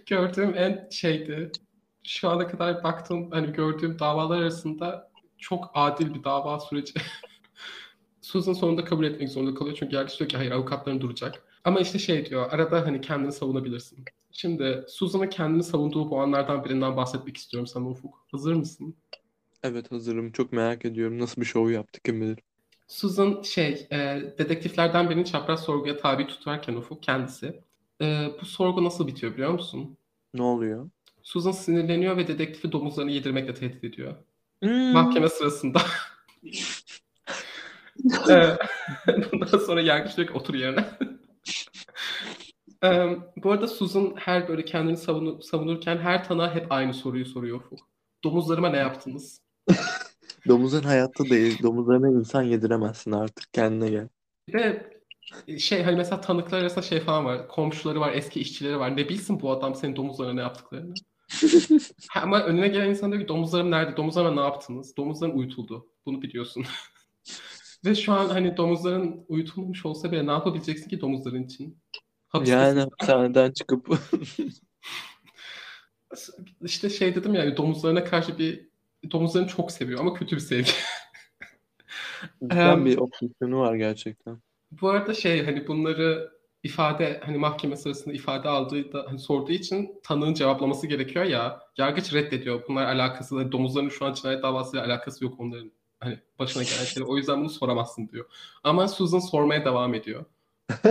Gördüğüm 0.06 0.54
en 0.56 0.88
şeydi. 0.90 1.50
Şu 2.02 2.28
ana 2.28 2.46
kadar 2.46 2.84
baktığım 2.84 3.30
hani 3.30 3.52
gördüğüm 3.52 3.98
davalar 3.98 4.40
arasında 4.40 5.10
çok 5.38 5.70
adil 5.74 6.14
bir 6.14 6.24
dava 6.24 6.60
süreci. 6.60 6.94
Susan 8.26 8.52
sonunda 8.52 8.84
kabul 8.84 9.04
etmek 9.04 9.28
zorunda 9.28 9.54
kalıyor 9.54 9.76
çünkü 9.80 9.96
yargıç 9.96 10.18
diyor 10.18 10.30
ki 10.30 10.36
hayır 10.36 10.50
avukatların 10.50 11.00
duracak. 11.00 11.42
Ama 11.64 11.80
işte 11.80 11.98
şey 11.98 12.26
diyor 12.26 12.52
arada 12.52 12.86
hani 12.86 13.00
kendini 13.00 13.32
savunabilirsin. 13.32 14.04
Şimdi 14.32 14.84
Susan'ın 14.88 15.28
kendini 15.28 15.62
savunduğu 15.62 16.10
bu 16.10 16.20
anlardan 16.20 16.64
birinden 16.64 16.96
bahsetmek 16.96 17.36
istiyorum 17.36 17.66
sana 17.66 17.88
Ufuk. 17.88 18.26
Hazır 18.30 18.54
mısın? 18.54 18.94
Evet 19.62 19.92
hazırım. 19.92 20.32
Çok 20.32 20.52
merak 20.52 20.84
ediyorum. 20.84 21.18
Nasıl 21.18 21.40
bir 21.40 21.46
şov 21.46 21.70
yaptı 21.70 22.00
kim 22.04 22.20
bilir. 22.20 22.38
Susan 22.88 23.42
şey, 23.42 23.86
e, 23.92 23.96
dedektiflerden 24.38 25.10
birini 25.10 25.24
çapraz 25.24 25.64
sorguya 25.64 25.96
tabi 25.96 26.26
tutarken 26.26 26.74
Ufuk 26.74 27.02
kendisi. 27.02 27.60
E, 28.00 28.28
bu 28.40 28.46
sorgu 28.46 28.84
nasıl 28.84 29.06
bitiyor 29.06 29.32
biliyor 29.32 29.50
musun? 29.50 29.96
Ne 30.34 30.42
oluyor? 30.42 30.90
Susan 31.22 31.52
sinirleniyor 31.52 32.16
ve 32.16 32.28
dedektifi 32.28 32.72
domuzlarını 32.72 33.10
yedirmekle 33.10 33.54
tehdit 33.54 33.84
ediyor. 33.84 34.14
Hmm. 34.62 34.92
Mahkeme 34.92 35.28
sırasında. 35.28 35.82
E, 38.30 38.56
Bundan 39.32 39.58
sonra 39.58 39.80
yargıç 39.80 40.16
diyor 40.16 40.28
ki 40.28 40.34
otur 40.34 40.54
yerine. 40.54 40.84
E, 42.84 43.16
bu 43.36 43.50
arada 43.50 43.68
Susan 43.68 44.12
her 44.16 44.48
böyle 44.48 44.64
kendini 44.64 44.96
savunu- 44.96 45.42
savunurken 45.42 45.98
her 45.98 46.24
tanığa 46.24 46.54
hep 46.54 46.72
aynı 46.72 46.94
soruyu 46.94 47.26
soruyor 47.26 47.56
Ufuk. 47.60 47.78
Domuzlarıma 48.24 48.68
ne 48.68 48.76
yaptınız? 48.76 49.40
Domuzun 50.48 50.82
hayatta 50.82 51.24
değil. 51.24 51.62
Domuzlarına 51.62 52.08
insan 52.08 52.42
yediremezsin 52.42 53.12
artık. 53.12 53.52
Kendine 53.52 53.90
gel. 53.90 54.08
Bir 54.48 54.52
de 54.52 54.90
şey 55.58 55.82
hani 55.82 55.96
mesela 55.96 56.20
tanıklar 56.20 56.60
arasında 56.60 56.82
şey 56.82 57.00
falan 57.00 57.24
var. 57.24 57.48
Komşuları 57.48 58.00
var, 58.00 58.12
eski 58.12 58.40
işçileri 58.40 58.78
var. 58.78 58.96
Ne 58.96 59.08
bilsin 59.08 59.40
bu 59.40 59.50
adam 59.50 59.74
senin 59.74 59.96
domuzlarına 59.96 60.34
ne 60.34 60.40
yaptıklarını. 60.40 60.94
Ama 62.22 62.42
önüne 62.42 62.68
gelen 62.68 62.90
insan 62.90 63.12
diyor 63.12 63.22
ki 63.22 63.28
domuzlarım 63.28 63.70
nerede? 63.70 63.96
Domuzlarıma 63.96 64.34
ne 64.34 64.48
yaptınız? 64.48 64.96
Domuzların 64.96 65.38
uyutuldu. 65.38 65.86
Bunu 66.06 66.22
biliyorsun. 66.22 66.64
Ve 67.84 67.94
şu 67.94 68.12
an 68.12 68.28
hani 68.28 68.56
domuzların 68.56 69.24
uyutulmuş 69.28 69.86
olsa 69.86 70.12
bile 70.12 70.26
ne 70.26 70.30
yapabileceksin 70.30 70.88
ki 70.88 71.00
domuzların 71.00 71.42
için? 71.42 71.78
Hapistesin. 72.28 72.60
Yani 72.60 72.80
hapishaneden 72.80 73.52
çıkıp 73.52 73.88
İşte 76.62 76.90
şey 76.90 77.14
dedim 77.14 77.34
ya 77.34 77.56
domuzlarına 77.56 78.04
karşı 78.04 78.38
bir 78.38 78.68
domuzlarını 79.12 79.48
çok 79.48 79.72
seviyor 79.72 80.00
ama 80.00 80.14
kötü 80.14 80.36
bir 80.36 80.40
sevgi. 80.40 80.70
cidden 82.42 82.78
Em, 82.78 82.84
bir 82.84 82.98
obsesyonu 82.98 83.60
var 83.60 83.74
gerçekten. 83.74 84.38
Bu 84.70 84.88
arada 84.88 85.14
şey 85.14 85.44
hani 85.44 85.68
bunları 85.68 86.32
ifade 86.62 87.20
hani 87.24 87.38
mahkeme 87.38 87.76
sırasında 87.76 88.14
ifade 88.14 88.48
aldığı 88.48 88.92
da 88.92 89.04
hani 89.08 89.18
sorduğu 89.18 89.52
için 89.52 90.00
tanığın 90.02 90.34
cevaplaması 90.34 90.86
gerekiyor 90.86 91.24
ya. 91.24 91.60
Yargıç 91.76 92.12
reddediyor. 92.12 92.62
Bunlar 92.68 92.86
alakası 92.86 93.36
hani 93.36 93.52
domuzların 93.52 93.88
şu 93.88 94.04
an 94.04 94.12
cinayet 94.12 94.42
davasıyla 94.42 94.86
alakası 94.86 95.24
yok 95.24 95.40
onların 95.40 95.72
hani 96.00 96.18
başına 96.38 96.62
gelen 96.62 96.84
şeyler. 96.84 97.08
O 97.08 97.16
yüzden 97.16 97.40
bunu 97.40 97.50
soramazsın 97.50 98.08
diyor. 98.08 98.26
Ama 98.64 98.88
Susan 98.88 99.18
sormaya 99.18 99.64
devam 99.64 99.94
ediyor. 99.94 100.24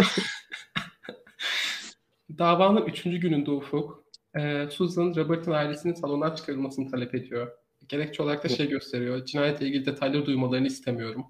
Davanın 2.38 2.86
üçüncü 2.86 3.18
gününde 3.18 3.52
Ufuk, 3.52 4.04
e, 4.36 4.68
Susan 4.72 5.16
Robert'ın 5.16 5.52
ailesinin 5.52 5.94
salondan 5.94 6.36
çıkarılmasını 6.36 6.92
talep 6.92 7.16
ediyor. 7.16 7.52
Gerekçe 7.88 8.24
olarak 8.24 8.44
da 8.44 8.50
şey 8.50 8.70
gösteriyor. 8.70 9.26
Cinayetle 9.26 9.68
ilgili 9.68 9.86
detayları 9.86 10.26
duymalarını 10.26 10.68
istemiyorum. 10.68 11.26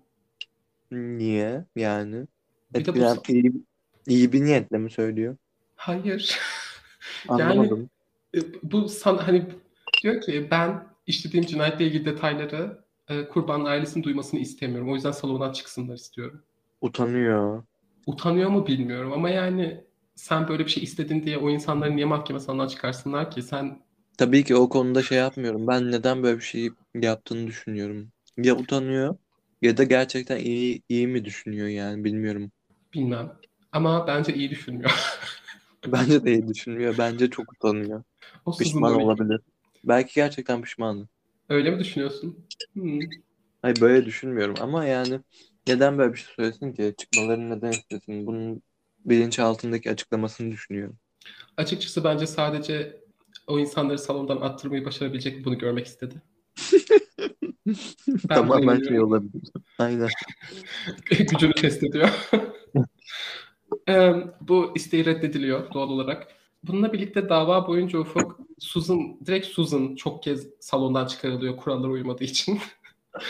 Niye? 0.91 1.65
Yani. 1.75 2.27
Bir 2.75 2.85
de 2.85 2.95
bu 2.95 3.33
iyi, 3.33 3.53
iyi 4.07 4.33
bir 4.33 4.43
niyetle 4.43 4.77
mi 4.77 4.91
söylüyor? 4.91 5.37
hayır. 5.75 6.39
Yani 7.29 7.43
Anlamadım. 7.43 7.89
e, 8.35 8.39
bu 8.63 8.89
san, 8.89 9.17
hani 9.17 9.45
diyor 10.03 10.21
ki 10.21 10.47
ben 10.51 10.87
işlediğim 11.07 11.45
cinayetle 11.45 11.85
ilgili 11.85 12.05
detayları 12.05 12.84
e, 13.09 13.27
kurbanın 13.27 13.65
ailesinin 13.65 14.03
duymasını 14.03 14.39
istemiyorum. 14.39 14.91
O 14.91 14.95
yüzden 14.95 15.11
salondan 15.11 15.51
çıksınlar 15.53 15.95
istiyorum. 15.95 16.43
Utanıyor. 16.81 17.63
Utanıyor 18.07 18.49
mu 18.49 18.67
bilmiyorum 18.67 19.13
ama 19.13 19.29
yani 19.29 19.83
sen 20.15 20.47
böyle 20.47 20.65
bir 20.65 20.71
şey 20.71 20.83
istedin 20.83 21.23
diye 21.23 21.37
o 21.37 21.49
insanları 21.49 21.95
niye 21.95 22.05
mahkeme 22.05 22.39
salondan 22.39 22.67
çıkarsınlar 22.67 23.31
ki? 23.31 23.41
Sen 23.41 23.79
Tabii 24.17 24.43
ki 24.43 24.55
o 24.55 24.69
konuda 24.69 25.03
şey 25.03 25.17
yapmıyorum. 25.17 25.67
Ben 25.67 25.91
neden 25.91 26.23
böyle 26.23 26.37
bir 26.37 26.43
şey 26.43 26.69
yaptığını 26.95 27.47
düşünüyorum. 27.47 28.11
Ya 28.37 28.55
utanıyor 28.55 29.17
ya 29.61 29.77
da 29.77 29.83
gerçekten 29.83 30.37
iyi 30.37 30.81
iyi 30.89 31.07
mi 31.07 31.25
düşünüyor 31.25 31.67
yani 31.67 32.03
bilmiyorum. 32.03 32.51
bilmem. 32.93 33.33
Ama 33.71 34.07
bence 34.07 34.33
iyi 34.33 34.49
düşünmüyor. 34.49 34.91
Bence 35.87 36.23
de 36.23 36.33
iyi 36.33 36.47
düşünmüyor. 36.47 36.97
Bence 36.97 37.29
çok 37.29 37.53
utanıyor. 37.53 38.03
O 38.45 38.57
Pişman 38.57 38.95
olabilir. 38.95 39.41
Belki 39.83 40.15
gerçekten 40.15 40.61
pişman. 40.61 41.07
Öyle 41.49 41.71
mi 41.71 41.79
düşünüyorsun? 41.79 42.45
Hmm. 42.73 42.99
Hayır 43.61 43.81
böyle 43.81 44.05
düşünmüyorum 44.05 44.55
ama 44.61 44.85
yani 44.85 45.19
neden 45.67 45.97
böyle 45.97 46.13
bir 46.13 46.17
şey 46.17 46.27
söylesin 46.35 46.73
ki? 46.73 46.95
Çıkmalarını 46.97 47.57
neden 47.57 47.71
istesin? 47.71 48.27
Bunun 48.27 48.61
bilinçaltındaki 49.05 49.91
açıklamasını 49.91 50.51
düşünüyorum. 50.51 50.97
Açıkçası 51.57 52.03
bence 52.03 52.27
sadece 52.27 53.01
o 53.47 53.59
insanları 53.59 53.99
salondan 53.99 54.37
attırmayı 54.37 54.85
başarabilecek 54.85 55.45
bunu 55.45 55.57
görmek 55.57 55.85
istedi. 55.85 56.21
Ben 58.07 58.35
Tamamen 58.35 58.83
şey 58.83 58.99
olabilir. 58.99 59.43
Aynen. 59.79 60.09
Gücünü 61.09 61.53
test 61.53 61.83
ediyor. 61.83 62.09
Bu 64.41 64.71
isteği 64.75 65.05
reddediliyor 65.05 65.73
doğal 65.73 65.89
olarak. 65.89 66.27
Bununla 66.63 66.93
birlikte 66.93 67.29
dava 67.29 67.67
boyunca 67.67 67.99
Ufuk, 67.99 68.39
Susan, 68.59 69.17
direkt 69.25 69.47
Susan 69.47 69.95
çok 69.95 70.23
kez 70.23 70.47
salondan 70.59 71.05
çıkarılıyor 71.05 71.57
kurallara 71.57 71.91
uymadığı 71.91 72.23
için. 72.23 72.59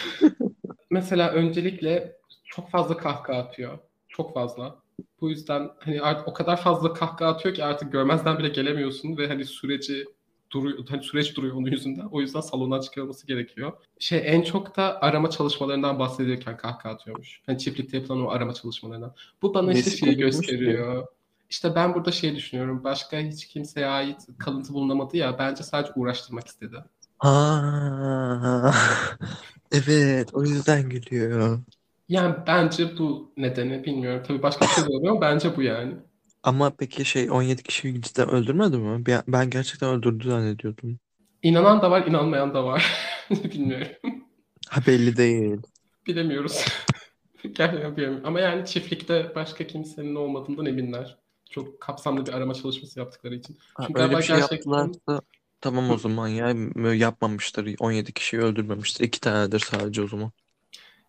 Mesela 0.90 1.32
öncelikle 1.32 2.18
çok 2.46 2.70
fazla 2.70 2.98
kahkaha 2.98 3.38
atıyor. 3.38 3.80
Çok 4.08 4.34
fazla. 4.34 4.80
Bu 5.22 5.30
yüzden 5.30 5.72
hani 5.80 6.02
artık 6.02 6.28
o 6.28 6.34
kadar 6.34 6.62
fazla 6.62 6.94
kahkaha 6.94 7.30
atıyor 7.30 7.56
ki 7.56 7.64
artık 7.64 7.92
görmezden 7.92 8.40
bile 8.40 8.50
gelemiyorsun 8.50 9.18
ve 9.18 9.28
hani 9.28 9.46
süreci 9.46 10.06
duruyor, 10.52 10.86
hani 10.90 11.04
süreç 11.04 11.36
duruyor 11.38 11.56
onun 11.56 11.72
yüzünden. 11.72 12.08
O 12.12 12.22
yüzden 12.22 12.42
salondan 12.42 12.82
çıkarılması 12.82 13.28
gerekiyor. 13.28 13.74
Şey 14.00 14.22
en 14.26 14.42
çok 14.42 14.78
da 14.78 15.02
arama 15.02 15.30
çalışmalarından 15.30 16.00
bahsediyorken 16.00 16.58
kahkaha 16.58 16.94
atıyormuş. 16.94 17.42
Hani 17.46 17.58
çiftlikte 17.58 17.98
yapılan 17.98 18.26
o 18.26 18.30
arama 18.30 18.54
çalışmalarından. 18.54 19.16
Bu 19.42 19.54
bana 19.54 19.74
işte 19.74 19.90
Nesi 19.90 19.98
şeyi 19.98 20.22
konuşmuş 20.22 20.48
ki? 20.48 20.78
İşte 21.50 21.76
ben 21.76 21.94
burada 21.94 22.12
şey 22.12 22.36
düşünüyorum. 22.36 22.84
Başka 22.84 23.18
hiç 23.20 23.48
kimseye 23.48 23.88
ait 23.88 24.28
kalıntı 24.40 24.74
bulunamadı 24.74 25.18
ya. 25.18 25.40
Bence 25.40 25.64
sadece 25.64 25.94
uğraştırmak 25.96 26.48
istedi. 26.48 26.84
Ha, 27.20 28.74
evet, 29.72 30.34
o 30.34 30.44
yüzden 30.44 30.90
gülüyor. 30.90 31.60
Yani 32.10 32.36
bence 32.48 32.98
bu 32.98 33.34
nedeni 33.38 33.84
bilmiyorum. 33.84 34.24
Tabii 34.28 34.44
başka 34.44 34.66
bir 34.66 34.72
şey 34.72 34.84
de 34.84 34.88
olabilir 34.90 35.22
bence 35.22 35.56
bu 35.56 35.62
yani. 35.62 35.94
Ama 36.44 36.70
peki 36.78 37.06
şey 37.06 37.32
17 37.32 37.64
kişiyi 37.64 38.02
cidden 38.02 38.30
öldürmedi 38.30 38.78
mi? 38.78 39.06
Ben, 39.06 39.24
ben 39.28 39.50
gerçekten 39.50 39.90
öldürdü 39.90 40.30
zannediyordum. 40.30 41.00
İnanan 41.44 41.82
da 41.82 41.92
var, 41.92 42.06
inanmayan 42.08 42.54
da 42.54 42.66
var. 42.66 42.98
Bilmiyorum. 43.30 43.88
Ha 44.70 44.82
belli 44.88 45.18
değil. 45.18 45.62
Bilemiyoruz. 46.08 46.66
Gerçekten 47.44 47.98
bilmiyorum. 47.98 48.22
Ama 48.24 48.40
yani 48.40 48.66
çiftlikte 48.66 49.36
başka 49.36 49.68
kimsenin 49.68 50.16
olmadığından 50.16 50.66
eminler. 50.66 51.18
Çok 51.50 51.82
kapsamlı 51.82 52.26
bir 52.26 52.34
arama 52.34 52.54
çalışması 52.54 53.00
yaptıkları 53.00 53.36
için. 53.36 53.58
Ha, 53.74 53.88
Çünkü 53.88 54.04
öyle 54.04 54.18
bir 54.18 54.24
şey 54.24 54.38
gerçekten 54.38 54.38
yaptılarsa 54.38 55.22
tamam 55.62 55.90
o 55.92 55.98
zaman 55.98 56.28
ya 56.28 56.56
Böyle 56.76 56.98
yapmamışlar 56.98 57.68
17 57.80 58.14
kişiyi 58.14 58.38
öldürmemiştir. 58.42 59.04
İki 59.06 59.20
tanedir 59.22 59.60
sadece 59.60 60.02
o 60.02 60.08
zaman. 60.08 60.32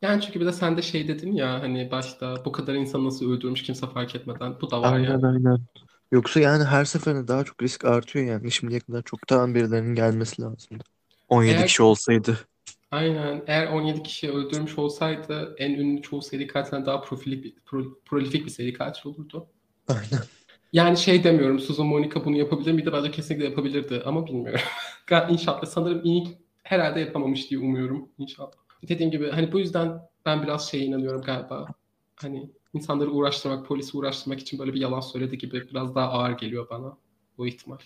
yani 0.02 0.22
çünkü 0.22 0.40
bir 0.40 0.46
de 0.46 0.52
sen 0.52 0.76
de 0.76 0.82
şey 0.82 1.08
dedin 1.08 1.32
ya 1.32 1.62
hani 1.62 1.90
başta 1.90 2.44
bu 2.44 2.52
kadar 2.52 2.74
insan 2.74 3.04
nasıl 3.04 3.32
öldürmüş 3.32 3.62
kimse 3.62 3.86
fark 3.86 4.14
etmeden. 4.14 4.60
Bu 4.60 4.70
da 4.70 4.82
var 4.82 4.98
Aynen 4.98 4.98
yani. 4.98 5.22
aynen. 5.22 5.66
Yoksa 6.12 6.40
yani 6.40 6.64
her 6.64 6.84
seferinde 6.84 7.28
daha 7.28 7.44
çok 7.44 7.62
risk 7.62 7.84
artıyor 7.84 8.24
yani. 8.26 8.50
Şimdiye 8.52 8.80
kadar 8.80 9.02
çoktan 9.02 9.54
birilerinin 9.54 9.94
gelmesi 9.94 10.42
lazımdı. 10.42 10.84
17 11.28 11.64
Eğer 11.64 11.64
kişi 11.64 11.82
olsaydı. 11.82 12.38
Aynen. 12.90 13.44
Eğer 13.46 13.66
17 13.72 14.02
kişi 14.02 14.30
öldürmüş 14.32 14.78
olsaydı 14.78 15.54
en 15.58 15.70
ünlü 15.74 16.02
çoğu 16.02 16.22
seri 16.22 16.46
katilden 16.46 16.86
daha 16.86 17.00
prolific 17.00 17.42
bir, 17.42 17.56
pro- 17.56 18.00
prolific 18.04 18.44
bir 18.44 18.50
seri 18.50 18.72
katil 18.72 19.08
olurdu. 19.10 19.50
Aynen. 19.88 20.24
Yani 20.72 20.96
şey 20.96 21.24
demiyorum 21.24 21.58
Susan 21.58 21.86
Monica 21.86 22.24
bunu 22.24 22.36
yapabilir 22.36 22.72
miydi? 22.72 22.92
Bence 22.92 23.10
kesinlikle 23.10 23.44
yapabilirdi 23.44 24.02
ama 24.04 24.26
bilmiyorum. 24.26 24.60
İnşallah 25.30 25.64
sanırım 25.64 26.00
iyi 26.04 26.38
herhalde 26.62 27.00
yapamamış 27.00 27.50
diye 27.50 27.60
umuyorum 27.60 28.08
inşallah. 28.18 28.52
Dediğim 28.88 29.10
gibi 29.10 29.30
hani 29.30 29.52
bu 29.52 29.58
yüzden 29.58 30.00
ben 30.26 30.42
biraz 30.42 30.70
şeye 30.70 30.84
inanıyorum 30.84 31.22
galiba. 31.22 31.66
Hani 32.16 32.50
insanları 32.74 33.10
uğraştırmak, 33.10 33.66
polisi 33.66 33.96
uğraştırmak 33.96 34.40
için 34.40 34.58
böyle 34.58 34.74
bir 34.74 34.80
yalan 34.80 35.00
söyledi 35.00 35.38
gibi 35.38 35.68
biraz 35.70 35.94
daha 35.94 36.08
ağır 36.08 36.30
geliyor 36.30 36.66
bana 36.70 36.96
bu 37.38 37.46
ihtimal. 37.46 37.78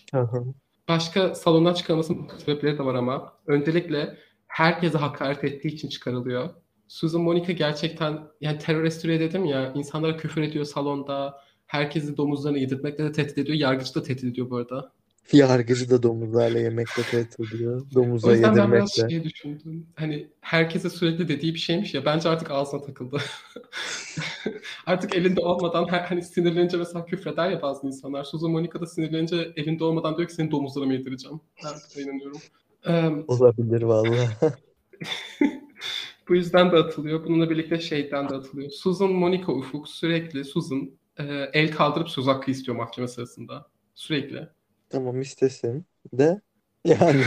Başka 0.88 1.34
salondan 1.34 1.74
çıkarılmasının 1.74 2.28
sebepleri 2.38 2.78
de 2.78 2.84
var 2.84 2.94
ama 2.94 3.32
öncelikle 3.46 4.18
herkese 4.46 4.98
hakaret 4.98 5.44
ettiği 5.44 5.68
için 5.68 5.88
çıkarılıyor. 5.88 6.50
Susan 6.88 7.20
Monica 7.20 7.52
gerçekten 7.52 8.20
yani 8.40 8.58
terörist 8.58 9.02
türeyi 9.02 9.20
dedim 9.20 9.44
ya 9.44 9.72
insanlara 9.72 10.16
küfür 10.16 10.42
ediyor 10.42 10.64
salonda. 10.64 11.40
Herkesi 11.70 12.16
domuzlarını 12.16 12.58
yedirtmekle 12.58 13.04
de 13.04 13.12
tehdit 13.12 13.38
ediyor. 13.38 13.58
Yargıcı 13.58 13.94
da 13.94 14.02
tehdit 14.02 14.24
ediyor 14.24 14.50
bu 14.50 14.56
arada. 14.56 14.92
Yargıcı 15.32 15.90
da 15.90 16.02
domuzlarla 16.02 16.58
yemekle 16.58 17.02
tehdit 17.02 17.40
ediyor. 17.40 17.86
O 17.92 17.94
Domuza 17.94 18.32
yüzden 18.32 18.56
ben 18.56 18.72
biraz 18.72 18.98
yedirmekle. 18.98 19.20
şey 19.20 19.24
düşündüm. 19.24 19.86
Hani 19.96 20.28
herkese 20.40 20.90
sürekli 20.90 21.28
dediği 21.28 21.54
bir 21.54 21.58
şeymiş 21.58 21.94
ya. 21.94 22.04
Bence 22.04 22.28
artık 22.28 22.50
ağzına 22.50 22.82
takıldı. 22.82 23.18
artık 24.86 25.16
elinde 25.16 25.40
olmadan 25.40 25.84
hani 25.84 26.22
sinirlenince 26.22 26.76
mesela 26.76 27.04
küfreder 27.04 27.50
ya 27.50 27.62
bazı 27.62 27.86
insanlar. 27.86 28.24
Susan 28.24 28.50
Monica 28.50 28.80
da 28.80 28.86
sinirlenince 28.86 29.52
elinde 29.56 29.84
olmadan 29.84 30.16
diyor 30.16 30.28
ki 30.28 30.34
seni 30.34 30.50
domuzlara 30.50 30.86
mı 30.86 30.92
yedireceğim. 30.94 31.40
Ben 31.64 32.02
inanıyorum. 32.02 32.40
Eee, 32.86 33.24
Olabilir 33.28 33.82
vallahi. 33.82 34.28
Bu 36.28 36.34
yüzden 36.34 36.72
de 36.72 36.76
atılıyor. 36.76 37.24
Bununla 37.24 37.50
birlikte 37.50 37.80
şeyden 37.80 38.28
de 38.28 38.34
atılıyor. 38.34 38.70
Susan 38.70 39.10
Monica 39.12 39.52
Ufuk 39.52 39.88
sürekli 39.88 40.44
Susan 40.44 40.90
e, 41.28 41.50
el 41.52 41.70
kaldırıp 41.72 42.08
söz 42.10 42.26
hakkı 42.26 42.50
istiyor 42.50 42.76
mahkeme 42.76 43.08
sırasında. 43.08 43.70
Sürekli. 43.94 44.48
Tamam 44.88 45.20
istesin 45.20 45.86
de 46.12 46.40
yani 46.84 47.24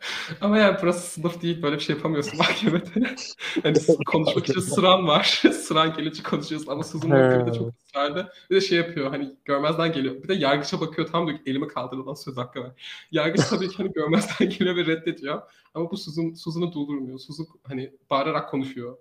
Ama 0.40 0.58
yani 0.58 0.76
burası 0.82 1.10
sınıf 1.10 1.42
değil. 1.42 1.62
Böyle 1.62 1.76
bir 1.76 1.80
şey 1.80 1.96
yapamıyorsun 1.96 2.38
mahkemede. 2.38 3.16
hani 3.62 3.78
konuşmak 4.06 4.48
için 4.48 4.60
sıran 4.60 5.06
var. 5.06 5.42
sıran 5.52 5.94
gelince 5.94 6.22
konuşuyorsun 6.22 6.70
ama 6.70 6.82
Susan 6.84 7.10
mahkemede 7.10 7.52
çok 7.52 7.68
ısrarlı. 7.86 8.32
Bir 8.50 8.56
de 8.56 8.60
şey 8.60 8.78
yapıyor 8.78 9.10
hani 9.10 9.36
görmezden 9.44 9.92
geliyor. 9.92 10.22
Bir 10.22 10.28
de 10.28 10.34
yargıça 10.34 10.80
bakıyor 10.80 11.08
tam 11.08 11.26
diyor 11.26 11.38
ki 11.38 11.50
elimi 11.50 11.68
kaldırılan 11.68 12.14
söz 12.14 12.36
hakkı 12.36 12.60
var. 12.60 12.72
Yargıç 13.10 13.44
tabii 13.46 13.68
ki 13.68 13.76
hani 13.76 13.92
görmezden 13.92 14.48
geliyor 14.50 14.76
ve 14.76 14.86
reddediyor. 14.86 15.42
Ama 15.74 15.90
bu 15.90 15.96
Susan, 15.96 16.34
Susan'ı 16.34 16.72
durdurmuyor. 16.72 17.18
Susan 17.18 17.46
hani 17.62 17.92
bağırarak 18.10 18.50
konuşuyor. 18.50 18.96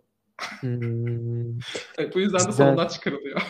hmm, 0.61 1.59
Evet, 1.97 2.15
bu 2.15 2.19
yüzden 2.19 2.47
de 2.47 2.51
salondan 2.51 2.87
çıkarılıyor. 2.87 3.41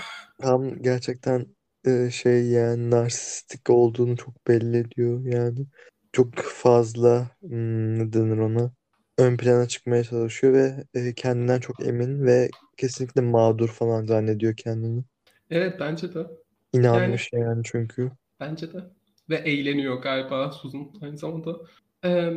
Tam 0.42 0.82
gerçekten 0.82 1.46
e, 1.86 2.10
şey 2.12 2.48
yani 2.48 2.92
narsistik 2.92 3.70
olduğunu 3.70 4.18
çok 4.18 4.48
belli 4.48 4.78
ediyor 4.78 5.26
yani. 5.26 5.68
Çok 6.14 6.36
fazla 6.36 7.30
hmm, 7.42 8.00
ne 8.00 8.14
denir 8.14 8.38
ona 8.38 8.72
ön 9.18 9.38
plana 9.38 9.68
çıkmaya 9.68 10.04
çalışıyor 10.04 10.54
ve 10.54 10.84
e, 10.94 11.14
kendinden 11.14 11.60
çok 11.60 11.88
emin 11.88 12.26
ve 12.26 12.50
kesinlikle 12.78 13.22
mağdur 13.22 13.70
falan 13.70 14.06
zannediyor 14.06 14.56
kendini. 14.56 15.04
Evet 15.50 15.80
bence 15.80 16.14
de. 16.14 16.28
İnanmış 16.74 17.30
yani 17.34 17.62
çünkü. 17.66 18.12
Bence 18.40 18.74
de. 18.74 18.84
Ve 19.30 19.36
eğleniyor 19.36 20.02
galiba 20.02 20.52
Susan 20.52 20.92
aynı 21.02 21.18
zamanda. 21.18 21.58
Ee, 22.06 22.34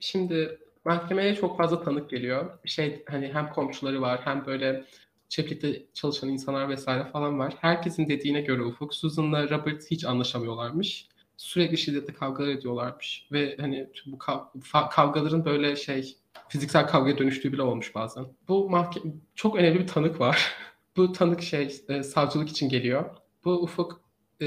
şimdi 0.00 0.58
mahkemeye 0.84 1.34
çok 1.34 1.58
fazla 1.58 1.82
tanık 1.82 2.10
geliyor. 2.10 2.58
Şey 2.64 3.04
hani 3.08 3.30
hem 3.32 3.50
komşuları 3.50 4.00
var 4.00 4.20
hem 4.24 4.46
böyle 4.46 4.84
çiftlikte 5.28 5.86
çalışan 5.94 6.28
insanlar 6.30 6.68
vesaire 6.68 7.04
falan 7.04 7.38
var. 7.38 7.54
Herkesin 7.60 8.08
dediğine 8.08 8.40
göre 8.40 8.62
Ufuk, 8.62 8.94
Susan'la 8.94 9.50
Robert 9.50 9.90
hiç 9.90 10.04
anlaşamıyorlarmış. 10.04 11.08
Sürekli 11.36 11.78
şiddetli 11.78 12.14
kavgalar 12.14 12.48
ediyorlarmış. 12.48 13.28
Ve 13.32 13.56
hani 13.60 13.88
bu 14.06 14.16
kav- 14.16 14.88
kavgaların 14.90 15.44
böyle 15.44 15.76
şey 15.76 16.16
fiziksel 16.48 16.86
kavgaya 16.86 17.18
dönüştüğü 17.18 17.52
bile 17.52 17.62
olmuş 17.62 17.94
bazen. 17.94 18.26
Bu 18.48 18.70
mahkeme 18.70 19.12
çok 19.34 19.56
önemli 19.56 19.80
bir 19.80 19.86
tanık 19.86 20.20
var. 20.20 20.52
bu 20.96 21.12
tanık 21.12 21.42
şey 21.42 21.80
e, 21.88 22.02
savcılık 22.02 22.48
için 22.48 22.68
geliyor. 22.68 23.04
Bu 23.44 23.50
Ufuk 23.62 24.00
e, 24.40 24.46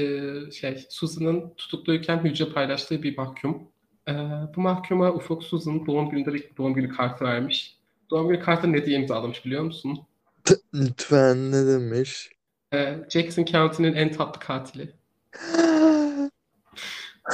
şey 0.52 0.84
Susan'ın 0.90 1.54
tutukluyken 1.56 2.18
hücre 2.24 2.44
paylaştığı 2.52 3.02
bir 3.02 3.16
mahkum. 3.16 3.62
E, 4.08 4.12
bu 4.56 4.60
mahkuma 4.60 5.12
Ufuk 5.12 5.44
Susan 5.44 5.86
doğum 5.86 6.10
gününde 6.10 6.56
doğum 6.56 6.74
günü 6.74 6.88
kartı 6.88 7.24
vermiş. 7.24 7.76
Doğum 8.10 8.28
günü 8.28 8.40
kartı 8.40 8.72
ne 8.72 8.86
diye 8.86 8.98
imzalamış 9.00 9.44
biliyor 9.44 9.64
musun? 9.64 9.98
T- 10.44 10.54
lütfen 10.74 11.52
ne 11.52 11.66
demiş? 11.66 12.30
E, 12.74 12.98
Jackson 13.10 13.44
County'nin 13.44 13.94
en 13.94 14.12
tatlı 14.12 14.40
katili. 14.40 14.92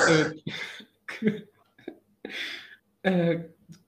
Evet. 0.09 0.37
e, 3.07 3.39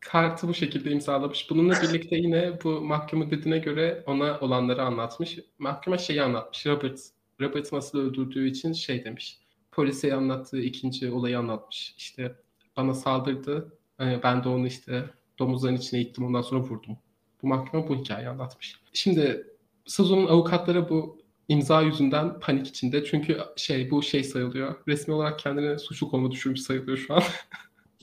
kartı 0.00 0.48
bu 0.48 0.54
şekilde 0.54 0.90
imzalamış. 0.90 1.50
Bununla 1.50 1.82
birlikte 1.82 2.16
yine 2.16 2.58
bu 2.64 2.80
mahkeme 2.80 3.30
dediğine 3.30 3.58
göre 3.58 4.02
ona 4.06 4.38
olanları 4.40 4.82
anlatmış. 4.82 5.38
Mahkeme 5.58 5.98
şeyi 5.98 6.22
anlatmış. 6.22 6.66
Robert, 6.66 7.00
Robert 7.40 7.72
nasıl 7.72 7.98
öldürdüğü 7.98 8.48
için 8.48 8.72
şey 8.72 9.04
demiş. 9.04 9.38
Polise 9.72 10.14
anlattığı 10.14 10.60
ikinci 10.60 11.10
olayı 11.10 11.38
anlatmış. 11.38 11.94
İşte 11.98 12.34
bana 12.76 12.94
saldırdı. 12.94 13.78
Ee, 14.00 14.20
Ben 14.22 14.44
de 14.44 14.48
onu 14.48 14.66
işte 14.66 15.04
domuzların 15.38 15.76
içine 15.76 16.00
ittim 16.00 16.24
ondan 16.24 16.42
sonra 16.42 16.60
vurdum. 16.60 16.98
Bu 17.42 17.46
mahkeme 17.46 17.88
bu 17.88 17.96
hikayeyi 17.96 18.28
anlatmış. 18.28 18.76
Şimdi 18.92 19.46
Sazon'un 19.86 20.26
avukatları 20.26 20.88
bu 20.88 21.20
imza 21.48 21.82
yüzünden 21.82 22.40
panik 22.40 22.66
içinde. 22.66 23.04
Çünkü 23.04 23.38
şey 23.56 23.90
bu 23.90 24.02
şey 24.02 24.24
sayılıyor. 24.24 24.74
Resmi 24.88 25.14
olarak 25.14 25.38
kendine 25.38 25.78
suçlu 25.78 26.10
konuma 26.10 26.30
düşürmüş 26.30 26.60
sayılıyor 26.60 26.98
şu 26.98 27.14
an. 27.14 27.22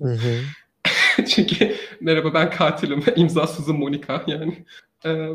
Hı 0.02 0.14
hı. 0.14 0.42
Çünkü 1.28 1.76
merhaba 2.02 2.34
ben 2.34 2.50
katilim. 2.50 3.04
İmzasızım 3.16 3.78
Monica 3.78 4.24
yani. 4.28 4.66
Ee, 5.06 5.30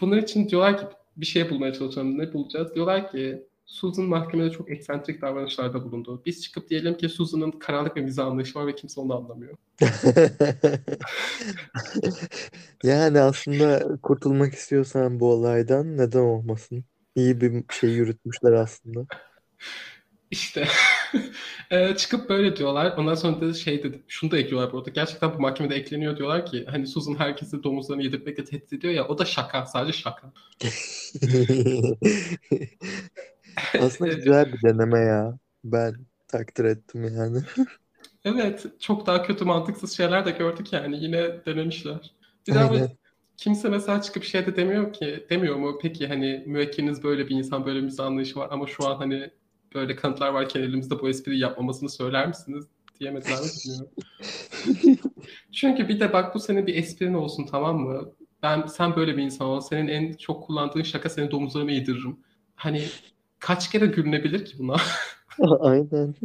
bunlar 0.00 0.16
için 0.16 0.48
diyorlar 0.48 0.78
ki 0.78 0.84
bir 1.16 1.26
şey 1.26 1.50
bulmaya 1.50 1.72
çalışalım. 1.72 2.18
Ne 2.18 2.32
bulacağız? 2.32 2.74
Diyorlar 2.74 3.10
ki 3.10 3.46
Susan 3.72 4.04
mahkemede 4.04 4.50
çok 4.50 4.70
eksantrik 4.70 5.22
davranışlarda 5.22 5.84
bulundu. 5.84 6.22
Biz 6.26 6.42
çıkıp 6.42 6.70
diyelim 6.70 6.96
ki 6.96 7.08
Susan'ın 7.08 7.50
karanlık 7.50 7.96
bir 7.96 8.02
mizah 8.02 8.26
anlayışı 8.26 8.58
var 8.58 8.66
ve 8.66 8.74
kimse 8.74 9.00
onu 9.00 9.16
anlamıyor. 9.16 9.56
Yani 12.84 13.20
aslında 13.20 13.96
kurtulmak 14.02 14.54
istiyorsan 14.54 15.20
bu 15.20 15.32
olaydan 15.32 15.96
neden 15.96 16.20
olmasın? 16.20 16.84
İyi 17.14 17.40
bir 17.40 17.64
şey 17.70 17.90
yürütmüşler 17.90 18.52
aslında. 18.52 19.06
İşte 20.30 20.68
Ee, 21.70 21.94
çıkıp 21.96 22.28
böyle 22.28 22.56
diyorlar. 22.56 22.96
Ondan 22.96 23.14
sonra 23.14 23.40
da 23.40 23.54
şey 23.54 23.82
dedi. 23.82 24.02
Şunu 24.08 24.30
da 24.30 24.38
ekliyorlar 24.38 24.72
bu 24.72 24.78
arada. 24.78 24.90
Gerçekten 24.90 25.34
bu 25.34 25.40
mahkemede 25.40 25.74
ekleniyor 25.74 26.16
diyorlar 26.16 26.46
ki 26.46 26.64
hani 26.70 26.86
Susan 26.86 27.14
herkesi 27.14 27.62
domuzlarını 27.62 28.02
yedirtmekle 28.02 28.44
tehdit 28.44 28.72
ediyor 28.72 28.94
ya 28.94 29.08
o 29.08 29.18
da 29.18 29.24
şaka. 29.24 29.66
Sadece 29.66 29.98
şaka. 29.98 30.32
Aslında 33.80 34.12
güzel 34.12 34.52
bir 34.52 34.62
deneme 34.62 34.98
ya. 34.98 35.38
Ben 35.64 35.94
takdir 36.28 36.64
ettim 36.64 37.04
yani. 37.04 37.38
Evet, 38.24 38.66
çok 38.80 39.06
daha 39.06 39.22
kötü 39.22 39.44
mantıksız 39.44 39.96
şeyler 39.96 40.26
de 40.26 40.30
gördük 40.30 40.72
yani 40.72 41.04
yine 41.04 41.44
denemişler. 41.46 42.10
Bir 42.48 42.54
daha 42.54 42.70
Aynen. 42.70 42.88
kimse 43.36 43.68
mesela 43.68 44.02
çıkıp 44.02 44.24
şey 44.24 44.46
de 44.46 44.56
demiyor 44.56 44.92
ki, 44.92 45.26
demiyor 45.30 45.56
mu? 45.56 45.78
Peki 45.82 46.06
hani 46.06 46.42
müvekkiliniz 46.46 47.02
böyle 47.04 47.28
bir 47.28 47.36
insan, 47.36 47.66
böyle 47.66 47.82
bir 47.82 47.98
anlayışı 47.98 48.38
var 48.38 48.48
ama 48.50 48.66
şu 48.66 48.86
an 48.86 48.96
hani 48.96 49.30
böyle 49.74 49.96
kanıtlar 49.96 50.28
varken 50.28 50.60
elimizde 50.60 51.00
bu 51.00 51.08
espriyi 51.08 51.40
yapmamasını 51.40 51.88
söyler 51.88 52.28
misiniz? 52.28 52.64
Diyemediler 53.00 53.38
mi. 53.40 53.46
Çünkü 55.52 55.88
bir 55.88 56.00
de 56.00 56.12
bak 56.12 56.34
bu 56.34 56.40
senin 56.40 56.66
bir 56.66 56.74
esprin 56.74 57.14
olsun 57.14 57.46
tamam 57.50 57.78
mı? 57.78 58.12
Ben 58.42 58.66
sen 58.66 58.96
böyle 58.96 59.16
bir 59.16 59.22
insan 59.22 59.46
ol. 59.46 59.60
Senin 59.60 59.88
en 59.88 60.12
çok 60.12 60.46
kullandığın 60.46 60.82
şaka 60.82 61.08
seni 61.08 61.30
domuzlarıma 61.30 61.70
yediririm. 61.70 62.16
Hani 62.54 62.84
kaç 63.42 63.70
kere 63.70 63.86
gülünebilir 63.86 64.44
ki 64.44 64.58
buna? 64.58 64.76
Aynen. 65.60 66.14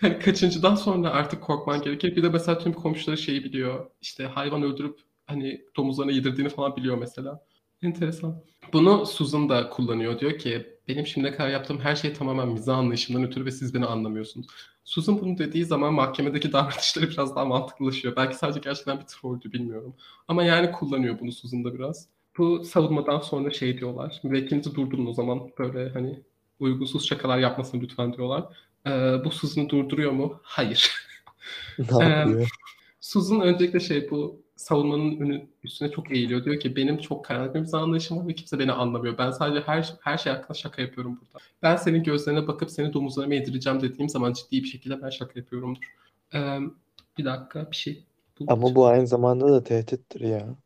Hani 0.00 0.18
kaçıncıdan 0.18 0.74
sonra 0.74 1.10
artık 1.10 1.42
korkman 1.42 1.82
gerekir. 1.82 2.16
Bir 2.16 2.22
de 2.22 2.28
mesela 2.28 2.58
tüm 2.58 2.72
komşuları 2.72 3.18
şeyi 3.18 3.44
biliyor. 3.44 3.90
İşte 4.00 4.24
hayvan 4.24 4.62
öldürüp 4.62 5.00
hani 5.26 5.64
domuzlarına 5.76 6.12
yedirdiğini 6.12 6.48
falan 6.48 6.76
biliyor 6.76 6.98
mesela. 6.98 7.44
Enteresan. 7.82 8.42
Bunu 8.72 9.06
Susan 9.06 9.48
da 9.48 9.68
kullanıyor. 9.70 10.20
Diyor 10.20 10.38
ki 10.38 10.66
benim 10.88 11.06
şimdiye 11.06 11.32
kadar 11.34 11.48
yaptığım 11.48 11.80
her 11.80 11.96
şey 11.96 12.12
tamamen 12.12 12.48
mizah 12.48 12.78
anlayışımdan 12.78 13.24
ötürü 13.24 13.44
ve 13.44 13.50
siz 13.50 13.74
beni 13.74 13.86
anlamıyorsunuz. 13.86 14.46
Susan 14.84 15.20
bunu 15.20 15.38
dediği 15.38 15.64
zaman 15.64 15.94
mahkemedeki 15.94 16.52
davranışları 16.52 17.10
biraz 17.10 17.36
daha 17.36 17.44
mantıklılaşıyor. 17.44 18.16
Belki 18.16 18.36
sadece 18.36 18.60
gerçekten 18.60 19.00
bir 19.00 19.04
trolldü 19.04 19.52
bilmiyorum. 19.52 19.94
Ama 20.28 20.44
yani 20.44 20.72
kullanıyor 20.72 21.20
bunu 21.20 21.32
Susan 21.32 21.64
da 21.64 21.74
biraz. 21.74 22.08
Bu 22.38 22.64
savunmadan 22.64 23.20
sonra 23.20 23.50
şey 23.50 23.78
diyorlar. 23.78 24.20
Müvekkilinizi 24.22 24.74
durdurun 24.74 25.06
o 25.06 25.12
zaman 25.12 25.50
böyle 25.58 25.88
hani 25.88 26.20
uygunsuz 26.60 27.06
şakalar 27.06 27.38
yapmasın 27.38 27.80
lütfen 27.80 28.12
diyorlar. 28.12 28.44
Ee, 28.86 29.24
bu 29.24 29.30
Susan'ı 29.30 29.68
durduruyor 29.68 30.12
mu? 30.12 30.40
Hayır. 30.42 30.90
Ne 31.78 32.04
yapıyor? 32.04 32.48
Susan 33.00 33.40
öncelikle 33.40 33.80
şey 33.80 34.10
bu 34.10 34.42
savunmanın 34.56 35.20
önü, 35.20 35.46
üstüne 35.64 35.90
çok 35.90 36.12
eğiliyor. 36.12 36.44
Diyor 36.44 36.60
ki 36.60 36.76
benim 36.76 36.98
çok 36.98 37.24
karanlık 37.24 37.54
bir 37.54 37.60
mizah 37.60 37.82
anlayışım 37.82 38.18
var 38.18 38.28
ve 38.28 38.34
kimse 38.34 38.58
beni 38.58 38.72
anlamıyor. 38.72 39.18
Ben 39.18 39.30
sadece 39.30 39.60
her 39.60 39.94
her 40.00 40.18
şey 40.18 40.32
hakkında 40.32 40.54
şaka 40.54 40.82
yapıyorum 40.82 41.20
burada. 41.20 41.44
Ben 41.62 41.76
senin 41.76 42.02
gözlerine 42.02 42.46
bakıp 42.46 42.70
seni 42.70 42.92
domuzlarıma 42.92 43.34
yedireceğim 43.34 43.80
dediğim 43.80 44.08
zaman 44.08 44.32
ciddi 44.32 44.62
bir 44.62 44.68
şekilde 44.68 45.02
ben 45.02 45.10
şaka 45.10 45.32
yapıyorumdur. 45.40 45.82
Ee, 46.34 46.58
bir 47.18 47.24
dakika 47.24 47.70
bir 47.70 47.76
şey. 47.76 48.04
Bu, 48.40 48.44
Ama 48.48 48.74
bu 48.74 48.86
aynı 48.86 49.06
zamanda 49.06 49.52
da 49.52 49.64
tehdittir 49.64 50.20
ya. 50.20 50.56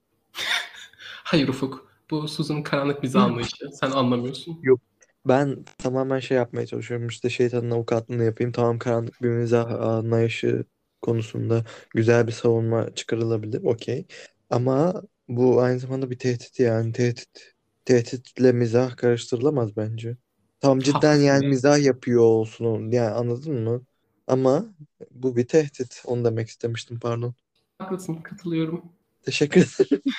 Hayır 1.24 1.48
Ufuk. 1.48 1.90
Bu 2.10 2.28
Susan'ın 2.28 2.62
karanlık 2.62 3.02
mizah 3.02 3.22
anlayışı. 3.22 3.68
Sen 3.80 3.90
anlamıyorsun. 3.90 4.58
Yok. 4.62 4.80
Ben 5.28 5.64
tamamen 5.78 6.20
şey 6.20 6.36
yapmaya 6.36 6.66
çalışıyorum. 6.66 7.08
İşte 7.08 7.30
şeytanın 7.30 7.70
avukatlığını 7.70 8.24
yapayım. 8.24 8.52
Tamam 8.52 8.78
karanlık 8.78 9.22
bir 9.22 9.28
mizah 9.28 9.80
anlayışı 9.80 10.64
konusunda 11.02 11.64
güzel 11.94 12.26
bir 12.26 12.32
savunma 12.32 12.94
çıkarılabilir. 12.94 13.62
Okey. 13.62 14.06
Ama 14.50 15.02
bu 15.28 15.60
aynı 15.60 15.78
zamanda 15.78 16.10
bir 16.10 16.18
tehdit 16.18 16.60
yani. 16.60 16.92
Tehdit 16.92 17.54
tehditle 17.84 18.52
mizah 18.52 18.96
karıştırılamaz 18.96 19.76
bence. 19.76 20.16
Tam 20.60 20.78
cidden 20.78 20.92
Haklısın 20.92 21.22
yani 21.22 21.44
ya. 21.44 21.50
mizah 21.50 21.84
yapıyor 21.84 22.22
olsun. 22.22 22.90
Yani 22.90 23.10
anladın 23.10 23.60
mı? 23.60 23.82
Ama 24.26 24.64
bu 25.10 25.36
bir 25.36 25.46
tehdit. 25.46 26.02
Onu 26.04 26.24
demek 26.24 26.48
istemiştim 26.48 26.98
pardon. 27.00 27.34
Haklısın. 27.78 28.14
Katılıyorum. 28.14 28.99
Teşekkür 29.24 29.60
ederim. 29.60 30.02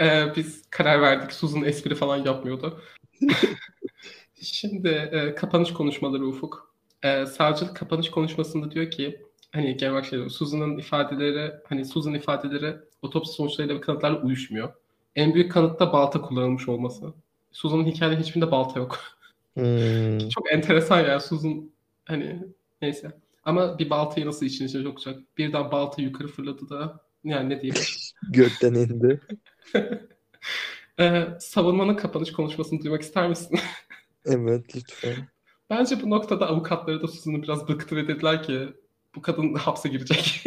Ee, 0.00 0.32
biz 0.36 0.62
karar 0.70 1.02
verdik. 1.02 1.32
Susan 1.32 1.64
espri 1.64 1.94
falan 1.94 2.16
yapmıyordu. 2.16 2.80
Şimdi 4.42 4.88
e, 4.88 5.34
kapanış 5.34 5.72
konuşmaları 5.72 6.26
Ufuk. 6.26 6.74
E, 7.02 7.26
savcılık 7.26 7.76
kapanış 7.76 8.10
konuşmasında 8.10 8.70
diyor 8.70 8.90
ki 8.90 9.22
hani 9.52 9.76
genel 9.76 9.92
olarak 9.92 10.06
şey 10.06 10.18
diyor, 10.18 10.30
Susan'ın 10.30 10.78
ifadeleri 10.78 11.52
hani 11.68 11.84
Susan 11.84 12.14
ifadeleri 12.14 12.76
otopsi 13.02 13.32
sonuçlarıyla 13.32 13.76
ve 13.76 13.80
kanıtlarla 13.80 14.20
uyuşmuyor. 14.20 14.72
En 15.16 15.34
büyük 15.34 15.52
kanıt 15.52 15.80
da 15.80 15.92
balta 15.92 16.20
kullanılmış 16.20 16.68
olması. 16.68 17.14
Susan'ın 17.52 17.84
hikayede 17.84 18.20
hiçbirinde 18.20 18.50
balta 18.50 18.80
yok. 18.80 18.98
Hmm. 19.54 20.18
Çok 20.28 20.52
enteresan 20.52 21.00
ya 21.00 21.20
Susan 21.20 21.70
hani 22.04 22.38
neyse. 22.82 23.12
Ama 23.44 23.78
bir 23.78 23.90
baltayı 23.90 24.26
nasıl 24.26 24.46
işin 24.46 24.66
içine 24.66 24.82
sokacak? 24.82 25.38
Birden 25.38 25.70
balta 25.70 26.02
yukarı 26.02 26.28
fırladı 26.28 26.68
da 26.68 27.00
yani 27.24 27.48
ne 27.48 27.60
diyeyim. 27.60 27.84
Gökten 28.30 28.74
indi. 28.74 29.20
Ee, 31.00 31.28
savunmanın 31.40 31.96
kapanış 31.96 32.32
konuşmasını 32.32 32.82
duymak 32.82 33.02
ister 33.02 33.28
misin? 33.28 33.58
Evet 34.24 34.76
lütfen. 34.76 35.14
Bence 35.70 36.02
bu 36.02 36.10
noktada 36.10 36.48
avukatları 36.48 37.02
da 37.02 37.08
Susan'ı 37.08 37.42
biraz 37.42 37.68
bıktı 37.68 37.96
ve 37.96 38.08
dediler 38.08 38.42
ki 38.42 38.68
bu 39.14 39.22
kadın 39.22 39.54
hapse 39.54 39.88
girecek. 39.88 40.44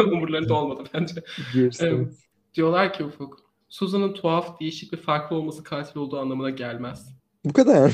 Umurlarında 0.00 0.54
olmadı 0.54 0.88
bence. 0.94 1.14
Girsin. 1.52 1.86
Evet. 1.86 2.12
Diyorlar 2.54 2.92
ki 2.92 3.04
Ufuk, 3.04 3.40
Susan'ın 3.68 4.12
tuhaf, 4.12 4.60
değişik 4.60 4.92
ve 4.92 4.96
farklı 4.96 5.36
olması 5.36 5.64
katil 5.64 6.00
olduğu 6.00 6.18
anlamına 6.18 6.50
gelmez. 6.50 7.14
Bu 7.44 7.52
kadar. 7.52 7.92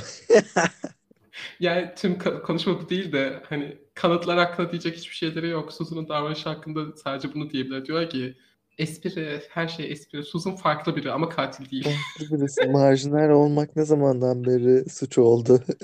Yani 1.60 1.92
tüm 1.96 2.18
konuşma 2.18 2.80
bu 2.80 2.88
değil 2.88 3.12
de 3.12 3.42
hani 3.48 3.78
kanıtlar 3.96 4.38
hakkında 4.38 4.70
diyecek 4.70 4.96
hiçbir 4.96 5.14
şeyleri 5.14 5.48
yok. 5.48 5.72
Susan'ın 5.72 6.08
davranışı 6.08 6.48
hakkında 6.48 6.96
sadece 6.96 7.34
bunu 7.34 7.50
diyebilir. 7.50 7.86
Diyorlar 7.86 8.10
ki 8.10 8.34
espri, 8.78 9.42
her 9.48 9.68
şey 9.68 9.92
espri. 9.92 10.22
Susan 10.22 10.56
farklı 10.56 10.96
biri 10.96 11.12
ama 11.12 11.28
katil 11.28 11.70
değil. 11.70 11.84
Farklı 12.18 12.38
birisi. 12.38 12.64
Marjinal 12.64 13.30
olmak 13.30 13.76
ne 13.76 13.84
zamandan 13.84 14.44
beri 14.44 14.90
suç 14.90 15.18
oldu? 15.18 15.62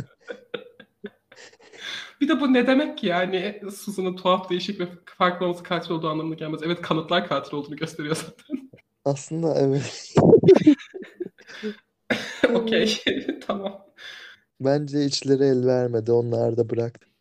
Bir 2.20 2.28
de 2.28 2.40
bu 2.40 2.52
ne 2.52 2.66
demek 2.66 2.98
ki 2.98 3.06
yani 3.06 3.60
Susan'ın 3.76 4.16
tuhaf, 4.16 4.50
değişik 4.50 4.80
ve 4.80 4.88
farklı 5.04 5.46
olması 5.46 5.62
katil 5.62 5.90
olduğu 5.90 6.08
anlamına 6.08 6.34
gelmez. 6.34 6.60
Evet 6.64 6.80
kanıtlar 6.82 7.28
katil 7.28 7.56
olduğunu 7.56 7.76
gösteriyor 7.76 8.16
zaten. 8.16 8.70
Aslında 9.04 9.54
evet. 9.60 10.14
Okey, 12.54 13.02
tamam. 13.46 13.86
Bence 14.60 15.04
içleri 15.04 15.44
el 15.44 15.66
vermedi. 15.66 16.12
Onlar 16.12 16.56
da 16.56 16.70
bıraktı. 16.70 17.11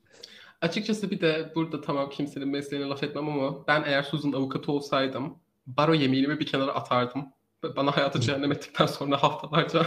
Açıkçası 0.62 1.12
bir 1.12 1.22
de 1.22 1.51
burada 1.55 1.82
tamam 1.82 2.09
kimsenin 2.09 2.47
mesleğine 2.47 2.88
laf 2.88 3.03
etmem 3.03 3.30
ama 3.30 3.68
ben 3.68 3.84
eğer 3.86 4.03
Susan 4.03 4.32
avukatı 4.32 4.72
olsaydım 4.72 5.36
baro 5.68 5.93
yeminimi 5.93 6.39
bir 6.39 6.45
kenara 6.45 6.72
atardım. 6.72 7.26
Bana 7.76 7.97
hayatı 7.97 8.22
cehennem 8.22 8.51
ettikten 8.51 8.86
sonra 8.86 9.24
haftalarca 9.24 9.86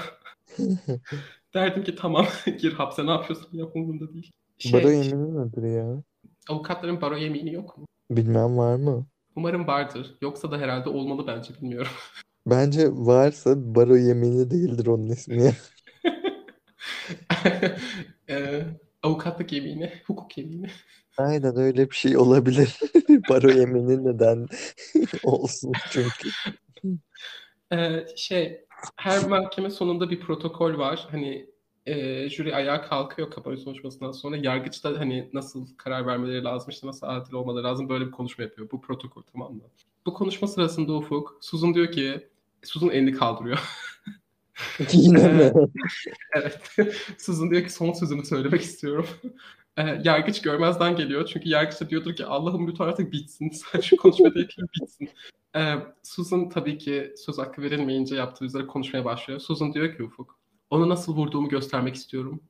derdim 1.55 1.85
ki 1.85 1.97
tamam 1.97 2.27
gir 2.61 2.73
hapse 2.73 3.07
ne 3.07 3.11
yapıyorsun 3.11 3.49
yap 3.53 3.77
umurumda 3.77 4.13
değil. 4.13 4.31
Şey, 4.59 4.73
Baro 4.73 4.91
yemini 4.91 5.47
nedir 5.47 5.63
ya? 5.63 6.03
avukatların 6.49 7.01
baro 7.01 7.17
yemini 7.17 7.53
yok 7.53 7.79
mu? 7.79 7.87
Bilmem 8.11 8.59
var 8.59 8.77
mı? 8.77 9.07
Umarım 9.37 9.67
vardır. 9.67 10.15
Yoksa 10.23 10.51
da 10.51 10.59
herhalde 10.59 10.89
olmalı 10.89 11.27
bence 11.27 11.55
bilmiyorum. 11.55 11.93
Bence 12.47 12.89
varsa 12.93 13.75
baro 13.75 13.97
yemini 13.97 14.51
değildir 14.51 14.87
onun 14.87 15.07
ismi. 15.07 15.53
Ee, 18.29 18.65
avukatlık 19.05 19.53
yemini, 19.53 19.93
hukuk 20.07 20.39
yemini. 20.39 20.71
Aynen 21.19 21.57
öyle 21.57 21.91
bir 21.91 21.97
şey 21.97 22.17
olabilir. 22.17 22.79
Baro 23.31 23.51
yemini 23.51 24.05
neden 24.05 24.47
olsun 25.23 25.73
çünkü. 25.91 26.29
Ee, 27.73 28.07
şey, 28.17 28.65
her 28.97 29.29
mahkeme 29.29 29.71
sonunda 29.71 30.11
bir 30.11 30.21
protokol 30.21 30.79
var. 30.79 31.09
Hani 31.11 31.47
e, 31.87 32.29
jüri 32.29 32.55
ayağa 32.55 32.83
kalkıyor 32.83 33.31
kapanış 33.31 33.65
konuşmasından 33.65 34.13
sonra. 34.13 34.37
Yargıç 34.37 34.85
da 34.85 35.01
hani 35.01 35.31
nasıl 35.33 35.67
karar 35.77 36.07
vermeleri 36.07 36.45
lazım, 36.45 36.71
işte 36.71 36.87
nasıl 36.87 37.07
adil 37.07 37.33
olmaları 37.33 37.65
lazım 37.65 37.89
böyle 37.89 38.07
bir 38.07 38.11
konuşma 38.11 38.45
yapıyor. 38.45 38.71
Bu 38.71 38.81
protokol 38.81 39.23
tamam 39.33 39.55
mı? 39.55 39.63
Bu 40.07 40.15
konuşma 40.15 40.49
sırasında 40.49 40.93
Ufuk, 40.93 41.39
Susan 41.41 41.75
diyor 41.75 41.93
ki, 41.93 42.29
Susan 42.63 42.91
elini 42.91 43.13
kaldırıyor. 43.13 43.59
Yine 44.93 45.33
mi? 45.33 45.53
Evet. 46.37 46.61
Susan 47.19 47.51
diyor 47.51 47.63
ki 47.65 47.73
son 47.73 47.93
sözümü 47.93 48.25
söylemek 48.25 48.61
istiyorum. 48.61 49.07
Ee, 49.77 50.01
yargıç 50.05 50.43
görmezden 50.43 50.97
geliyor. 50.97 51.27
Çünkü 51.27 51.49
yargıç 51.49 51.81
da 51.81 51.91
diyordur 51.91 52.17
ki 52.17 52.27
Allah'ım 52.27 52.69
lütfen 52.69 52.85
artık 52.85 53.13
bitsin. 53.13 53.51
Sen 53.51 53.81
şu 53.81 53.97
da 53.97 54.09
yapayım 54.09 54.69
bitsin. 54.81 55.09
Ee, 55.57 55.75
Susan 56.03 56.49
tabii 56.49 56.79
ki 56.79 57.15
söz 57.17 57.39
hakkı 57.39 57.63
verilmeyince 57.63 58.17
yaptığı 58.17 58.45
üzere 58.45 58.67
konuşmaya 58.67 59.05
başlıyor. 59.05 59.41
Susan 59.41 59.75
diyor 59.75 59.97
ki 59.97 60.03
Ufuk, 60.03 60.39
onu 60.71 60.89
nasıl 60.89 61.17
vurduğumu 61.17 61.49
göstermek 61.49 61.95
istiyorum. 61.95 62.41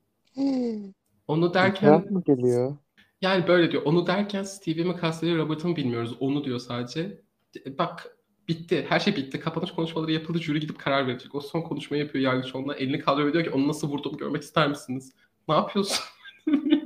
Onu 1.27 1.53
derken 1.53 2.13
mı 2.13 2.23
geliyor? 2.25 2.77
yani 3.21 3.47
böyle 3.47 3.71
diyor. 3.71 3.83
Onu 3.85 4.07
derken 4.07 4.43
Stevie 4.43 4.83
mi 4.83 4.95
kastediyor, 4.95 5.37
Robert'ı 5.37 5.67
mı 5.67 5.75
bilmiyoruz. 5.75 6.15
Onu 6.19 6.43
diyor 6.45 6.59
sadece. 6.59 7.21
De- 7.55 7.77
Bak 7.77 8.17
bitti. 8.47 8.85
Her 8.89 8.99
şey 8.99 9.15
bitti. 9.15 9.39
Kapanış 9.39 9.71
konuşmaları 9.71 10.11
yapıldı. 10.11 10.39
Jüri 10.39 10.59
gidip 10.59 10.79
karar 10.79 11.07
verecek. 11.07 11.35
O 11.35 11.41
son 11.41 11.61
konuşmayı 11.61 12.03
yapıyor 12.03 12.23
yargıç 12.23 12.55
onunla. 12.55 12.75
Elini 12.75 12.99
kaldırıyor 12.99 13.33
diyor 13.33 13.43
ki 13.43 13.51
onu 13.51 13.67
nasıl 13.67 13.89
vurduğumu 13.89 14.17
görmek 14.17 14.43
ister 14.43 14.67
misiniz? 14.67 15.11
Ne 15.47 15.55
yapıyorsun? 15.55 16.05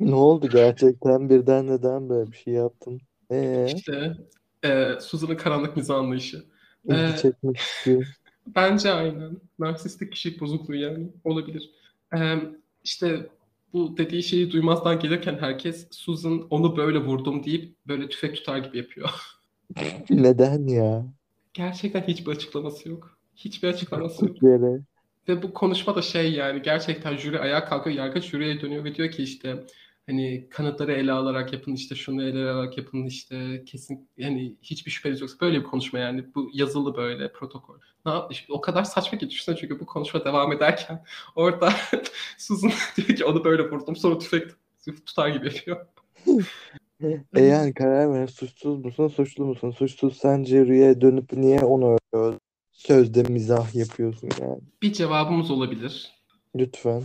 Ne 0.00 0.14
oldu 0.14 0.48
gerçekten 0.48 1.30
birden 1.30 1.66
neden 1.66 2.08
böyle 2.08 2.32
bir 2.32 2.36
şey 2.36 2.54
yaptın? 2.54 3.00
Ee, 3.30 3.66
İşte 3.76 4.16
e, 4.64 4.94
Susan'ın 5.00 5.36
karanlık 5.36 5.76
mizah 5.76 5.96
anlayışı. 5.96 6.44
ilgi 6.84 6.96
Ee, 6.96 7.16
çekmek 7.22 7.56
istiyor. 7.56 8.06
Bence 8.46 8.92
aynen. 8.92 9.36
Narsistik 9.58 10.12
kişilik 10.12 10.40
bozukluğu 10.40 10.74
yani. 10.74 11.08
Olabilir. 11.24 11.70
Ee, 12.16 12.38
işte 12.84 13.28
bu 13.72 13.96
dediği 13.96 14.22
şeyi 14.22 14.52
duymazdan 14.52 15.00
gelirken 15.00 15.38
herkes 15.40 15.88
Susan 15.90 16.46
onu 16.50 16.76
böyle 16.76 16.98
vurdum 16.98 17.44
deyip 17.44 17.76
böyle 17.86 18.08
tüfek 18.08 18.36
tutar 18.36 18.58
gibi 18.58 18.78
yapıyor. 18.78 19.10
Neden 20.10 20.66
ya? 20.66 21.06
Gerçekten 21.54 22.02
hiçbir 22.02 22.30
açıklaması 22.30 22.88
yok. 22.88 23.18
Hiçbir 23.36 23.68
açıklaması 23.68 24.26
yok. 24.26 24.42
Yere. 24.42 24.80
Ve 25.28 25.42
bu 25.42 25.54
konuşma 25.54 25.94
da 25.96 26.02
şey 26.02 26.32
yani 26.32 26.62
gerçekten 26.62 27.16
jüri 27.16 27.40
ayağa 27.40 27.64
kalkıyor, 27.64 27.96
yargıç 27.96 28.24
jüriye 28.24 28.60
dönüyor 28.60 28.84
ve 28.84 28.94
diyor 28.94 29.10
ki 29.10 29.22
işte 29.22 29.64
hani 30.06 30.46
kanıtları 30.50 30.92
ele 30.92 31.12
alarak 31.12 31.52
yapın 31.52 31.72
işte 31.72 31.94
şunu 31.94 32.22
ele 32.22 32.50
alarak 32.50 32.78
yapın 32.78 33.06
işte 33.06 33.64
kesin 33.66 34.08
yani 34.16 34.56
hiçbir 34.62 34.90
şüpheniz 34.90 35.20
yoksa 35.20 35.36
böyle 35.40 35.58
bir 35.58 35.64
konuşma 35.64 35.98
yani 35.98 36.24
bu 36.34 36.50
yazılı 36.54 36.96
böyle 36.96 37.32
protokol. 37.32 37.78
Ne 38.06 38.12
yap- 38.12 38.32
işte 38.32 38.52
o 38.52 38.60
kadar 38.60 38.84
saçma 38.84 39.18
ki 39.18 39.30
düşünsene 39.30 39.56
çünkü 39.56 39.80
bu 39.80 39.86
konuşma 39.86 40.24
devam 40.24 40.52
ederken 40.52 41.04
orada 41.36 41.72
Susan 42.38 42.72
diyor 42.96 43.08
ki 43.18 43.24
onu 43.24 43.44
böyle 43.44 43.70
vurdum 43.70 43.96
sonra 43.96 44.18
tüfek 44.18 44.50
tutar 45.06 45.28
gibi 45.28 45.46
yapıyor. 45.46 45.86
E 47.34 47.42
yani 47.42 47.74
karar 47.74 48.12
ver 48.12 48.26
suçsuz 48.26 48.84
musun 48.84 49.08
suçlu 49.08 49.46
musun? 49.46 49.70
Suçsuz 49.70 50.16
sen 50.16 50.44
jüriye 50.44 51.00
dönüp 51.00 51.32
niye 51.32 51.60
onu 51.60 51.98
öyle 52.12 52.36
sözde 52.72 53.22
mizah 53.22 53.74
yapıyorsun 53.74 54.28
yani? 54.40 54.60
Bir 54.82 54.92
cevabımız 54.92 55.50
olabilir. 55.50 56.12
Lütfen. 56.56 57.02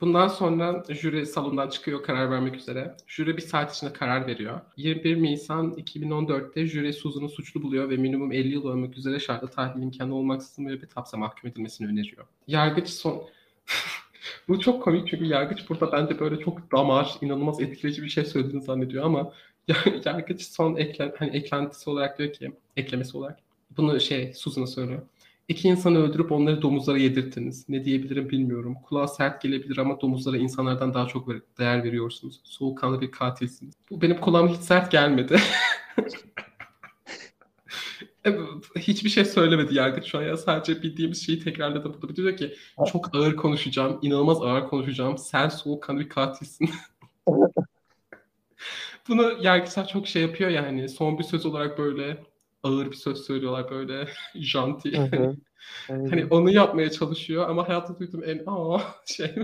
Bundan 0.00 0.28
sonra 0.28 0.84
jüri 0.88 1.26
salondan 1.26 1.68
çıkıyor 1.68 2.02
karar 2.02 2.30
vermek 2.30 2.56
üzere. 2.56 2.96
Jüri 3.06 3.36
bir 3.36 3.42
saat 3.42 3.74
içinde 3.74 3.92
karar 3.92 4.26
veriyor. 4.26 4.60
21 4.76 5.22
Nisan 5.22 5.72
2014'te 5.72 6.66
jüri 6.66 6.92
Susan'ı 6.92 7.28
suçlu 7.28 7.62
buluyor 7.62 7.90
ve 7.90 7.96
minimum 7.96 8.32
50 8.32 8.48
yıl 8.48 8.68
ölmek 8.68 8.96
üzere 8.96 9.20
şartlı 9.20 9.48
tahlil 9.48 9.82
imkanı 9.82 10.14
olmaksızın 10.14 10.64
müebbet 10.64 10.96
hapse 10.96 11.16
mahkum 11.16 11.50
edilmesini 11.50 11.88
öneriyor. 11.88 12.26
Yargıç 12.46 12.88
son... 12.88 13.22
Bu 14.48 14.60
çok 14.60 14.82
komik 14.82 15.08
çünkü 15.08 15.24
yargıç 15.24 15.70
burada 15.70 15.92
bence 15.92 16.20
böyle 16.20 16.40
çok 16.40 16.72
damar, 16.72 17.14
inanılmaz 17.20 17.60
etkileyici 17.60 18.02
bir 18.02 18.08
şey 18.08 18.24
söylediğini 18.24 18.62
zannediyor 18.62 19.04
ama 19.04 19.32
Yargıç 20.04 20.42
son 20.42 20.76
eklen, 20.76 21.12
hani 21.18 21.36
eklentisi 21.36 21.90
olarak 21.90 22.18
diyor 22.18 22.32
ki, 22.32 22.52
eklemesi 22.76 23.16
olarak. 23.16 23.38
Bunu 23.76 24.00
şey 24.00 24.34
Susan'a 24.34 24.66
söylüyor. 24.66 25.02
İki 25.48 25.68
insanı 25.68 25.98
öldürüp 25.98 26.32
onları 26.32 26.62
domuzlara 26.62 26.98
yedirttiniz. 26.98 27.68
Ne 27.68 27.84
diyebilirim 27.84 28.30
bilmiyorum. 28.30 28.76
Kulağa 28.84 29.08
sert 29.08 29.42
gelebilir 29.42 29.78
ama 29.78 30.00
domuzlara 30.00 30.36
insanlardan 30.36 30.94
daha 30.94 31.06
çok 31.06 31.28
değer 31.58 31.84
veriyorsunuz. 31.84 32.40
Soğukkanlı 32.44 33.00
bir 33.00 33.10
katilsiniz. 33.10 33.74
Bu 33.90 34.02
benim 34.02 34.20
kulağıma 34.20 34.50
hiç 34.50 34.60
sert 34.60 34.92
gelmedi. 34.92 35.36
Hiçbir 38.76 39.10
şey 39.10 39.24
söylemedi 39.24 39.74
yargıç 39.74 40.06
şu 40.06 40.18
an 40.18 40.22
ya. 40.22 40.36
Sadece 40.36 40.82
bildiğimiz 40.82 41.26
şeyi 41.26 41.40
tekrarladı. 41.40 42.02
Burada 42.02 42.16
diyor 42.16 42.36
ki 42.36 42.54
çok 42.92 43.14
ağır 43.14 43.36
konuşacağım. 43.36 43.98
inanılmaz 44.02 44.42
ağır 44.42 44.68
konuşacağım. 44.68 45.18
Sen 45.18 45.48
soğukkanlı 45.48 46.00
bir 46.00 46.08
katilsin. 46.08 46.70
Bunu 49.08 49.32
yargıçlar 49.40 49.88
çok 49.88 50.08
şey 50.08 50.22
yapıyor 50.22 50.50
yani. 50.50 50.88
Son 50.88 51.18
bir 51.18 51.24
söz 51.24 51.46
olarak 51.46 51.78
böyle 51.78 52.24
ağır 52.62 52.90
bir 52.90 52.96
söz 52.96 53.26
söylüyorlar 53.26 53.70
böyle 53.70 54.08
janti. 54.34 54.96
Hani, 54.96 55.36
hani 55.88 56.26
onu 56.26 56.50
yapmaya 56.50 56.90
çalışıyor 56.90 57.48
ama 57.48 57.68
hayatta 57.68 57.98
duyduğum 57.98 58.24
en 58.24 58.42
aa 58.46 58.80
şey 59.06 59.34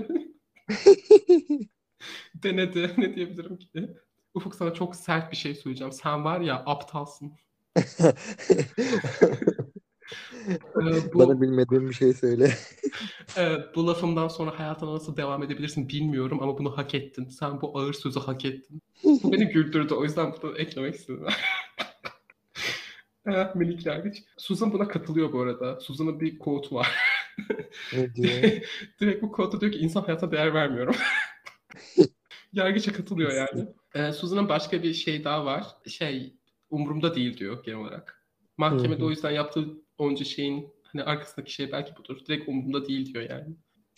denedi. 2.35 2.91
Ne 2.99 3.15
diyebilirim 3.15 3.57
ki? 3.57 3.91
Ufuk 4.35 4.55
sana 4.55 4.75
çok 4.75 4.97
sert 4.97 5.33
bir 5.33 5.37
şey 5.37 5.55
söyleyeceğim. 5.55 5.93
Sen 5.93 6.25
var 6.25 6.41
ya 6.41 6.63
aptalsın. 6.67 7.33
bu, 11.15 11.19
Bana 11.19 11.41
bilmediğim 11.41 11.89
bir 11.89 11.95
şey 11.95 12.13
söyle. 12.13 12.55
evet, 13.37 13.65
bu 13.75 13.87
lafımdan 13.87 14.29
sonra 14.29 14.59
hayatına 14.59 14.95
nasıl 14.95 15.17
devam 15.17 15.43
edebilirsin 15.43 15.89
bilmiyorum 15.89 16.39
ama 16.43 16.59
bunu 16.59 16.79
hak 16.79 16.95
ettin. 16.95 17.29
Sen 17.29 17.61
bu 17.61 17.79
ağır 17.79 17.93
sözü 17.93 18.21
hak 18.21 18.45
ettin. 18.45 18.83
Bu 19.05 19.33
beni 19.33 19.49
güldürdü. 19.53 19.95
O 19.95 20.05
yüzden 20.05 20.35
bunu 20.43 20.59
eklemek 20.59 20.95
istedim. 20.95 21.27
evet, 23.27 23.55
minik 23.55 23.87
yargıç. 23.87 24.23
Susan 24.37 24.73
buna 24.73 24.89
katılıyor 24.89 25.33
bu 25.33 25.41
arada. 25.41 25.81
Susan'ın 25.81 26.21
bir 26.21 26.39
quote 26.39 26.75
var. 26.75 26.97
ne 27.93 28.15
diyor? 28.15 28.63
Direkt 29.01 29.23
bu 29.23 29.33
quote'da 29.33 29.61
diyor 29.61 29.73
ki 29.73 29.79
insan 29.79 30.03
hayata 30.03 30.31
değer 30.31 30.55
vermiyorum. 30.55 30.95
Yargıça 32.53 32.93
katılıyor 32.93 33.33
yani. 33.33 33.69
Ee, 33.95 34.13
Susan'ın 34.13 34.49
başka 34.49 34.83
bir 34.83 34.95
şey 34.95 35.25
daha 35.25 35.45
var. 35.45 35.67
Şey 35.87 36.37
umurumda 36.73 37.15
değil 37.15 37.37
diyor 37.37 37.65
genel 37.65 37.79
olarak. 37.79 38.27
Mahkemede 38.57 38.99
Hı-hı. 38.99 39.07
o 39.07 39.11
yüzden 39.11 39.31
yaptığı 39.31 39.69
onca 39.99 40.25
şeyin 40.25 40.69
hani 40.83 41.03
arkasındaki 41.03 41.53
şey 41.53 41.73
belki 41.73 41.97
budur. 41.97 42.19
Direkt 42.27 42.49
umurumda 42.49 42.89
değil 42.89 43.15
diyor 43.15 43.31
yani. 43.31 43.55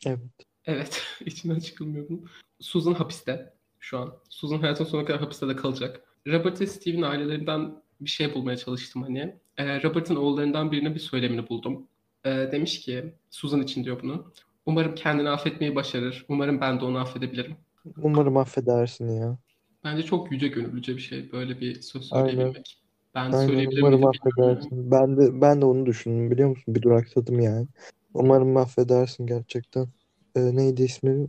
Evet. 0.07 0.20
Evet. 0.64 1.03
içinden 1.27 1.59
çıkılmıyor 1.59 2.09
bunun. 2.09 2.29
Susan 2.61 2.95
hapiste 2.95 3.55
şu 3.81 3.99
an. 3.99 4.14
Susan 4.29 4.59
hayatın 4.59 4.85
sonuna 4.85 5.07
kadar 5.07 5.20
hapiste 5.20 5.49
de 5.49 5.57
kalacak. 5.57 6.01
Robert 6.27 6.61
ve 6.61 6.66
Steve'in 6.66 7.03
ailelerinden 7.03 7.83
bir 8.01 8.11
şey 8.11 8.35
bulmaya 8.35 8.57
çalıştım 8.57 9.03
hani. 9.03 9.35
Ee, 9.57 9.83
Robert'ın 9.83 10.16
oğullarından 10.16 10.72
birine 10.72 10.95
bir 10.95 11.01
söylemini 11.01 11.49
buldum. 11.49 11.87
Ee, 12.25 12.49
demiş 12.53 12.81
ki, 12.81 13.14
Susan 13.31 13.62
için 13.62 13.85
diyor 13.85 14.03
bunu. 14.03 14.33
Umarım 14.66 14.95
kendini 14.95 15.29
affetmeyi 15.29 15.75
başarır. 15.75 16.25
Umarım 16.29 16.61
ben 16.61 16.81
de 16.81 16.85
onu 16.85 16.99
affedebilirim. 16.99 17.57
Umarım 18.03 18.37
affedersin 18.37 19.09
ya. 19.09 19.39
Bence 19.85 20.03
çok 20.03 20.32
yüce 20.32 20.49
gönüllüce 20.49 20.97
bir 20.97 21.01
şey 21.01 21.32
böyle 21.32 21.61
bir 21.61 21.82
söz 21.82 22.05
söyleyebilmek. 22.05 22.80
Ben 23.14 23.32
Aynen. 23.32 23.47
söyleyebilir 23.47 23.82
Umarım 23.82 24.01
miydim 24.01 24.20
affedersin. 24.26 24.91
Ben 24.91 25.16
de 25.16 25.41
ben 25.41 25.61
de 25.61 25.64
onu 25.64 25.87
düşündüm 25.87 26.30
biliyor 26.30 26.49
musun? 26.49 26.74
Bir 26.74 26.82
duraksadım 26.82 27.41
yani. 27.41 27.66
Umarım 28.14 28.57
affedersin 28.57 29.26
gerçekten. 29.26 29.89
Ee, 30.37 30.57
neydi 30.57 30.82
ismi? 30.82 31.26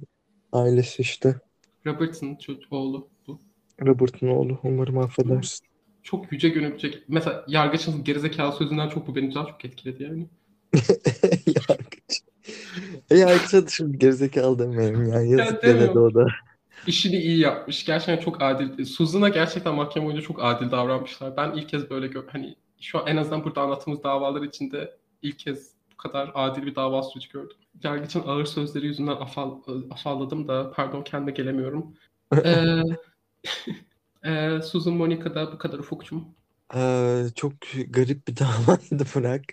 Ailesi 0.52 1.02
işte. 1.02 1.36
Robert'ın 1.86 2.36
çocuk 2.36 2.74
oğlu 2.74 3.10
bu. 3.28 3.40
Robert'ın 3.82 4.28
oğlu. 4.28 4.60
Umarım 4.64 4.98
affedersin. 4.98 5.68
Çok 6.04 6.32
yüce 6.32 6.50
gönüllüce. 6.50 7.04
Mesela 7.08 7.46
yargıçın 7.48 8.04
gerizekalı 8.04 8.52
sözünden 8.52 8.90
çok 8.90 9.08
bu 9.08 9.16
beni 9.16 9.36
daha 9.36 9.46
çok 9.46 9.66
etkiledi 9.66 10.04
yani. 10.04 10.28
Yargıç. 11.48 12.22
E, 13.12 13.18
Yargıç'a 13.18 13.66
da 13.66 13.70
şimdi 13.70 13.98
gerizekalı 13.98 14.60
demeyelim 14.60 15.08
yani. 15.08 15.32
Yazık 15.32 15.64
demiyorum. 15.64 15.88
denedi 15.88 16.00
o 16.00 16.14
da. 16.14 16.28
İşini 16.88 17.16
iyi 17.16 17.40
yapmış. 17.40 17.86
Gerçekten 17.86 18.26
çok 18.26 18.42
adil. 18.42 18.86
Susan'a 18.86 19.30
gerçekten 19.30 19.76
mahkeme 19.76 20.06
boyunca 20.06 20.22
çok 20.22 20.44
adil 20.44 20.72
davranmışlar. 20.72 21.38
Ben 21.38 21.52
ilk 21.52 21.70
kez 21.70 21.90
böyle 21.90 22.08
gör 22.08 22.28
hani 22.28 22.56
şu 22.82 23.00
an 23.00 23.08
en 23.08 23.18
azından 23.18 23.44
burada 23.44 23.62
anlattığımız 23.62 24.04
davalar 24.04 24.42
içinde 24.42 24.98
ilk 25.22 25.40
kez 25.40 25.72
bu 25.94 25.98
kadar 25.98 26.32
adil 26.36 26.66
bir 26.66 26.76
dava 26.76 27.04
süreci 27.04 27.30
gördüm. 27.30 27.58
Yargıç'ın 27.84 28.24
ağır 28.28 28.46
sözleri 28.46 28.86
yüzünden 28.86 29.12
afal, 29.12 29.62
afalladım 29.92 30.48
da 30.48 30.72
pardon 30.72 31.04
kendime 31.04 31.32
gelemiyorum. 31.32 31.94
ee, 32.44 32.82
e, 34.30 34.62
Susan 34.62 34.94
Monica'da 34.94 35.52
bu 35.54 35.58
kadar 35.58 35.80
ufukçum. 35.80 36.26
Ee, 36.76 37.24
çok 37.36 37.54
garip 37.90 38.28
bir 38.28 38.38
davaydı 38.40 39.06
Burak. 39.16 39.44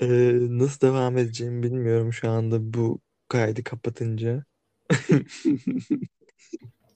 Ee, 0.00 0.06
nasıl 0.40 0.80
devam 0.86 1.18
edeceğimi 1.18 1.62
bilmiyorum 1.62 2.12
şu 2.12 2.30
anda 2.30 2.74
bu 2.74 3.00
kaydı 3.28 3.64
kapatınca. 3.64 4.44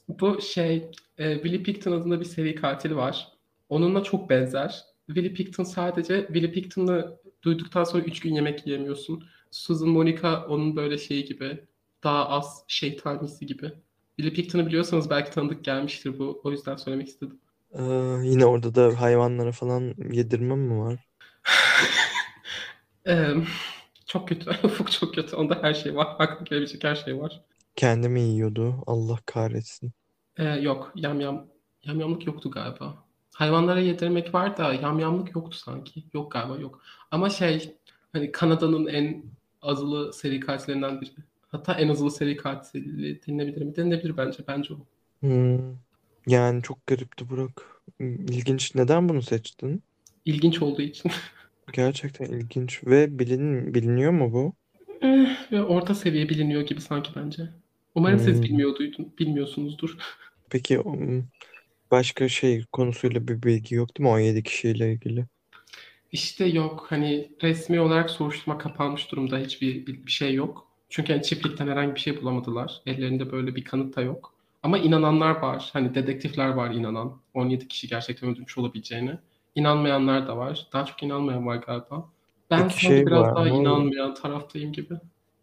Bu 0.09 0.41
şey, 0.43 0.91
e, 1.19 1.35
Willie 1.35 1.63
Picton 1.63 1.93
adında 1.93 2.21
bir 2.21 2.25
seri 2.25 2.55
katil 2.55 2.95
var. 2.95 3.33
Onunla 3.69 4.03
çok 4.03 4.31
benzer. 4.31 4.85
Willie 5.07 5.35
Picton 5.35 5.65
sadece 5.65 6.27
Willie 6.27 6.53
Picton'ı 6.53 7.19
duyduktan 7.43 7.85
sonra 7.85 8.05
3 8.05 8.21
gün 8.21 8.35
yemek 8.35 8.67
yiyemiyorsun. 8.67 9.25
Susan 9.51 9.89
Monica 9.89 10.47
onun 10.47 10.77
böyle 10.77 10.99
şeyi 10.99 11.25
gibi. 11.25 11.65
Daha 12.05 12.29
az 12.29 12.65
şeytanisi 12.69 13.47
gibi. 13.47 13.73
Willie 14.17 14.35
Picton'ı 14.35 14.67
biliyorsanız 14.67 15.11
belki 15.11 15.31
tanıdık 15.31 15.65
gelmiştir 15.65 16.19
bu. 16.19 16.41
O 16.45 16.51
yüzden 16.51 16.77
söylemek 16.77 17.09
istedim. 17.09 17.41
Ee, 17.73 17.83
yine 18.23 18.47
orada 18.47 18.75
da 18.75 19.01
hayvanlara 19.01 19.53
falan 19.53 19.95
yedirme 20.13 20.57
mi 20.57 20.79
var? 20.79 21.09
Ee, 23.07 23.35
çok 24.07 24.29
kötü. 24.29 24.51
Ufuk 24.65 24.93
çok 24.93 25.15
kötü. 25.15 25.37
Onda 25.37 25.59
her 25.63 25.75
şey 25.75 25.97
var. 25.97 26.17
Aklıma 26.19 26.45
gelebilecek 26.45 26.85
her 26.85 26.95
şey 26.97 27.19
var. 27.19 27.45
Kendimi 27.77 28.21
yiyordu. 28.21 28.83
Allah 28.87 29.19
kahretsin. 29.27 29.93
Ee, 30.39 30.45
yok. 30.45 30.93
Yamyam. 30.97 31.47
Yamyamlık 31.85 32.27
yoktu 32.27 32.51
galiba. 32.51 33.05
Hayvanlara 33.35 33.81
yedirmek 33.81 34.35
var 34.35 34.57
da 34.57 34.75
yamyamlık 34.75 35.35
yoktu 35.37 35.59
sanki. 35.59 36.05
Yok 36.15 36.33
galiba 36.33 36.57
yok. 36.59 36.83
Ama 37.11 37.31
şey 37.31 37.77
hani 38.13 38.33
Kanada'nın 38.33 38.87
en 38.87 39.25
azılı 39.63 40.13
seri 40.13 40.41
katillerinden 40.41 41.01
biri. 41.01 41.11
Hatta 41.49 41.75
en 41.75 41.89
azılı 41.89 42.11
seri 42.11 42.37
katili 42.37 43.21
denilebilir 43.27 43.63
mi? 43.63 43.77
Denilebilir 43.77 44.17
bence. 44.17 44.39
Bence 44.49 44.75
o. 44.75 44.79
Hmm. 45.21 45.77
Yani 46.27 46.63
çok 46.63 46.87
garipti 46.87 47.29
Burak. 47.31 47.83
İlginç. 48.01 48.75
Neden 48.75 49.09
bunu 49.09 49.23
seçtin? 49.23 49.83
İlginç 50.25 50.63
olduğu 50.63 50.83
için. 50.83 51.11
Gerçekten 51.73 52.27
ilginç. 52.27 52.85
Ve 52.87 53.19
bilin, 53.19 53.75
biliniyor 53.75 54.13
mu 54.13 54.33
bu? 54.33 54.55
Eh, 55.03 55.53
Ve 55.53 55.63
orta 55.63 55.95
seviye 55.95 56.29
biliniyor 56.29 56.63
gibi 56.63 56.81
sanki 56.81 57.11
bence. 57.17 57.49
Umarım 57.95 58.19
siz 58.19 58.37
Hmm. 58.37 58.43
bilmiyorduydun, 58.43 59.13
bilmiyorsunuzdur. 59.19 59.97
Peki 60.51 60.81
başka 61.91 62.29
şey 62.29 62.65
konusuyla 62.73 63.29
bir 63.29 63.43
bilgi 63.43 63.75
yok 63.75 63.99
değil 63.99 64.09
mi 64.09 64.15
17 64.15 64.43
kişiyle 64.43 64.93
ilgili? 64.93 65.27
İşte 66.13 66.45
yok 66.45 66.87
hani 66.89 67.31
resmi 67.43 67.81
olarak 67.81 68.11
soruşturma 68.11 68.59
kapanmış 68.59 69.13
durumda 69.13 69.39
hiçbir 69.39 69.87
bir 69.87 70.07
bir 70.07 70.11
şey 70.11 70.35
yok. 70.35 70.67
Çünkü 70.89 71.13
hani 71.13 71.23
çiftlikten 71.23 71.69
herhangi 71.69 71.95
bir 71.95 72.01
şey 72.01 72.23
bulamadılar. 72.23 72.83
Ellerinde 72.87 73.33
böyle 73.33 73.57
bir 73.57 73.65
kanıt 73.65 73.97
da 73.97 74.01
yok. 74.03 74.35
Ama 74.63 74.79
inananlar 74.79 75.31
var. 75.31 75.71
Hani 75.73 75.95
dedektifler 75.95 76.49
var 76.49 76.71
inanan. 76.71 77.21
17 77.35 77.69
kişi 77.69 77.89
gerçekten 77.89 78.31
öldürmüş 78.31 78.59
olabileceğine. 78.59 79.19
İnanmayanlar 79.55 80.27
da 80.27 80.37
var. 80.37 80.67
Daha 80.73 80.85
çok 80.85 81.03
inanmayan 81.03 81.47
var 81.47 81.57
galiba. 81.57 82.09
Ben 82.51 82.69
Peki 82.69 82.81
şey 82.81 83.07
biraz 83.07 83.21
var 83.21 83.37
daha 83.37 83.49
inanmayan 83.49 84.15
taraftayım 84.15 84.73
gibi. 84.73 84.95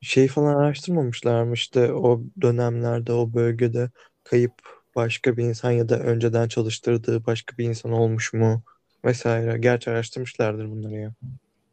Şey 0.01 0.27
falan 0.27 0.55
araştırmamışlar 0.55 1.43
mı 1.43 1.53
işte 1.53 1.93
o 1.93 2.21
dönemlerde 2.41 3.13
o 3.13 3.33
bölgede 3.33 3.89
kayıp 4.23 4.53
başka 4.95 5.37
bir 5.37 5.43
insan 5.43 5.71
ya 5.71 5.89
da 5.89 5.99
önceden 5.99 6.47
çalıştırdığı 6.47 7.25
başka 7.25 7.57
bir 7.57 7.65
insan 7.65 7.91
olmuş 7.91 8.33
mu 8.33 8.63
vesaire. 9.05 9.57
Gerçi 9.57 9.89
araştırmışlardır 9.89 10.71
bunları 10.71 10.95
ya. 10.95 11.13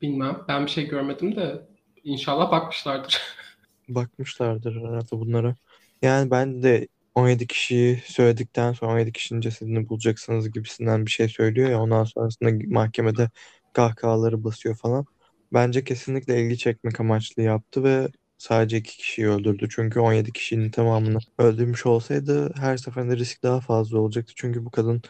Bilmem. 0.02 0.44
Ben 0.48 0.66
bir 0.66 0.70
şey 0.70 0.88
görmedim 0.88 1.36
de 1.36 1.62
inşallah 2.04 2.50
bakmışlardır. 2.50 3.20
Bakmışlardır 3.88 4.76
herhalde 4.76 5.10
bunlara. 5.10 5.56
Yani 6.02 6.30
ben 6.30 6.62
de 6.62 6.88
17 7.14 7.46
kişiyi 7.46 8.02
söyledikten 8.04 8.72
sonra 8.72 8.92
17 8.92 9.12
kişinin 9.12 9.40
cesedini 9.40 9.88
bulacaksınız 9.88 10.52
gibisinden 10.52 11.06
bir 11.06 11.10
şey 11.10 11.28
söylüyor 11.28 11.70
ya 11.70 11.80
ondan 11.82 12.04
sonrasında 12.04 12.50
mahkemede 12.66 13.30
kahkahaları 13.72 14.44
basıyor 14.44 14.76
falan. 14.76 15.06
Bence 15.52 15.84
kesinlikle 15.84 16.42
ilgi 16.42 16.58
çekmek 16.58 17.00
amaçlı 17.00 17.42
yaptı 17.42 17.84
ve 17.84 18.08
sadece 18.42 18.76
iki 18.76 18.96
kişiyi 18.96 19.28
öldürdü. 19.28 19.68
Çünkü 19.70 20.00
17 20.00 20.32
kişinin 20.32 20.70
tamamını 20.70 21.18
öldürmüş 21.38 21.86
olsaydı 21.86 22.52
her 22.56 22.76
seferinde 22.76 23.16
risk 23.16 23.42
daha 23.42 23.60
fazla 23.60 23.98
olacaktı. 23.98 24.32
Çünkü 24.36 24.64
bu 24.64 24.70
kadın 24.70 25.02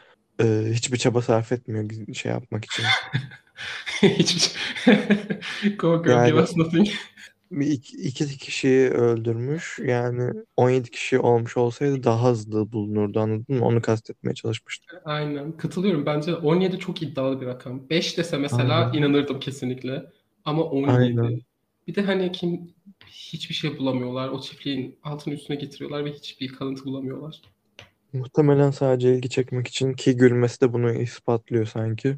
e, 0.43 0.45
hiçbir 0.73 0.99
çaba 0.99 1.23
sarf 1.23 1.53
etmiyor 1.53 1.91
şey 2.15 2.33
yapmak 2.33 2.65
için. 2.65 2.85
Hiçbir. 4.03 4.59
Go 5.79 6.03
girl 6.03 6.05
give 6.05 6.13
Yani 6.13 6.35
us 6.35 6.57
nothing. 6.57 6.89
iki, 7.61 7.97
iki 7.97 8.39
kişiyi 8.39 8.89
öldürmüş. 8.89 9.79
Yani 9.85 10.33
17 10.57 10.91
kişi 10.91 11.19
olmuş 11.19 11.57
olsaydı 11.57 12.03
daha 12.03 12.31
hızlı 12.31 12.73
bulunurdu 12.73 13.21
anladın 13.21 13.57
mı? 13.57 13.65
Onu 13.65 13.83
kastetmeye 13.83 14.35
çalışmıştım. 14.35 14.99
Aynen. 15.05 15.53
Katılıyorum. 15.53 16.07
Bence 16.07 16.35
17 16.35 16.79
çok 16.79 17.03
iddialı 17.03 17.41
bir 17.41 17.47
rakam. 17.47 17.91
5 17.91 18.19
dese 18.19 18.39
mesela 18.39 18.75
Aynen. 18.75 18.99
inanırdım 18.99 19.41
kesinlikle. 19.41 20.03
Ama 20.45 20.63
17. 20.63 20.93
Aynen. 20.93 21.41
Bir 21.87 21.95
de 21.95 22.03
hani 22.03 22.33
kim 22.33 22.75
hiçbir 23.07 23.55
şey 23.55 23.79
bulamıyorlar. 23.79 24.29
O 24.29 24.41
çiftliğin 24.41 24.99
altını 25.03 25.35
üstüne 25.35 25.57
getiriyorlar 25.57 26.05
ve 26.05 26.13
hiçbir 26.13 26.49
kalıntı 26.49 26.85
bulamıyorlar. 26.85 27.43
Muhtemelen 28.13 28.71
sadece 28.71 29.15
ilgi 29.15 29.29
çekmek 29.31 29.69
için 29.69 29.93
ki 29.93 30.17
gülmesi 30.17 30.61
de 30.61 30.73
bunu 30.73 30.93
ispatlıyor 30.93 31.67
sanki. 31.67 32.17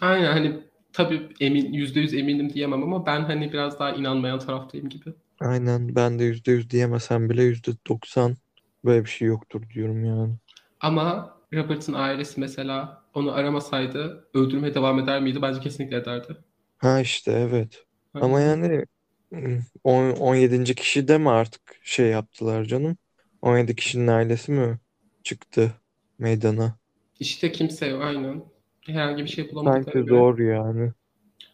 Aynen 0.00 0.32
hani 0.32 0.60
tabii 0.92 1.28
emin 1.40 1.72
%100 1.72 2.14
eminim 2.14 2.52
diyemem 2.52 2.82
ama 2.82 3.06
ben 3.06 3.20
hani 3.20 3.52
biraz 3.52 3.78
daha 3.78 3.90
inanmayan 3.92 4.38
taraftayım 4.38 4.88
gibi. 4.88 5.12
Aynen 5.40 5.94
ben 5.94 6.18
de 6.18 6.24
%100 6.24 6.70
diyemesem 6.70 7.30
bile 7.30 7.42
%90 7.42 8.36
böyle 8.84 9.04
bir 9.04 9.10
şey 9.10 9.28
yoktur 9.28 9.62
diyorum 9.74 10.04
yani. 10.04 10.34
Ama 10.80 11.38
Robert'ın 11.54 11.92
ailesi 11.92 12.40
mesela 12.40 13.02
onu 13.14 13.32
aramasaydı 13.32 14.28
öldürmeye 14.34 14.74
devam 14.74 14.98
eder 14.98 15.22
miydi? 15.22 15.42
Bence 15.42 15.60
kesinlikle 15.60 15.96
ederdi. 15.96 16.36
Ha 16.78 17.00
işte 17.00 17.32
evet. 17.32 17.84
Ama 18.14 18.36
Aynen. 18.38 18.50
yani 18.50 18.84
hmm, 19.32 19.60
on- 19.84 20.10
17. 20.16 20.74
kişi 20.74 21.08
de 21.08 21.18
mi 21.18 21.30
artık 21.30 21.80
şey 21.82 22.06
yaptılar 22.10 22.64
canım? 22.64 22.98
17 23.42 23.76
kişinin 23.76 24.06
ailesi 24.06 24.52
mi 24.52 24.78
çıktı 25.22 25.74
meydana? 26.18 26.78
İşte 27.20 27.52
kimse 27.52 27.86
yok 27.86 28.02
aynen. 28.02 28.44
Herhangi 28.86 29.22
bir 29.24 29.28
şey 29.28 29.50
bulamadıklarına 29.50 30.00
Sanki 30.00 30.04
göre. 30.04 30.08
zor 30.16 30.38
yani. 30.38 30.92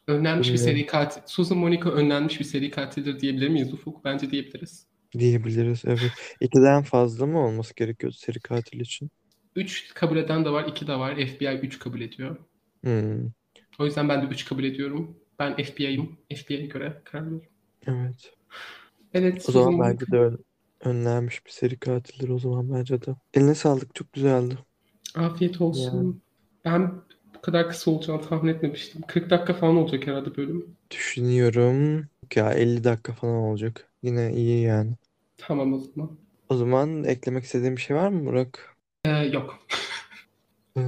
Önlenmiş 0.07 0.53
bir 0.53 0.59
seri 0.59 0.87
katil. 0.87 1.21
Susan 1.27 1.59
Monica 1.59 1.91
önlenmiş 1.91 2.41
bir 2.41 2.45
seri 2.45 2.71
katildir 2.71 3.21
diyebilir 3.21 3.49
miyiz 3.49 3.73
Ufuk? 3.75 4.05
Bence 4.05 4.31
diyebiliriz. 4.31 4.87
Diyebiliriz 5.19 5.83
evet. 5.87 6.13
İkiden 6.41 6.83
fazla 6.83 7.27
mı 7.27 7.39
olması 7.47 7.75
gerekiyor 7.75 8.13
seri 8.13 8.41
katil 8.41 8.81
için? 8.81 9.11
3 9.57 9.95
kabul 9.95 10.17
eden 10.17 10.45
de 10.45 10.51
var, 10.51 10.65
2 10.69 10.87
de 10.87 10.95
var. 10.99 11.17
FBI 11.17 11.59
3 11.67 11.79
kabul 11.79 12.01
ediyor. 12.01 12.37
Hmm, 12.83 13.33
O 13.79 13.85
yüzden 13.85 14.09
ben 14.09 14.23
de 14.23 14.27
3 14.27 14.45
kabul 14.45 14.65
ediyorum. 14.65 15.17
Ben 15.39 15.57
FBI'yim. 15.57 16.19
FBI'ye 16.37 16.67
göre 16.67 17.03
karar 17.05 17.25
veriyorum. 17.27 17.49
Evet. 17.87 18.35
Evet, 19.15 19.49
O 19.49 19.53
zaman 19.53 19.79
bence 19.79 20.07
de 20.11 20.17
ön- 20.19 20.45
önlenmiş 20.81 21.47
bir 21.47 21.51
seri 21.51 21.79
katildir 21.79 22.29
o 22.29 22.39
zaman 22.39 22.73
bence 22.73 23.03
de. 23.03 23.17
Eline 23.35 23.55
sağlık 23.55 23.95
çok 23.95 24.13
güzeldi. 24.13 24.59
Afiyet 25.15 25.55
Yani 25.55 25.65
olsun. 25.67 26.23
Ben 26.65 26.93
bu 27.35 27.41
kadar 27.41 27.69
kısa 27.69 27.91
olacağını 27.91 28.23
tahmin 28.23 28.55
etmemiştim. 28.55 29.03
40 29.03 29.31
dakika 29.31 29.55
falan 29.55 29.77
olacak 29.77 30.07
herhalde 30.07 30.37
bölüm. 30.37 30.77
düşünüyorum. 30.91 32.09
Ya 32.35 32.53
50 32.55 32.85
dakika 32.85 33.13
falan 33.13 33.35
olacak. 33.35 33.93
Yine 34.03 34.33
iyi 34.35 34.63
yani. 34.63 34.93
Tamam 35.37 35.73
o 35.73 35.79
zaman. 35.79 36.19
O 36.49 36.57
zaman 36.57 37.05
eklemek 37.05 37.45
istediğim 37.45 37.77
bir 37.77 37.81
şey 37.81 37.97
var 37.97 38.09
mı 38.09 38.27
Burak? 38.27 38.77
Ee, 39.05 39.11
yok. 39.11 39.59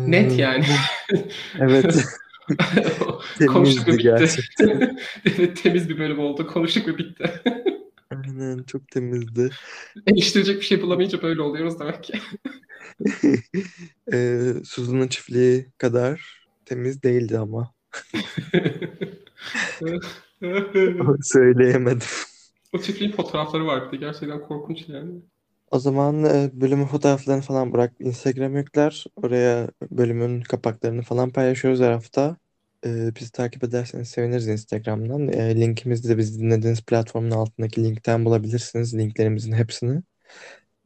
Net 0.07 0.33
Ee, 0.33 0.39
yani. 0.39 0.67
evet 1.61 1.85
Konuştuk 3.47 3.89
ve 3.89 3.99
bitti. 3.99 4.43
Evet 5.25 5.63
temiz 5.63 5.89
bir 5.89 5.99
bölüm 5.99 6.19
oldu. 6.19 6.47
Konuştuk 6.47 6.89
ve 6.89 6.99
bitti. 6.99 7.25
Aynen 8.11 8.63
çok 8.63 8.89
temizdi. 8.89 9.51
Eleştirecek 10.07 10.61
bir 10.61 10.65
şey 10.65 10.83
bulamayınca 10.83 11.23
böyle 11.23 11.43
oluyoruz 11.43 11.81
demek 11.81 12.03
ki. 12.05 12.21
Ee, 14.13 14.53
Suzu'nun 14.65 15.09
çiftliği 15.09 15.67
kadar 15.79 16.43
temiz 16.65 17.03
değildi 17.03 17.39
ama. 17.39 17.75
Söyleyemedim. 21.23 22.09
O 22.73 22.79
çiftliğin 22.79 23.13
fotoğrafları 23.13 23.67
vardı. 23.67 23.97
Gerçekten 23.97 24.43
korkunç 24.43 24.89
yani. 24.89 25.13
O 25.71 25.79
zaman 25.79 26.25
e, 26.25 26.51
bölümün 26.61 26.87
fotoğraflarını 26.87 27.43
falan 27.43 27.73
bırak 27.73 27.93
Instagram 28.01 28.57
yükler. 28.57 29.05
Oraya 29.17 29.69
bölümün 29.91 30.41
kapaklarını 30.41 31.03
falan 31.03 31.31
paylaşıyoruz 31.31 31.81
her 31.81 31.93
hafta. 31.93 32.37
E, 32.87 33.15
bizi 33.17 33.33
takip 33.33 33.65
ederseniz 33.65 34.09
seviniriz 34.09 34.49
Instagram'dan. 34.49 35.29
E, 35.29 35.61
linkimizi 35.61 36.09
de 36.09 36.19
bizi 36.19 36.41
dinlediğiniz 36.41 36.83
platformun 36.83 37.31
altındaki 37.31 37.85
linkten 37.85 38.25
bulabilirsiniz. 38.25 38.95
Linklerimizin 38.95 39.53
hepsini. 39.53 40.03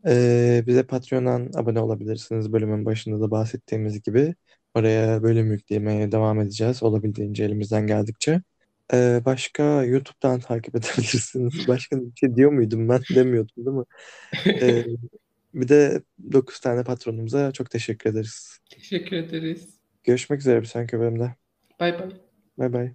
E, 0.06 0.64
bize 0.66 0.82
Patreon'dan 0.86 1.50
abone 1.56 1.80
olabilirsiniz. 1.80 2.52
Bölümün 2.52 2.84
başında 2.84 3.20
da 3.20 3.30
bahsettiğimiz 3.30 4.02
gibi. 4.02 4.34
Oraya 4.74 5.22
bölüm 5.22 5.52
yüklemeye 5.52 6.12
devam 6.12 6.40
edeceğiz. 6.40 6.82
Olabildiğince 6.82 7.44
elimizden 7.44 7.86
geldikçe. 7.86 8.42
E, 8.92 9.22
başka 9.24 9.84
YouTube'dan 9.84 10.40
takip 10.48 10.74
edebilirsiniz. 10.74 11.68
Başka 11.68 11.96
bir 11.96 12.16
şey 12.16 12.36
diyor 12.36 12.52
muydum 12.52 12.88
ben? 12.88 13.00
Demiyordum 13.14 13.66
değil 13.66 13.76
mi? 13.76 13.84
Ee, 14.46 14.86
bir 15.54 15.68
de 15.68 16.02
9 16.32 16.60
tane 16.60 16.84
patronumuza 16.84 17.52
çok 17.52 17.70
teşekkür 17.70 18.10
ederiz. 18.10 18.58
Teşekkür 18.70 19.16
ederiz. 19.16 19.80
Görüşmek 20.04 20.40
üzere 20.40 20.60
bir 20.60 20.66
sonraki 20.66 20.98
bölümde. 20.98 21.34
Bay 21.80 21.98
bay. 21.98 22.10
Bay 22.58 22.72
bay. 22.72 22.94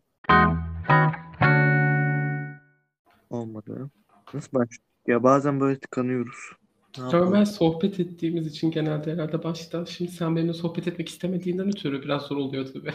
Olmadı. 3.30 3.90
Nasıl 4.34 4.52
başladık? 4.54 4.82
Ya 5.08 5.24
bazen 5.24 5.60
böyle 5.60 5.80
tıkanıyoruz. 5.80 6.52
Ne 6.98 7.32
ben 7.32 7.44
sohbet 7.44 8.00
ettiğimiz 8.00 8.48
için 8.48 8.72
genelde 8.72 9.14
herhalde 9.14 9.44
başta. 9.44 9.86
Şimdi 9.86 10.12
sen 10.12 10.36
benimle 10.36 10.54
sohbet 10.54 10.88
etmek 10.88 11.10
istemediğinden 11.10 11.68
ötürü 11.68 12.04
biraz 12.04 12.22
zor 12.22 12.38
oluyor 12.38 12.66
tabii. 12.74 12.94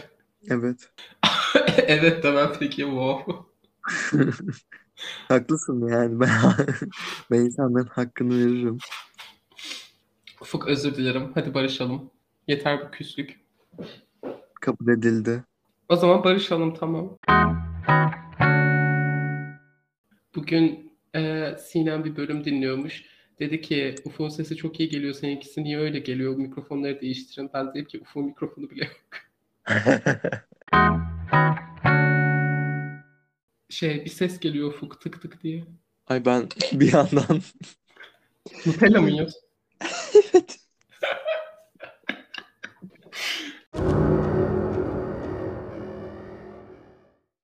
Evet. 0.49 0.91
Evet 1.87 2.23
demem 2.23 2.51
peki 2.59 2.81
wow. 2.81 3.33
Haklısın 5.27 5.87
yani 5.87 6.19
ben 6.19 6.29
ben 7.31 7.39
insanların 7.39 7.87
hakkını 7.87 8.37
veririm. 8.37 8.77
Ufuk 10.41 10.67
özür 10.67 10.95
dilerim. 10.95 11.31
Hadi 11.35 11.53
barışalım. 11.53 12.11
Yeter 12.47 12.81
bu 12.85 12.91
küslük. 12.91 13.39
Kabul 14.61 14.87
edildi. 14.87 15.43
O 15.89 15.95
zaman 15.95 16.23
barışalım 16.23 16.73
tamam. 16.73 17.17
Bugün 20.35 20.91
e, 21.15 21.51
Sinem 21.59 22.03
bir 22.03 22.15
bölüm 22.15 22.45
dinliyormuş. 22.45 23.05
Dedi 23.39 23.61
ki 23.61 23.95
Ufuk'un 24.05 24.29
sesi 24.29 24.55
çok 24.55 24.79
iyi 24.79 24.89
geliyor. 24.89 25.13
Seninkisi 25.13 25.63
niye 25.63 25.79
öyle 25.79 25.99
geliyor? 25.99 26.35
Mikrofonları 26.35 27.01
değiştirin. 27.01 27.49
Ben 27.53 27.69
dedim 27.69 27.85
ki 27.85 27.99
Ufuk'un 27.99 28.25
mikrofonu 28.25 28.69
bile 28.69 28.85
yok. 28.85 29.30
Şey 33.69 34.05
bir 34.05 34.09
ses 34.09 34.39
geliyor 34.39 34.67
Ufuk 34.67 35.01
tık 35.01 35.21
tık 35.21 35.43
diye. 35.43 35.63
Ay 36.07 36.25
ben 36.25 36.49
bir 36.73 36.93
yandan 36.93 37.41
Nutella 38.65 39.01
mı 39.01 39.09
yiyorsun? 39.09 39.41
evet 40.33 40.59